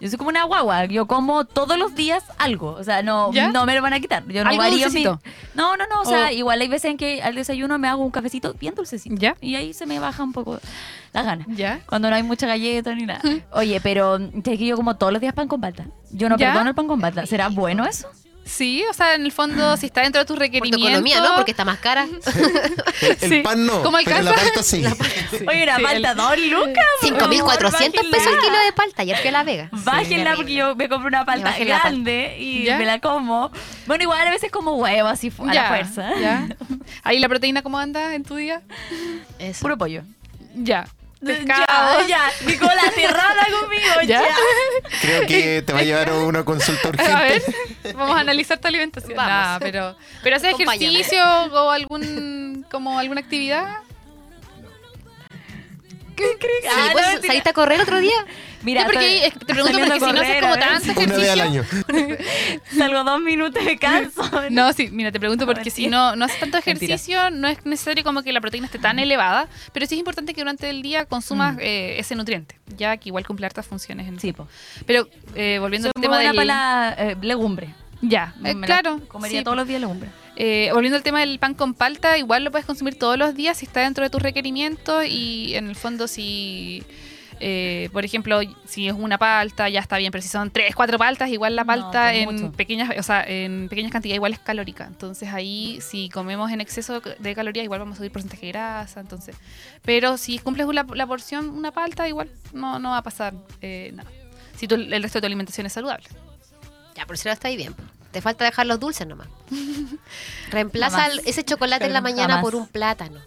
yo 0.00 0.08
soy 0.08 0.18
como 0.18 0.28
una 0.30 0.42
guagua. 0.44 0.84
Yo 0.86 1.06
como 1.06 1.44
todos 1.46 1.78
los 1.78 1.94
días 1.94 2.24
algo. 2.38 2.72
O 2.72 2.82
sea, 2.84 3.02
no, 3.02 3.32
¿Ya? 3.32 3.48
no 3.52 3.64
me 3.64 3.74
lo 3.74 3.80
van 3.80 3.92
a 3.94 4.00
quitar. 4.00 4.26
Yo 4.26 4.42
no 4.44 4.50
¿Algo 4.50 4.62
varío 4.62 4.90
mi... 4.90 5.04
No, 5.04 5.18
no, 5.54 5.76
no. 5.86 6.02
O 6.02 6.04
sea, 6.04 6.26
O- 6.26 6.30
igual 6.32 6.60
hay 6.60 6.68
veces 6.68 6.90
en 6.90 6.96
que 6.96 7.22
al 7.22 7.34
desayuno 7.36 7.78
me 7.78 7.86
hago 7.88 8.04
un 8.04 8.10
cafecito 8.10 8.52
bien 8.54 8.74
dulcecito. 8.74 9.14
¿Ya? 9.16 9.36
Y 9.40 9.54
ahí 9.54 9.72
se 9.72 9.86
me 9.86 9.98
baja 10.00 10.22
un 10.24 10.32
poco 10.32 10.58
la 11.12 11.22
gana. 11.22 11.46
¿Ya? 11.48 11.80
Cuando 11.86 12.10
no 12.10 12.16
hay 12.16 12.24
mucha 12.24 12.46
galleta 12.48 12.94
ni 12.94 13.06
nada. 13.06 13.22
Oye, 13.52 13.80
pero 13.80 14.16
es 14.16 14.42
que 14.42 14.66
yo 14.66 14.76
como 14.76 14.96
todos 14.96 15.12
los 15.12 15.20
días 15.22 15.34
pan 15.34 15.46
con 15.48 15.60
palta. 15.60 15.86
Yo 16.10 16.28
no 16.28 16.36
¿Ya? 16.36 16.48
perdono 16.48 16.70
el 16.70 16.74
pan 16.74 16.88
con 16.88 17.00
palta. 17.00 17.24
¿Será 17.26 17.48
bueno 17.48 17.86
eso? 17.86 18.08
Sí, 18.44 18.84
o 18.90 18.92
sea, 18.92 19.14
en 19.14 19.22
el 19.24 19.32
fondo, 19.32 19.76
si 19.76 19.86
está 19.86 20.02
dentro 20.02 20.18
de 20.20 20.24
tus 20.26 20.34
Por 20.36 20.38
tu 20.38 20.52
requerimientos... 20.52 20.88
economía, 20.90 21.20
¿no? 21.20 21.36
Porque 21.36 21.52
está 21.52 21.64
más 21.64 21.78
cara. 21.78 22.06
El, 23.00 23.08
el 23.22 23.28
Sí. 23.30 23.40
pan 23.40 23.64
no, 23.64 23.82
¿Cómo 23.82 23.98
pero 24.04 24.16
alcanza? 24.16 24.30
la 24.30 24.36
palta 24.36 24.62
sí. 24.62 24.84
Oye, 25.48 25.62
una 25.64 25.76
Sí, 25.76 25.82
palta, 25.82 26.10
el- 26.10 26.16
dos 26.16 26.38
lucas. 26.38 26.84
por 27.00 27.10
5.400 27.10 27.38
favor, 27.38 28.10
pesos 28.10 28.32
el 28.32 28.38
kilo 28.40 28.56
de 28.66 28.72
palta. 28.74 29.02
Ayer 29.02 29.16
fui 29.18 29.28
a 29.28 29.32
La 29.32 29.44
Vega. 29.44 29.68
Bájenla 29.72 30.30
Sí, 30.32 30.36
porque 30.36 30.54
yo 30.54 30.76
me 30.76 30.88
compro 30.88 31.08
una 31.08 31.24
palta 31.24 31.50
la 31.50 31.56
palta. 31.56 31.64
grande 31.82 32.36
y 32.38 32.64
¿Ya? 32.64 32.78
me 32.78 32.84
la 32.84 32.98
como. 33.00 33.50
Bueno, 33.86 34.02
igual 34.02 34.26
a 34.26 34.30
veces 34.30 34.50
como 34.50 34.74
huevo 34.76 35.08
así 35.08 35.32
a 35.38 35.54
la 35.54 35.68
fuerza. 35.68 36.10
ya. 36.20 36.48
Ahí 37.04 37.18
la 37.20 37.28
proteína, 37.28 37.62
¿cómo 37.62 37.78
anda 37.78 38.14
en 38.14 38.22
tu 38.24 38.36
día? 38.36 38.62
Eso. 39.38 39.60
Puro 39.62 39.78
pollo. 39.78 40.02
Ya. 40.54 40.86
Pescado. 41.24 42.00
Ya, 42.00 42.06
ya. 42.08 42.46
Nicola, 42.46 42.82
cerrada 42.94 43.46
conmigo, 43.60 44.00
¿Ya? 44.06 44.22
ya. 44.22 44.36
Creo 45.00 45.26
que 45.26 45.62
te 45.62 45.72
va 45.72 45.78
a 45.80 45.82
llevar 45.82 46.08
a 46.10 46.14
una 46.14 46.44
consulta 46.44 46.88
A 46.88 47.20
ver, 47.22 47.42
urgente. 47.42 47.92
vamos 47.94 48.16
a 48.16 48.20
analizar 48.20 48.58
tu 48.58 48.68
alimentación. 48.68 49.16
Vamos. 49.16 49.32
Nah, 49.32 49.58
pero, 49.60 49.96
pero 50.22 50.36
¿haces 50.36 50.54
Acompáñame. 50.54 50.86
ejercicio 51.00 51.24
o 51.24 51.70
algún 51.70 52.66
como 52.70 52.98
alguna 52.98 53.20
actividad? 53.20 53.66
¿Qué 56.16 56.24
crees? 56.38 56.62
Sí, 56.62 56.68
Ah, 56.70 56.88
pues, 56.92 57.04
no, 57.06 57.12
mentira. 57.12 57.32
¿saliste 57.32 57.50
a 57.50 57.52
correr 57.52 57.80
otro 57.80 57.98
día? 58.00 58.14
Mira, 58.62 58.82
Sí, 58.82 58.86
porque 58.92 59.26
estoy 59.26 59.40
te 59.40 59.54
pregunto 59.54 59.78
porque 59.78 59.94
si 59.98 60.00
no 60.12 60.20
haces 60.20 60.40
como 60.40 60.54
ver. 60.54 60.60
tanto 60.60 60.92
Una 60.92 61.16
vez 61.16 61.30
al 61.30 61.40
ejercicio. 61.40 61.42
año. 61.42 61.64
Salgo 62.78 63.04
dos 63.04 63.20
minutos 63.20 63.64
de 63.64 63.76
canso. 63.78 64.22
No, 64.50 64.72
sí, 64.72 64.88
mira, 64.92 65.10
te 65.10 65.18
pregunto 65.18 65.46
No, 65.46 65.52
porque 65.52 65.70
si 65.70 65.82
mentira. 65.82 65.98
no, 66.10 66.16
no 66.16 66.24
haces 66.26 66.38
tanto 66.40 66.58
Mentira. 66.64 66.76
ejercicio, 66.94 67.30
no 67.30 67.48
es 67.48 67.64
necesario 67.64 68.04
como 68.04 68.22
que 68.22 68.32
la 68.32 68.40
proteína 68.40 68.66
esté 68.66 68.78
tan 68.78 68.98
elevada, 68.98 69.48
pero 69.72 69.86
sí 69.86 69.94
es 69.94 69.98
importante 69.98 70.34
que 70.34 70.40
durante 70.40 70.70
el 70.70 70.82
día 70.82 71.06
consumas 71.06 71.54
Mm. 71.56 71.60
eh, 71.60 71.98
ese 71.98 72.14
nutriente, 72.14 72.56
ya 72.76 72.96
que 72.98 73.08
igual 73.08 73.26
cumple 73.26 73.46
hartas 73.46 73.66
funciones. 73.66 74.06
En 74.06 74.14
el 74.14 74.20
Sí, 74.20 74.32
po. 74.32 74.46
Pero 74.86 75.08
eh, 75.34 75.58
volviendo 75.60 75.86
Soy 75.88 75.92
al 75.96 75.98
muy 76.00 76.02
tema 76.02 76.16
buena 76.16 76.30
del... 76.30 76.36
para 76.36 76.44
la 76.46 77.10
eh, 77.12 77.16
legumbre. 77.20 77.74
Ya, 78.00 78.34
eh, 78.44 78.54
Me 78.54 78.60
la 78.60 78.66
claro. 78.66 79.00
Comería 79.08 79.40
sí, 79.40 79.44
todos 79.44 79.56
los 79.56 79.66
días 79.66 79.80
legumbre. 79.80 80.08
Eh, 80.36 80.70
volviendo 80.72 80.96
al 80.96 81.02
tema 81.02 81.20
del 81.20 81.38
pan 81.38 81.54
con 81.54 81.74
palta, 81.74 82.16
igual 82.18 82.44
lo 82.44 82.50
puedes 82.50 82.64
consumir 82.66 82.98
todos 82.98 83.18
los 83.18 83.34
días 83.34 83.58
si 83.58 83.66
está 83.66 83.80
dentro 83.80 84.02
de 84.02 84.10
tus 84.10 84.22
requerimientos 84.22 85.04
y 85.06 85.54
en 85.54 85.68
el 85.68 85.76
fondo 85.76 86.08
si, 86.08 86.82
eh, 87.38 87.90
por 87.92 88.04
ejemplo, 88.04 88.40
si 88.64 88.88
es 88.88 88.94
una 88.94 89.18
palta 89.18 89.68
ya 89.68 89.80
está 89.80 89.98
bien, 89.98 90.10
pero 90.10 90.22
si 90.22 90.28
son 90.28 90.50
tres, 90.50 90.74
cuatro 90.74 90.96
paltas, 90.96 91.28
igual 91.28 91.54
la 91.54 91.64
palta 91.66 92.14
en 92.14 92.24
mucho. 92.32 92.52
pequeñas, 92.52 92.90
o 92.98 93.02
sea, 93.02 93.22
en 93.28 93.68
pequeñas 93.68 93.92
cantidades 93.92 94.16
igual 94.16 94.32
es 94.32 94.38
calórica. 94.38 94.86
Entonces 94.86 95.28
ahí 95.28 95.78
si 95.82 96.08
comemos 96.08 96.50
en 96.50 96.62
exceso 96.62 97.00
de 97.00 97.34
calorías 97.34 97.64
igual 97.64 97.80
vamos 97.80 97.94
a 97.94 97.98
subir 97.98 98.10
porcentaje 98.10 98.46
de 98.46 98.52
grasa, 98.52 99.00
entonces. 99.00 99.36
Pero 99.84 100.16
si 100.16 100.38
cumples 100.38 100.66
la, 100.68 100.86
la 100.94 101.06
porción 101.06 101.50
una 101.50 101.72
palta 101.72 102.08
igual 102.08 102.30
no, 102.54 102.78
no 102.78 102.90
va 102.90 102.98
a 102.98 103.02
pasar 103.02 103.34
eh, 103.60 103.90
nada. 103.94 104.10
Si 104.56 104.66
tu- 104.66 104.76
el 104.76 105.02
resto 105.02 105.18
de 105.18 105.22
tu 105.22 105.26
alimentación 105.26 105.66
es 105.66 105.74
saludable. 105.74 106.06
Ya, 106.96 107.04
por 107.06 107.18
si 107.18 107.28
no 107.28 107.32
está 107.32 107.48
ahí 107.48 107.56
bien. 107.56 107.74
Te 108.12 108.20
falta 108.20 108.44
dejar 108.44 108.66
los 108.66 108.78
dulces 108.78 109.06
nomás. 109.06 109.26
Reemplaza 110.50 111.06
el- 111.06 111.20
ese 111.26 111.44
chocolate 111.44 111.86
en 111.86 111.92
la 111.92 111.98
Jamás. 112.00 112.12
mañana 112.12 112.40
por 112.40 112.54
un 112.54 112.66
plátano. 112.68 113.20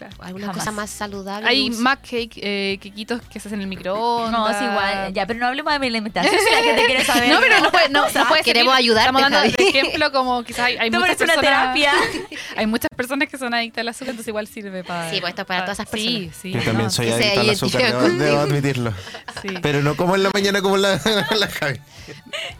Claro. 0.00 0.16
Alguna 0.20 0.46
Jamás. 0.46 0.58
cosa 0.64 0.70
más 0.72 0.90
saludable. 0.90 1.46
Hay 1.48 1.68
dulce. 1.68 1.82
más 1.82 1.98
cake, 1.98 2.32
eh, 2.42 2.78
quequitos 2.80 3.20
que 3.22 3.38
se 3.38 3.48
hacen 3.48 3.58
en 3.58 3.64
el 3.64 3.66
microondas. 3.68 4.32
No, 4.32 4.48
es 4.48 4.56
igual. 4.62 5.12
Ya, 5.12 5.26
pero 5.26 5.38
no 5.38 5.46
hablemos 5.46 5.70
de 5.74 5.78
mi 5.78 5.86
alimentación. 5.88 6.34
Si 6.40 6.54
la 6.54 6.62
gente 6.62 6.84
quiere 6.86 7.04
saber. 7.04 7.28
No, 7.28 7.38
pero 7.40 7.60
no 7.60 7.70
puede, 7.70 7.88
no, 7.90 8.06
otra 8.06 8.22
no 8.22 8.28
puede 8.28 8.42
Queremos 8.42 8.72
servir. 8.74 8.84
ayudarte, 8.90 9.08
Estamos 9.10 9.22
dando 9.30 9.40
de 9.62 9.68
ejemplo 9.68 10.12
como 10.12 10.42
quizás 10.42 10.60
hay, 10.60 10.76
hay 10.78 10.90
muchas 10.90 11.16
personas. 11.16 11.40
terapia. 11.40 11.92
Hay 12.56 12.66
muchas 12.66 12.88
personas 12.96 13.28
que 13.28 13.38
son 13.38 13.54
adictas 13.54 13.82
al 13.82 13.88
azúcar, 13.88 14.10
entonces 14.10 14.28
igual 14.28 14.46
sirve 14.46 14.82
para. 14.84 15.10
Sí, 15.10 15.20
pues 15.20 15.30
esto 15.30 15.42
es 15.42 15.48
para 15.48 15.64
todas 15.64 15.78
esas 15.78 15.88
Sí, 15.90 16.30
personas. 16.30 16.36
sí. 16.42 16.52
Yo 16.52 16.58
también 16.62 16.84
no, 16.86 16.90
soy 16.90 17.10
adicto 17.10 17.40
al 17.40 17.50
azúcar, 17.50 18.10
debo, 18.12 18.38
admitirlo. 18.40 18.92
sí. 19.42 19.48
Pero 19.62 19.82
no 19.82 19.96
como 19.96 20.14
en 20.16 20.22
la 20.24 20.30
mañana 20.34 20.60
como 20.62 20.76
la, 20.76 20.98
la 21.38 21.46
Javi. 21.48 21.80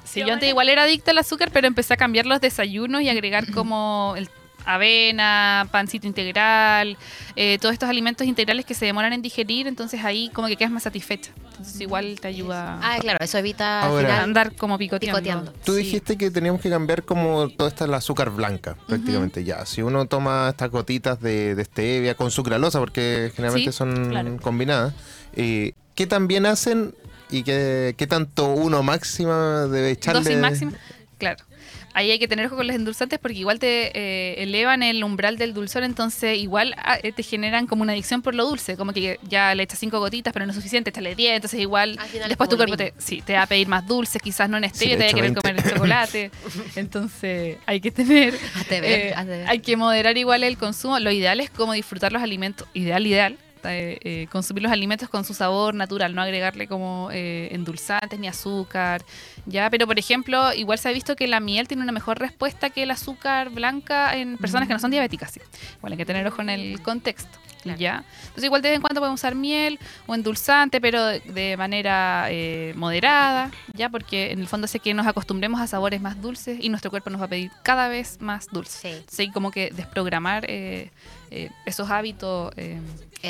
Sí, 0.05 0.20
yo 0.20 0.32
antes 0.32 0.49
igual 0.49 0.68
era 0.68 0.84
adicta 0.84 1.11
al 1.11 1.18
azúcar, 1.18 1.51
pero 1.53 1.66
empecé 1.66 1.95
a 1.95 1.97
cambiar 1.97 2.26
los 2.26 2.41
desayunos 2.41 3.03
y 3.03 3.09
agregar 3.09 3.51
como 3.53 4.14
el 4.16 4.28
avena, 4.64 5.68
pancito 5.70 6.06
integral, 6.06 6.96
eh, 7.36 7.58
todos 7.61 7.72
estos 7.72 7.88
alimentos 7.88 8.26
integrales 8.26 8.64
que 8.64 8.74
se 8.74 8.86
demoran 8.86 9.12
en 9.12 9.22
digerir, 9.22 9.66
entonces 9.66 10.04
ahí 10.04 10.30
como 10.32 10.48
que 10.48 10.56
quedas 10.56 10.70
más 10.72 10.82
satisfecha. 10.82 11.30
Entonces 11.50 11.80
igual 11.80 12.18
te 12.20 12.28
ayuda 12.28 12.78
Ah, 12.82 12.96
claro, 13.00 13.18
eso 13.22 13.36
evita 13.38 13.82
Ahora- 13.82 13.98
al 13.98 14.04
a 14.04 14.08
final 14.08 14.24
andar 14.24 14.56
como 14.56 14.78
picoteando. 14.78 15.18
picoteando. 15.18 15.52
Tú 15.64 15.72
Sí. 15.74 15.78
dijiste 15.82 16.16
que 16.16 16.30
teníamos 16.30 16.61
que 16.62 16.70
cambiar 16.70 17.02
como 17.04 17.48
todo 17.50 17.68
esta 17.68 17.84
el 17.84 17.92
azúcar 17.94 18.30
blanca, 18.30 18.76
prácticamente 18.86 19.44
ya. 19.44 19.66
Si 19.66 19.82
uno 19.82 20.06
toma 20.06 20.48
estas 20.50 20.70
gotitas 20.70 21.20
de, 21.20 21.54
de 21.54 21.64
stevia 21.64 22.14
con 22.14 22.30
sucralosa, 22.30 22.78
porque 22.78 23.30
generalmente 23.34 23.72
Sí, 23.72 23.76
son 23.78 24.08
claro. 24.11 24.36
combinadas, 24.40 24.94
eh, 25.34 25.72
¿qué 25.94 26.06
también 26.06 26.46
hacen 26.46 26.94
y 27.30 27.42
qué, 27.42 27.94
qué 27.98 28.06
tanto 28.06 28.52
uno 28.54 28.82
máxima 28.82 29.66
debe 29.66 29.90
echarle? 29.90 30.22
Dosis 30.22 30.38
máxima, 30.38 30.72
claro. 31.18 31.44
Ahí 31.93 32.11
hay 32.12 32.18
que 32.20 32.28
tener 32.28 32.47
ojo 32.47 32.57
con 32.57 32.66
los 32.66 32.76
endulzantes 32.76 33.18
porque 33.18 33.38
igual 33.38 33.59
te 33.59 33.91
eh, 33.99 34.43
elevan 34.43 34.82
el 34.84 35.03
umbral 35.03 35.36
del 35.38 35.53
dulzor, 35.55 35.82
entonces 35.82 36.38
igual 36.38 36.74
ah, 36.78 36.99
eh, 37.03 37.11
te 37.12 37.22
generan 37.24 37.66
como 37.66 37.82
una 37.82 37.93
adicción 37.93 38.22
por 38.22 38.34
lo 38.34 38.47
dulce, 38.47 38.76
como 38.76 38.93
que 38.93 39.18
ya 39.28 39.55
le 39.57 39.64
echas 39.64 39.78
cinco 39.80 39.99
gotitas 39.99 40.32
pero 40.32 40.47
no 40.47 40.51
es 40.53 40.57
suficiente, 40.57 40.91
échale 40.91 41.14
10, 41.16 41.34
entonces 41.36 41.59
igual 41.61 41.99
después 42.28 42.49
tu 42.49 42.57
cuerpo 42.57 42.76
te, 42.76 42.95
sí, 42.99 43.22
te 43.22 43.32
va 43.34 43.43
a 43.43 43.47
pedir 43.47 43.66
más 43.66 43.86
dulces, 43.86 44.22
quizás 44.22 44.49
no 44.49 44.57
en 44.57 44.64
Sí, 44.72 44.76
stevia, 44.86 44.97
le 44.97 44.99
te 44.99 45.05
va 45.05 45.11
a 45.11 45.14
querer 45.14 45.32
20. 45.32 45.41
comer 45.41 45.64
el 45.66 45.72
chocolate, 45.72 46.30
entonces 46.76 47.57
hay 47.66 47.80
que 47.80 47.91
tener, 47.91 48.34
Hazte 48.55 48.80
ver, 48.80 49.01
eh, 49.01 49.14
hazte 49.14 49.30
ver. 49.30 49.49
hay 49.49 49.59
que 49.59 49.76
moderar 49.76 50.16
igual 50.16 50.45
el 50.45 50.57
consumo, 50.59 50.99
lo 51.01 51.11
ideal 51.11 51.41
es 51.41 51.51
como 51.51 51.72
disfrutar 51.72 52.12
los 52.12 52.22
alimentos, 52.22 52.68
ideal, 52.72 53.07
ideal. 53.07 53.36
Eh, 53.64 53.98
eh, 54.02 54.26
consumir 54.30 54.62
los 54.62 54.72
alimentos 54.72 55.08
con 55.08 55.24
su 55.24 55.34
sabor 55.34 55.74
natural, 55.74 56.14
no 56.14 56.22
agregarle 56.22 56.66
como 56.66 57.08
eh, 57.12 57.48
endulzantes 57.52 58.18
ni 58.18 58.28
azúcar, 58.28 59.02
ya, 59.46 59.68
pero 59.70 59.86
por 59.86 59.98
ejemplo, 59.98 60.52
igual 60.54 60.78
se 60.78 60.88
ha 60.88 60.92
visto 60.92 61.16
que 61.16 61.26
la 61.26 61.40
miel 61.40 61.68
tiene 61.68 61.82
una 61.82 61.92
mejor 61.92 62.18
respuesta 62.18 62.70
que 62.70 62.82
el 62.84 62.90
azúcar 62.90 63.50
blanca 63.50 64.16
en 64.16 64.36
personas 64.38 64.66
que 64.68 64.74
no 64.74 64.80
son 64.80 64.90
diabéticas. 64.90 65.32
sí. 65.32 65.40
Igual 65.78 65.92
hay 65.92 65.98
que 65.98 66.06
tener 66.06 66.26
ojo 66.26 66.42
en 66.42 66.50
el 66.50 66.80
contexto. 66.82 67.38
¿Ya? 67.76 68.04
Entonces 68.22 68.44
igual 68.44 68.62
de 68.62 68.70
vez 68.70 68.76
en 68.76 68.80
cuando 68.80 69.02
podemos 69.02 69.20
usar 69.20 69.34
miel 69.34 69.78
o 70.06 70.14
endulzante, 70.14 70.80
pero 70.80 71.04
de- 71.04 71.56
manera 71.58 72.28
eh, 72.30 72.72
moderada, 72.74 73.50
ya 73.74 73.90
porque 73.90 74.30
en 74.30 74.40
el 74.40 74.48
fondo 74.48 74.64
hace 74.64 74.78
que 74.78 74.94
nos 74.94 75.06
acostumbremos 75.06 75.61
a 75.61 75.66
sabores 75.66 76.00
más 76.00 76.22
dulces 76.22 76.56
y 76.58 76.70
nuestro 76.70 76.90
cuerpo 76.90 77.11
nos 77.11 77.20
va 77.20 77.26
a 77.26 77.28
pedir 77.28 77.50
cada 77.62 77.88
vez 77.88 78.16
más 78.22 78.46
dulces. 78.50 78.80
Sí. 78.80 78.88
Entonces 78.88 79.28
como 79.34 79.50
que 79.50 79.70
desprogramar 79.72 80.46
eh, 80.48 80.90
eh, 81.31 81.51
esos 81.66 81.91
hábitos 81.91 82.53
eh, 82.57 82.81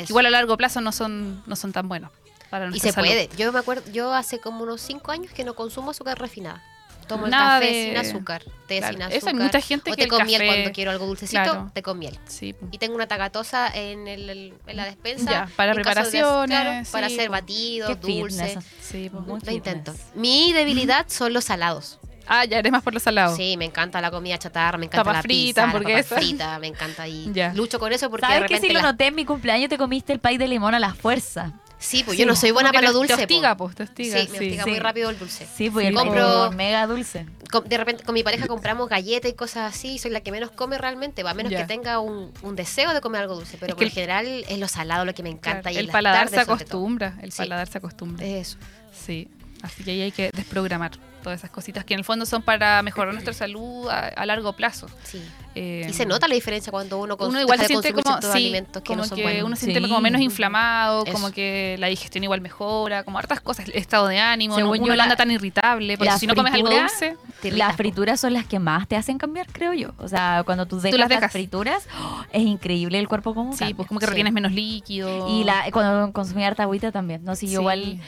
igual 0.07 0.25
a 0.25 0.29
largo 0.29 0.57
plazo 0.57 0.81
no 0.81 0.91
son, 0.91 1.43
no 1.45 1.55
son 1.55 1.71
tan 1.71 1.87
buenos. 1.87 2.11
para 2.49 2.67
Y 2.75 2.79
se 2.79 2.91
salud. 2.91 3.07
puede. 3.07 3.29
Yo 3.37 3.51
me 3.53 3.59
acuerdo, 3.59 3.89
yo 3.91 4.13
hace 4.13 4.39
como 4.39 4.63
unos 4.63 4.81
5 4.81 5.11
años 5.11 5.31
que 5.31 5.43
no 5.43 5.53
consumo 5.55 5.91
azúcar 5.91 6.19
refinada. 6.19 6.61
Tomo 7.07 7.25
el 7.25 7.31
café 7.31 7.65
de- 7.65 7.83
sin 7.87 7.97
azúcar, 7.97 8.43
té 8.67 8.77
Claro, 8.79 8.93
sin 8.93 9.01
eso 9.01 9.11
hay 9.11 9.17
azúcar. 9.17 9.35
mucha 9.35 9.59
gente 9.61 9.91
o 9.91 9.95
que 9.95 10.03
el 10.03 10.09
con 10.09 10.25
miel 10.25 10.43
cuando 10.45 10.71
quiero 10.71 10.91
algo 10.91 11.05
dulcecito, 11.07 11.41
Claro. 11.43 11.71
té 11.73 11.81
con 11.81 11.99
miel. 11.99 12.17
Sí. 12.27 12.55
Y 12.71 12.77
tengo 12.77 12.95
una 12.95 13.07
tagatosa 13.07 13.67
en, 13.73 14.07
el, 14.07 14.53
en 14.65 14.77
la 14.77 14.85
despensa. 14.85 15.29
Ya, 15.29 15.49
para 15.57 15.71
de- 15.71 15.75
preparaciones, 15.75 16.57
claro, 16.61 16.87
para 16.91 17.07
hacer 17.07 17.29
batidos, 17.29 17.99
dulces. 17.99 18.59
Sí, 18.81 19.09
Lo 19.13 19.51
intento. 19.51 19.93
Mi 20.15 20.53
debilidad 20.53 21.05
son 21.09 21.33
los 21.33 21.43
salados. 21.45 21.99
Ah, 22.33 22.45
ya 22.45 22.59
eres 22.59 22.71
más 22.71 22.81
por 22.81 22.93
los 22.93 23.03
salados. 23.03 23.35
Sí, 23.35 23.57
me 23.57 23.65
encanta 23.65 23.99
la 23.99 24.09
comida 24.09 24.37
chatarra, 24.37 24.77
me 24.77 24.85
encanta 24.85 25.03
Papas 25.03 25.17
la 25.17 25.21
fritas, 25.23 25.65
pizza, 25.65 25.79
la 25.79 26.01
papa 26.03 26.15
frita, 26.21 26.59
me 26.59 26.67
encanta 26.67 27.07
y 27.07 27.29
Ya. 27.33 27.53
lucho 27.53 27.77
con 27.77 27.91
eso 27.91 28.09
porque 28.09 28.25
de 28.25 28.33
¿Sabes 28.33 28.47
que 28.47 28.53
repente 28.55 28.67
si 28.69 28.73
lo 28.73 28.81
noté 28.81 29.07
en 29.07 29.15
mi 29.15 29.25
cumpleaños 29.25 29.69
te 29.69 29.77
comiste 29.77 30.13
el 30.13 30.19
pay 30.19 30.37
de 30.37 30.47
limón 30.47 30.73
a 30.73 30.79
la 30.79 30.93
fuerza? 30.93 31.51
Sí, 31.77 32.03
pues 32.05 32.15
Sí, 32.15 32.21
yo 32.21 32.27
no 32.27 32.35
soy 32.35 32.51
buena 32.51 32.69
como 32.69 32.79
que 32.79 32.85
para 32.85 32.91
lo 32.93 32.99
dulce. 32.99 33.15
Te 33.17 33.21
hostiga, 33.23 33.57
pues, 33.57 33.75
te 33.75 33.83
hostiga. 33.83 34.19
Sí, 34.21 34.27
me 34.27 34.33
hostiga 34.37 34.63
sí. 34.65 34.69
muy 34.69 34.79
rápido 34.79 35.09
el 35.09 35.17
dulce. 35.17 35.47
Sí, 35.55 35.69
pues 35.71 35.83
Sí, 35.83 35.87
el 35.87 35.95
compro- 35.97 36.51
mega 36.53 36.85
dulce. 36.85 37.25
Com- 37.51 37.63
De 37.65 37.75
repente 37.77 38.03
con 38.03 38.13
mi 38.13 38.21
pareja 38.23 38.45
compramos 38.47 38.87
galletas 38.87 39.29
y 39.31 39.33
cosas 39.33 39.73
así, 39.75 39.97
soy 39.97 40.11
la 40.11 40.21
que 40.21 40.31
menos 40.31 40.51
come 40.51 40.77
realmente, 40.77 41.23
va 41.23 41.31
a 41.31 41.33
menos 41.33 41.51
que 41.51 41.63
tenga 41.65 41.99
un, 41.99 42.31
un 42.43 42.55
deseo 42.55 42.93
de 42.93 43.01
comer 43.01 43.21
algo 43.21 43.33
dulce, 43.35 43.57
pero 43.59 43.71
Es 43.71 43.73
por 43.75 43.79
que 43.79 43.85
el- 43.85 43.91
general 43.91 44.25
es 44.47 44.57
lo 44.59 44.67
salado 44.67 45.03
lo 45.05 45.13
que 45.15 45.23
me 45.23 45.29
encanta 45.29 45.63
Claro, 45.71 45.75
y 45.75 45.79
el 45.79 45.87
paladar 45.89 46.29
se 46.29 46.39
acostumbra, 46.39 47.15
el 47.23 47.31
paladar 47.31 47.67
se 47.67 47.79
acostumbra. 47.79 48.25
Eso. 48.25 48.57
Sí, 48.93 49.27
así 49.63 49.83
que 49.83 49.91
ahí 49.91 50.01
hay 50.03 50.11
que 50.11 50.29
desprogramar 50.33 50.91
todas 51.21 51.39
esas 51.39 51.49
cositas 51.51 51.85
que 51.85 51.93
en 51.93 51.99
el 51.99 52.03
fondo 52.05 52.25
son 52.25 52.41
para 52.41 52.81
mejorar 52.83 53.13
nuestra 53.13 53.33
salud 53.33 53.87
a, 53.89 54.07
a 54.07 54.25
largo 54.25 54.53
plazo. 54.53 54.87
Sí. 55.03 55.21
Eh, 55.53 55.85
Y 55.89 55.91
se 55.93 56.05
nota 56.05 56.29
la 56.29 56.35
diferencia 56.35 56.71
cuando 56.71 56.97
uno, 56.99 57.17
cons- 57.17 57.27
uno 57.27 57.41
igual 57.41 57.59
se 57.59 57.65
siente 57.67 57.91
como, 57.91 58.21
sí, 58.21 58.27
alimentos 58.31 58.81
que 58.83 58.87
como 58.87 59.01
no 59.01 59.07
son 59.07 59.17
que 59.17 59.23
buenos. 59.23 59.43
uno 59.43 59.55
se 59.57 59.65
siente 59.65 59.81
Sí. 59.81 59.87
como 59.89 59.99
menos 59.99 60.21
inflamado, 60.21 61.03
Eso. 61.03 61.11
como 61.11 61.31
que 61.31 61.75
la 61.77 61.87
digestión 61.87 62.23
igual 62.23 62.39
mejora, 62.39 63.03
como 63.03 63.17
hartas 63.19 63.41
cosas, 63.41 63.67
el 63.67 63.75
estado 63.75 64.07
de 64.07 64.17
ánimo, 64.19 64.53
no, 64.53 64.59
Según 64.59 64.77
uno 64.79 64.87
no 64.87 64.95
la- 64.95 65.03
anda 65.03 65.15
tan 65.17 65.29
irritable, 65.29 65.97
porque 65.97 66.17
si 66.19 66.25
no 66.27 66.35
comes 66.35 66.53
algo 66.53 66.69
dulce, 66.69 67.17
Las 67.43 67.75
frituras 67.75 68.19
son 68.21 68.33
las 68.33 68.45
que 68.45 68.59
más 68.59 68.87
te 68.87 68.95
hacen 68.95 69.17
cambiar, 69.17 69.47
creo 69.51 69.73
yo. 69.73 69.91
O 69.97 70.07
sea, 70.07 70.43
cuando 70.45 70.67
tú 70.67 70.79
dejas, 70.79 70.97
las 70.99 71.09
las, 71.09 71.19
dejas. 71.19 71.31
frituras, 71.33 71.85
¡oh! 72.01 72.23
es 72.31 72.43
increíble 72.43 72.97
el 72.97 73.09
cuerpo 73.09 73.33
como 73.35 73.51
sí, 73.51 73.59
cambia. 73.59 73.75
pues 73.75 73.87
como 73.89 73.99
que 73.99 74.05
Sí. 74.05 74.09
retienes 74.11 74.31
menos 74.31 74.53
líquido. 74.53 75.27
Y 75.37 75.43
la, 75.43 75.65
cuando 75.73 76.13
consumí 76.13 76.45
harta 76.45 76.63
agüita 76.63 76.91
también. 76.93 77.25
No, 77.25 77.35
sí, 77.35 77.47
yo 77.47 77.51
Sí. 77.59 77.61
igual, 77.61 77.99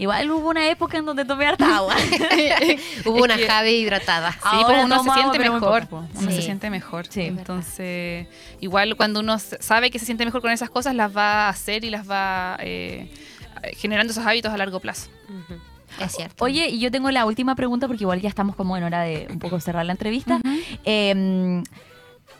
igual 0.00 0.30
hubo 0.30 0.48
una 0.48 0.68
época 0.68 0.98
en 0.98 1.04
donde 1.04 1.24
tomé 1.24 1.46
harta 1.46 1.76
agua. 1.76 1.94
Hubo 3.04 3.16
Es 3.18 3.22
una 3.22 3.36
que- 3.36 3.46
jave 3.46 3.72
hidratada. 3.72 4.32
Sí, 4.32 4.38
Ahora 4.42 4.84
uno 4.84 4.96
se 5.02 5.10
agua, 5.10 5.14
siente 5.14 5.38
mejor. 5.38 5.86
Uno 5.90 6.08
se 6.18 6.32
Sí. 6.36 6.42
siente 6.42 6.70
mejor. 6.70 7.06
Sí. 7.08 7.20
Es 7.22 7.28
Entonces, 7.28 8.26
igual 8.60 8.96
cuando 8.96 9.20
uno 9.20 9.38
sabe 9.38 9.90
que 9.90 9.98
se 9.98 10.06
siente 10.06 10.24
mejor 10.24 10.40
con 10.42 10.50
esas 10.50 10.70
cosas, 10.70 10.94
las 10.94 11.16
va 11.16 11.46
a 11.46 11.48
hacer 11.50 11.84
y 11.84 11.90
las 11.90 12.08
va 12.10 12.56
eh, 12.60 13.08
generando 13.76 14.10
esos 14.12 14.26
hábitos 14.26 14.52
a 14.52 14.56
largo 14.56 14.80
plazo. 14.80 15.08
Es 16.00 16.12
cierto. 16.16 16.44
Oye, 16.44 16.68
y 16.68 16.78
yo 16.80 16.90
tengo 16.90 17.10
la 17.10 17.26
última 17.26 17.54
pregunta 17.54 17.86
porque 17.86 18.04
igual 18.04 18.20
ya 18.20 18.28
estamos 18.28 18.56
como 18.56 18.76
en 18.76 18.84
hora 18.84 19.02
de 19.02 19.26
un 19.28 19.38
poco 19.38 19.60
cerrar 19.60 19.84
la 19.84 19.92
entrevista. 19.92 20.40
Eh, 20.84 21.62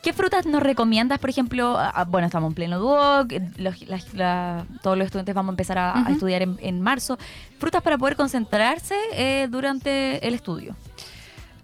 ¿Qué 0.03 0.13
frutas 0.15 0.47
nos 0.47 0.63
recomiendas, 0.63 1.19
por 1.19 1.29
ejemplo? 1.29 1.79
bueno, 2.09 2.27
estamos 2.27 2.49
en 2.49 2.55
pleno 2.55 2.79
duoc, 2.79 3.33
eh, 3.33 3.43
los- 3.59 3.87
la- 4.15 4.65
todos 4.83 4.97
los 4.97 5.05
estudiantes 5.07 5.35
vamos 5.35 5.51
a 5.51 5.53
empezar 5.55 5.79
a, 5.79 6.07
estudiar 6.11 6.41
en, 6.43 6.59
en 6.63 6.81
marzo. 6.81 7.19
Frutas 7.59 7.83
para 7.83 7.99
poder 7.99 8.17
concentrarse 8.17 8.95
eh, 9.13 9.49
durante 9.51 10.27
el 10.27 10.35
estudio. 10.35 10.75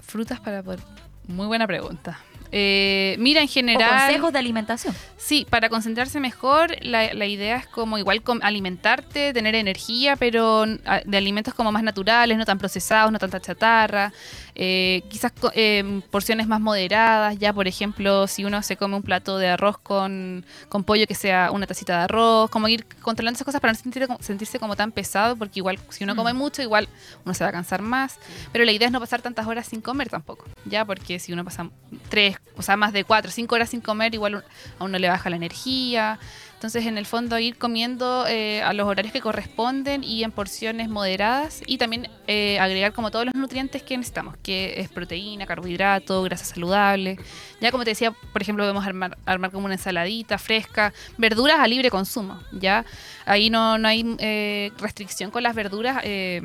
Frutas 0.01 0.39
para 0.41 0.63
poder... 0.63 0.81
Muy 1.29 1.47
buena 1.47 1.67
pregunta. 1.67 2.21
Eh, 2.53 3.17
mira, 3.19 3.41
en 3.41 3.49
O 3.49 3.51
general... 3.51 3.91
consejos 4.07 4.33
de 4.33 4.39
alimentación. 4.39 4.95
Sí, 5.17 5.45
para 5.51 5.69
concentrarse 5.69 6.21
mejor, 6.21 6.77
la, 6.83 7.13
la 7.15 7.27
idea 7.27 7.57
es 7.57 7.67
como 7.67 7.99
igual 7.99 8.23
com- 8.23 8.39
alimentarte, 8.43 9.33
tener 9.33 9.57
energía, 9.57 10.15
pero 10.15 10.65
de 10.67 11.17
alimentos 11.17 11.53
como 11.55 11.73
más 11.73 11.83
naturales, 11.83 12.39
no 12.39 12.45
tan 12.45 12.59
procesados, 12.59 13.11
no 13.11 13.19
tanta 13.19 13.41
chatarra, 13.41 14.13
eh, 14.59 15.03
quizás 15.11 15.33
eh, 15.55 16.01
porciones 16.11 16.49
más 16.49 16.61
moderadas, 16.61 17.39
ya 17.39 17.53
por 17.53 17.69
ejemplo, 17.69 18.27
si 18.27 18.45
uno 18.45 18.63
se 18.63 18.77
come 18.77 18.97
un 18.97 19.03
plato 19.03 19.37
de 19.37 19.49
arroz 19.49 19.77
con, 19.79 20.45
con 20.71 20.83
pollo, 20.83 21.07
que 21.07 21.15
sea 21.15 21.51
una 21.53 21.67
tacita 21.67 21.99
de 21.99 22.05
arroz, 22.05 22.51
como 22.51 22.67
ir 22.67 22.87
controlando 23.03 23.37
esas 23.37 23.45
cosas 23.45 23.61
para 23.61 23.75
no 23.75 23.79
sentir- 23.79 24.09
sentirse 24.21 24.59
como 24.59 24.75
tan 24.75 24.93
pesado, 24.93 25.37
porque 25.37 25.61
igual 25.61 25.79
si 25.91 26.05
uno 26.05 26.17
come 26.17 26.33
mucho, 26.33 26.63
igual 26.63 26.89
uno 27.25 27.35
se 27.35 27.45
va 27.45 27.51
a 27.51 27.53
cansar 27.53 27.83
más, 27.83 28.19
pero 28.51 28.65
la 28.65 28.73
idea 28.73 28.87
es 28.87 28.93
no 28.93 28.99
pasar 29.01 29.21
tantas 29.21 29.47
horas 29.47 29.67
sin 29.67 29.83
comer 29.83 30.09
tampoco, 30.09 30.47
ya 30.65 30.85
porque 30.87 31.19
si 31.19 31.33
uno 31.35 31.45
pasa 31.45 31.69
tres, 32.09 32.39
o 32.57 32.63
sea, 32.63 32.77
más 32.77 32.95
de 32.95 33.05
cuatro, 33.05 33.31
cinco 33.31 33.55
horas 33.57 33.69
sin 33.71 33.83
comer, 33.83 34.15
igual 34.15 34.43
a 34.79 34.85
uno 34.85 34.99
le 34.99 35.09
baja 35.09 35.29
la 35.29 35.37
energía. 35.37 36.19
Entonces, 36.57 36.87
en 36.87 36.97
el 36.97 37.05
fondo, 37.05 37.39
ir 37.39 37.59
comiendo 37.59 38.27
eh, 38.27 38.63
a 38.63 38.73
los 38.73 38.89
horarios 38.89 39.13
que 39.13 39.21
corresponden 39.21 40.03
y 40.03 40.25
en 40.25 40.33
porciones 40.33 40.89
moderadas 40.89 41.63
y 41.67 41.77
también 41.77 42.09
eh, 42.27 42.59
agregar 42.59 42.95
como 42.95 43.11
todos 43.11 43.27
los 43.27 43.35
nutrientes 43.35 43.83
que 43.83 43.95
necesitamos, 43.95 44.37
que 44.43 44.81
es 44.81 44.89
proteína, 44.89 45.45
carbohidrato, 45.45 46.23
grasa 46.23 46.47
saludable. 46.47 47.19
Ya 47.61 47.71
como 47.71 47.85
te 47.85 47.91
decía, 47.91 48.11
por 48.11 48.41
ejemplo, 48.41 48.65
podemos 48.65 48.87
armar, 48.87 49.19
armar 49.27 49.51
como 49.51 49.67
una 49.67 49.75
ensaladita 49.75 50.39
fresca, 50.39 50.95
verduras 51.19 51.59
a 51.61 51.69
libre 51.69 51.91
consumo, 51.91 52.41
¿ya? 52.53 52.87
Ahí 53.27 53.51
no, 53.51 53.77
no 53.77 53.87
hay 53.87 54.17
eh, 54.19 54.73
restricción 54.79 55.31
con 55.31 55.43
las 55.43 55.55
verduras. 55.55 56.01
eh, 56.05 56.41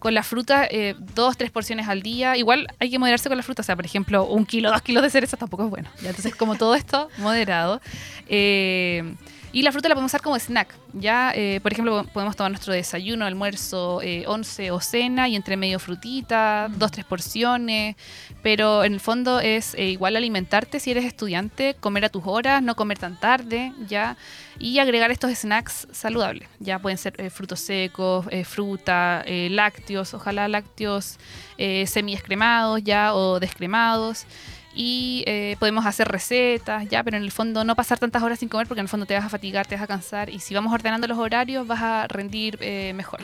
con 0.00 0.14
la 0.14 0.22
fruta, 0.22 0.66
eh, 0.68 0.96
dos, 1.14 1.36
tres 1.36 1.50
porciones 1.50 1.86
al 1.86 2.02
día. 2.02 2.36
Igual 2.36 2.66
hay 2.80 2.90
que 2.90 2.98
moderarse 2.98 3.28
con 3.28 3.36
la 3.36 3.44
fruta. 3.44 3.60
O 3.60 3.64
sea, 3.64 3.76
por 3.76 3.84
ejemplo, 3.84 4.24
un 4.24 4.46
kilo, 4.46 4.70
dos 4.70 4.82
kilos 4.82 5.02
de 5.02 5.10
cereza 5.10 5.36
tampoco 5.36 5.64
es 5.64 5.70
bueno. 5.70 5.90
¿ya? 6.00 6.08
Entonces, 6.08 6.34
como 6.34 6.56
todo 6.56 6.74
esto, 6.74 7.10
moderado. 7.18 7.80
Eh, 8.26 9.14
y 9.52 9.62
la 9.62 9.72
fruta 9.72 9.88
la 9.88 9.94
podemos 9.94 10.10
usar 10.10 10.22
como 10.22 10.38
snack. 10.38 10.74
Ya, 10.92 11.32
eh, 11.34 11.60
por 11.62 11.72
ejemplo, 11.72 12.04
podemos 12.12 12.36
tomar 12.36 12.52
nuestro 12.52 12.72
desayuno, 12.72 13.24
almuerzo, 13.24 14.00
eh, 14.02 14.24
once 14.26 14.70
o 14.70 14.80
cena 14.80 15.28
y 15.28 15.36
entre 15.36 15.56
medio 15.56 15.78
frutita, 15.78 16.68
dos, 16.70 16.92
tres 16.92 17.04
porciones. 17.04 17.96
Pero 18.42 18.84
en 18.84 18.94
el 18.94 19.00
fondo 19.00 19.40
es 19.40 19.74
eh, 19.74 19.86
igual 19.90 20.16
alimentarte 20.16 20.78
si 20.78 20.92
eres 20.92 21.04
estudiante, 21.04 21.74
comer 21.80 22.04
a 22.04 22.08
tus 22.08 22.22
horas, 22.26 22.62
no 22.62 22.76
comer 22.76 22.98
tan 22.98 23.18
tarde, 23.18 23.72
ya. 23.88 24.16
Y 24.58 24.78
agregar 24.78 25.10
estos 25.10 25.32
snacks 25.32 25.88
saludables. 25.90 26.48
Ya 26.58 26.78
pueden 26.78 26.98
ser 26.98 27.14
eh, 27.18 27.30
frutos 27.30 27.60
secos, 27.60 28.26
fruta, 28.44 29.24
lácteos, 29.26 30.14
ojalá 30.14 30.48
lácteos 30.48 31.18
semi-escremados 31.56 32.82
ya 32.84 33.14
o 33.14 33.40
descremados. 33.40 34.26
Y 34.74 35.24
eh, 35.26 35.56
podemos 35.58 35.84
hacer 35.84 36.08
recetas, 36.08 36.88
ya, 36.88 37.02
pero 37.02 37.16
en 37.16 37.24
el 37.24 37.32
fondo 37.32 37.64
no 37.64 37.74
pasar 37.74 37.98
tantas 37.98 38.22
horas 38.22 38.38
sin 38.38 38.48
comer 38.48 38.68
porque 38.68 38.80
en 38.80 38.84
el 38.84 38.88
fondo 38.88 39.06
te 39.06 39.14
vas 39.14 39.24
a 39.24 39.28
fatigar, 39.28 39.66
te 39.66 39.74
vas 39.74 39.84
a 39.84 39.86
cansar. 39.86 40.30
Y 40.30 40.38
si 40.38 40.54
vamos 40.54 40.72
ordenando 40.72 41.06
los 41.08 41.18
horarios, 41.18 41.66
vas 41.66 41.82
a 41.82 42.06
rendir 42.06 42.56
eh, 42.60 42.92
mejor 42.94 43.20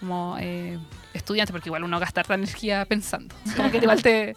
como 0.00 0.36
eh, 0.40 0.78
estudiante, 1.14 1.52
porque 1.52 1.68
igual 1.68 1.84
uno 1.84 2.00
gasta 2.00 2.20
harta 2.20 2.34
energía 2.34 2.84
pensando. 2.86 3.34
Como 3.56 3.70
que 3.70 3.76
igual 3.78 4.02
te, 4.02 4.34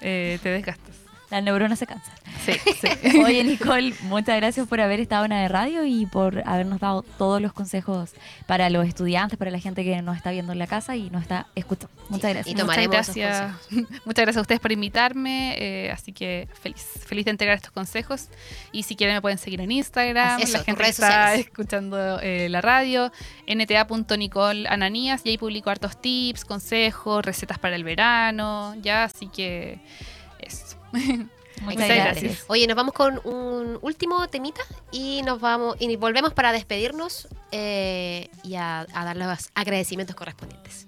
eh, 0.00 0.38
te 0.42 0.48
desgastas. 0.48 1.05
Las 1.30 1.42
neuronas 1.42 1.78
se 1.78 1.86
cansan. 1.86 2.14
Sí, 2.44 2.52
sí. 2.80 3.20
Oye, 3.24 3.42
Nicole, 3.42 3.94
muchas 4.02 4.36
gracias 4.36 4.68
por 4.68 4.80
haber 4.80 5.00
estado 5.00 5.24
en 5.24 5.30
la 5.30 5.40
de 5.40 5.48
radio 5.48 5.84
y 5.84 6.06
por 6.06 6.42
habernos 6.46 6.78
dado 6.78 7.02
todos 7.02 7.42
los 7.42 7.52
consejos 7.52 8.12
para 8.46 8.70
los 8.70 8.86
estudiantes, 8.86 9.36
para 9.36 9.50
la 9.50 9.58
gente 9.58 9.82
que 9.82 10.00
nos 10.02 10.16
está 10.16 10.30
viendo 10.30 10.52
en 10.52 10.60
la 10.60 10.68
casa 10.68 10.94
y 10.94 11.10
nos 11.10 11.22
está 11.22 11.48
escuchando. 11.56 11.92
Muchas 12.08 12.32
gracias. 12.32 12.54
Y 12.54 12.56
tomaremos 12.56 12.96
Muchas 12.96 13.08
esos 13.08 13.16
gracias, 13.16 13.54
muchas 14.04 14.22
gracias 14.24 14.36
a 14.36 14.40
ustedes 14.42 14.60
por 14.60 14.70
invitarme. 14.70 15.56
eh, 15.58 15.90
así 15.90 16.12
que 16.12 16.48
feliz, 16.62 16.86
feliz 17.04 17.24
de 17.24 17.32
entregar 17.32 17.56
estos 17.56 17.72
consejos. 17.72 18.28
Y 18.70 18.84
si 18.84 18.94
quieren 18.94 19.16
me 19.16 19.20
pueden 19.20 19.38
seguir 19.38 19.60
en 19.60 19.72
Instagram, 19.72 20.40
Eso, 20.40 20.58
la 20.58 20.64
gente 20.64 20.82
que 20.84 20.88
está 20.90 21.06
sociales. 21.08 21.40
escuchando 21.46 22.20
eh, 22.20 22.48
la 22.48 22.60
radio, 22.60 23.10
nta.nicolananías, 23.48 25.22
y 25.24 25.30
ahí 25.30 25.38
publico 25.38 25.70
hartos 25.70 26.00
tips, 26.00 26.44
consejos, 26.44 27.24
recetas 27.24 27.58
para 27.58 27.74
el 27.76 27.82
verano, 27.84 28.74
ya, 28.80 29.04
así 29.04 29.26
que. 29.28 29.80
Muchas 31.62 31.88
gracias. 31.88 32.22
gracias. 32.22 32.44
Oye, 32.48 32.66
nos 32.66 32.76
vamos 32.76 32.92
con 32.92 33.20
un 33.24 33.78
último 33.80 34.28
temita 34.28 34.60
y 34.92 35.22
nos 35.22 35.40
vamos 35.40 35.76
y 35.80 35.96
volvemos 35.96 36.34
para 36.34 36.52
despedirnos 36.52 37.28
eh, 37.50 38.28
y 38.42 38.56
a, 38.56 38.80
a 38.92 39.04
dar 39.04 39.16
los 39.16 39.50
agradecimientos 39.54 40.14
correspondientes. 40.16 40.86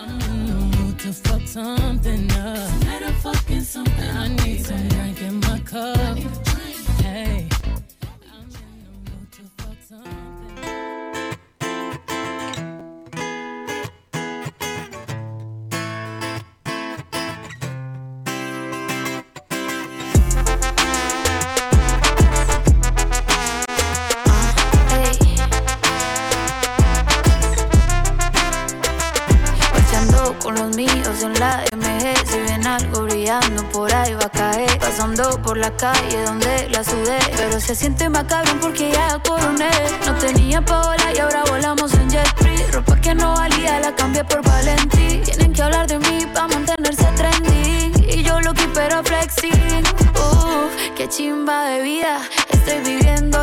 I'm 0.00 0.18
in 0.20 0.46
the 0.46 0.78
mood 0.78 0.98
to 1.00 1.12
fuck 1.12 1.46
something 1.46 2.30
up. 2.32 2.80
Tonight 2.80 3.02
I'm 3.06 3.14
fucking 3.20 3.62
something. 3.62 4.10
I 4.16 4.28
need 4.28 4.64
some 4.64 4.88
drink 4.88 5.20
in 5.20 5.40
my 5.40 5.60
cup. 5.60 6.49
Por 35.28 35.56
la 35.56 35.70
calle 35.76 36.22
donde 36.24 36.68
la 36.70 36.82
sudé. 36.82 37.18
Pero 37.36 37.60
se 37.60 37.74
siente 37.74 38.08
macabro 38.08 38.52
porque 38.60 38.90
ya 38.90 39.18
coroné. 39.22 39.70
No 40.06 40.14
tenía 40.14 40.64
paola 40.64 41.12
y 41.14 41.18
ahora 41.18 41.44
volamos 41.48 41.92
en 41.94 42.08
jet 42.08 42.26
free. 42.36 42.64
Ropa 42.72 42.96
que 43.00 43.14
no 43.14 43.34
valía 43.34 43.80
la 43.80 43.94
cambié 43.94 44.24
por 44.24 44.42
Valentí. 44.42 45.20
Tienen 45.24 45.52
que 45.52 45.62
hablar 45.62 45.86
de 45.86 45.98
mí 45.98 46.26
para 46.32 46.48
mantenerse 46.48 47.04
trendy. 47.16 47.92
Y 48.08 48.22
yo 48.22 48.40
lo 48.40 48.54
que 48.54 48.66
pero 48.74 49.02
flexing. 49.04 49.84
Uf, 50.14 50.72
qué 50.96 51.06
chimba 51.08 51.66
de 51.66 51.82
vida. 51.82 52.20
Estoy 52.48 52.78
viviendo 52.80 53.39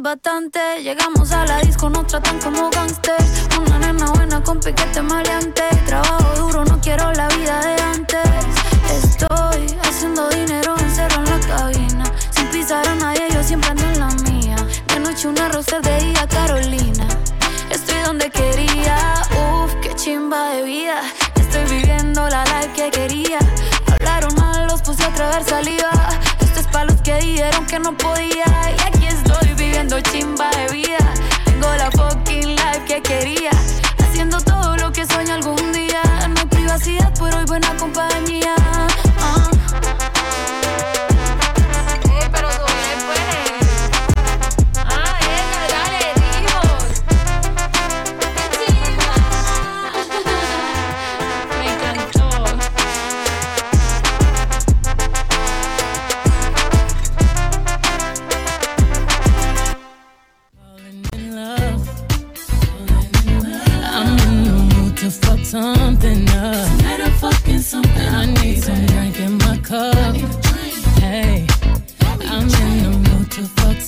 bastante. 0.00 0.60
Llegamos 0.82 1.32
a 1.32 1.44
la 1.44 1.58
disco, 1.60 1.90
nos 1.90 2.06
tratan 2.06 2.38
como 2.40 2.70
gangsters. 2.70 3.48
Una 3.58 3.78
nena 3.78 4.06
buena 4.12 4.42
con 4.42 4.58
piquete 4.60 5.02
maleante. 5.02 5.62
Trabajo 5.86 6.34
duro, 6.36 6.64
no 6.64 6.80
quiero 6.80 7.12
la 7.12 7.28
vida 7.28 7.60
de 7.60 7.82
antes. 7.82 8.22
Estoy 8.90 9.76
haciendo 9.82 10.28
dinero 10.30 10.74
encerrado 10.78 11.24
en 11.24 11.40
la 11.40 11.46
cabina. 11.46 12.04
Sin 12.30 12.46
pisar 12.48 12.86
a 12.88 12.94
nadie, 12.94 13.28
yo 13.32 13.42
siempre 13.42 13.70
ando 13.70 13.84
en 13.84 13.98
la 13.98 14.08
mía. 14.30 14.56
De 14.88 15.00
noche 15.00 15.28
una 15.28 15.48
rosa, 15.48 15.80
de 15.80 16.04
día 16.04 16.26
Carolina. 16.28 17.06
Estoy 17.70 18.00
donde 18.04 18.30
quería, 18.30 19.22
uff, 19.30 19.74
qué 19.82 19.94
chimba 19.94 20.50
de 20.50 20.62
vida. 20.62 21.02
Estoy 21.34 21.64
viviendo 21.64 22.28
la 22.28 22.44
life 22.44 22.72
que 22.74 22.90
quería. 22.90 23.38
Hablaron 23.92 24.34
mal, 24.36 24.66
los 24.66 24.80
puse 24.82 25.04
a 25.04 25.12
tragar 25.14 25.44
saliva. 25.44 25.90
Esto 26.40 26.60
es 26.60 26.66
para 26.68 26.86
los 26.86 27.00
que 27.02 27.14
dijeron 27.18 27.66
que 27.66 27.78
no 27.78 27.96
podía. 27.96 28.44
Y 28.76 28.80
aquí 28.82 29.01
viviendo 30.12 30.36
chimba 30.36 30.81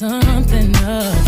something 0.04 0.76
up. 0.84 1.23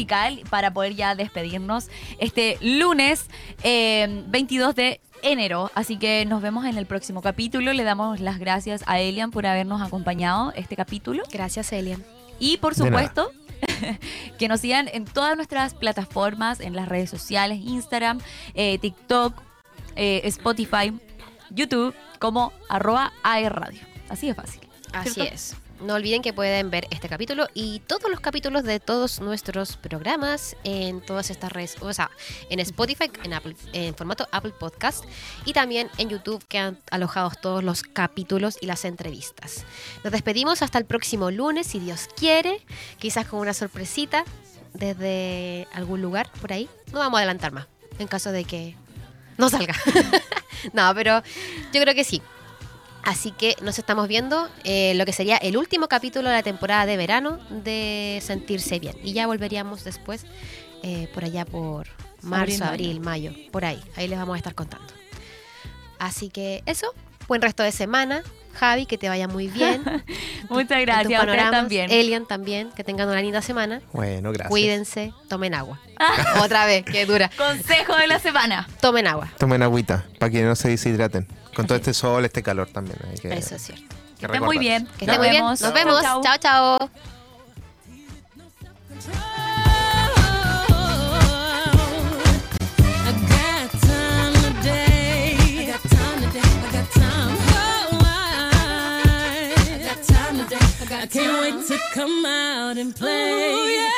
Musical 0.00 0.40
para 0.48 0.72
poder 0.72 0.94
ya 0.94 1.14
despedirnos 1.14 1.88
este 2.18 2.58
lunes 2.60 3.26
eh, 3.62 4.24
22 4.28 4.74
de 4.74 5.00
enero. 5.22 5.70
Así 5.74 5.98
que 5.98 6.24
nos 6.26 6.40
vemos 6.40 6.64
en 6.64 6.78
el 6.78 6.86
próximo 6.86 7.20
capítulo. 7.20 7.72
Le 7.72 7.84
damos 7.84 8.20
las 8.20 8.38
gracias 8.38 8.82
a 8.86 9.00
Elian 9.00 9.30
por 9.30 9.46
habernos 9.46 9.82
acompañado 9.82 10.52
este 10.56 10.76
capítulo. 10.76 11.22
Gracias, 11.30 11.72
Elian. 11.72 12.02
Y 12.38 12.56
por 12.56 12.74
supuesto, 12.74 13.30
que 14.38 14.48
nos 14.48 14.60
sigan 14.60 14.88
en 14.92 15.04
todas 15.04 15.36
nuestras 15.36 15.74
plataformas, 15.74 16.60
en 16.60 16.74
las 16.74 16.88
redes 16.88 17.10
sociales, 17.10 17.60
Instagram, 17.62 18.20
eh, 18.54 18.78
TikTok, 18.78 19.34
eh, 19.96 20.22
Spotify, 20.24 20.98
YouTube, 21.50 21.94
como 22.18 22.52
arroba 22.68 23.12
AE 23.22 23.50
Radio. 23.50 23.80
Así 24.08 24.28
de 24.28 24.34
fácil. 24.34 24.62
Así 24.92 25.10
¿cierto? 25.10 25.34
es. 25.34 25.56
No 25.80 25.94
olviden 25.94 26.20
que 26.20 26.34
pueden 26.34 26.70
ver 26.70 26.86
este 26.90 27.08
capítulo 27.08 27.48
y 27.54 27.80
todos 27.80 28.10
los 28.10 28.20
capítulos 28.20 28.64
de 28.64 28.80
todos 28.80 29.20
nuestros 29.20 29.78
programas 29.78 30.54
en 30.62 31.00
todas 31.00 31.30
estas 31.30 31.50
redes, 31.52 31.76
o 31.80 31.90
sea, 31.94 32.10
en 32.50 32.60
Spotify, 32.60 33.10
en, 33.24 33.32
Apple, 33.32 33.56
en 33.72 33.94
formato 33.94 34.28
Apple 34.30 34.52
Podcast 34.58 35.04
y 35.46 35.54
también 35.54 35.88
en 35.96 36.10
YouTube 36.10 36.44
que 36.48 36.58
han 36.58 36.78
alojados 36.90 37.40
todos 37.40 37.64
los 37.64 37.82
capítulos 37.82 38.58
y 38.60 38.66
las 38.66 38.84
entrevistas. 38.84 39.64
Nos 40.04 40.12
despedimos 40.12 40.60
hasta 40.60 40.78
el 40.78 40.84
próximo 40.84 41.30
lunes, 41.30 41.66
si 41.66 41.78
Dios 41.78 42.08
quiere, 42.14 42.60
quizás 42.98 43.26
con 43.26 43.40
una 43.40 43.54
sorpresita 43.54 44.24
desde 44.74 45.66
algún 45.72 46.02
lugar 46.02 46.30
por 46.42 46.52
ahí. 46.52 46.68
No 46.92 46.98
vamos 46.98 47.16
a 47.16 47.20
adelantar 47.20 47.52
más, 47.52 47.66
en 47.98 48.06
caso 48.06 48.32
de 48.32 48.44
que 48.44 48.76
no 49.38 49.48
salga. 49.48 49.74
no, 50.74 50.94
pero 50.94 51.22
yo 51.72 51.80
creo 51.80 51.94
que 51.94 52.04
sí. 52.04 52.20
Así 53.02 53.30
que 53.32 53.56
nos 53.62 53.78
estamos 53.78 54.08
viendo 54.08 54.48
eh, 54.64 54.92
lo 54.94 55.06
que 55.06 55.12
sería 55.12 55.36
el 55.38 55.56
último 55.56 55.88
capítulo 55.88 56.28
de 56.28 56.34
la 56.34 56.42
temporada 56.42 56.86
de 56.86 56.96
verano 56.96 57.38
de 57.50 58.20
Sentirse 58.22 58.78
Bien. 58.78 58.96
Y 59.02 59.12
ya 59.12 59.26
volveríamos 59.26 59.84
después 59.84 60.26
eh, 60.82 61.08
por 61.14 61.24
allá 61.24 61.44
por 61.44 61.88
marzo, 62.22 62.64
Abril, 62.64 62.98
abril, 62.98 63.00
mayo, 63.00 63.32
por 63.50 63.64
ahí. 63.64 63.82
Ahí 63.96 64.08
les 64.08 64.18
vamos 64.18 64.34
a 64.34 64.38
estar 64.38 64.54
contando. 64.54 64.92
Así 65.98 66.30
que 66.30 66.62
eso, 66.66 66.94
buen 67.28 67.42
resto 67.42 67.62
de 67.62 67.72
semana. 67.72 68.22
Javi, 68.54 68.84
que 68.84 68.98
te 68.98 69.08
vaya 69.08 69.28
muy 69.28 69.46
bien. 69.46 69.82
Muchas 70.48 70.80
gracias. 70.80 71.20
Panoramas. 71.20 71.52
también. 71.52 71.90
Elian 71.90 72.26
también, 72.26 72.70
que 72.72 72.82
tengan 72.82 73.08
una 73.08 73.22
linda 73.22 73.42
semana. 73.42 73.80
Bueno, 73.92 74.32
gracias. 74.32 74.48
Cuídense, 74.48 75.12
tomen 75.28 75.54
agua. 75.54 75.80
Otra 76.42 76.66
vez, 76.66 76.84
que 76.84 77.06
dura. 77.06 77.30
Consejo 77.36 77.96
de 77.96 78.08
la 78.08 78.18
semana. 78.18 78.68
Tomen 78.80 79.06
agua. 79.06 79.32
Tomen 79.38 79.62
agüita 79.62 80.04
para 80.18 80.30
que 80.30 80.42
no 80.42 80.56
se 80.56 80.68
deshidraten. 80.68 81.28
Con 81.54 81.66
todo 81.66 81.76
este 81.76 81.92
sol, 81.94 82.24
este 82.24 82.42
calor 82.42 82.68
también. 82.68 82.98
hay 83.10 83.18
que- 83.18 83.32
Eso 83.34 83.54
es 83.56 83.62
cierto. 83.62 83.84
que 84.18 84.20
Que 84.20 84.26
estén 84.26 84.42
muy 84.44 84.58
bien. 84.58 84.86
Que 84.98 85.04
estén 85.04 85.18
muy 85.20 85.30
bien. 85.30 85.44
Nos 85.44 85.72
vemos. 85.72 86.02
Chao, 86.02 86.22
chao. 86.22 86.38
chao. 86.38 86.90
I 93.02 93.12
got 93.28 93.70
time 93.80 94.34
today. 94.34 95.36
I 95.38 95.66
got 95.66 95.82
time 95.90 96.20
today. 96.22 96.40
I 96.40 96.72
got 96.72 96.90
time. 96.92 97.36
I, 98.02 99.54
I 99.56 99.78
got 99.84 100.02
time 100.04 100.36
today. 100.38 100.56
I, 100.80 100.84
got 100.88 101.02
I 101.02 101.06
can't 101.06 101.40
wait 101.42 101.66
to 101.68 101.78
come 101.94 102.26
out 102.26 102.76
and 102.78 102.94
play. 102.94 103.88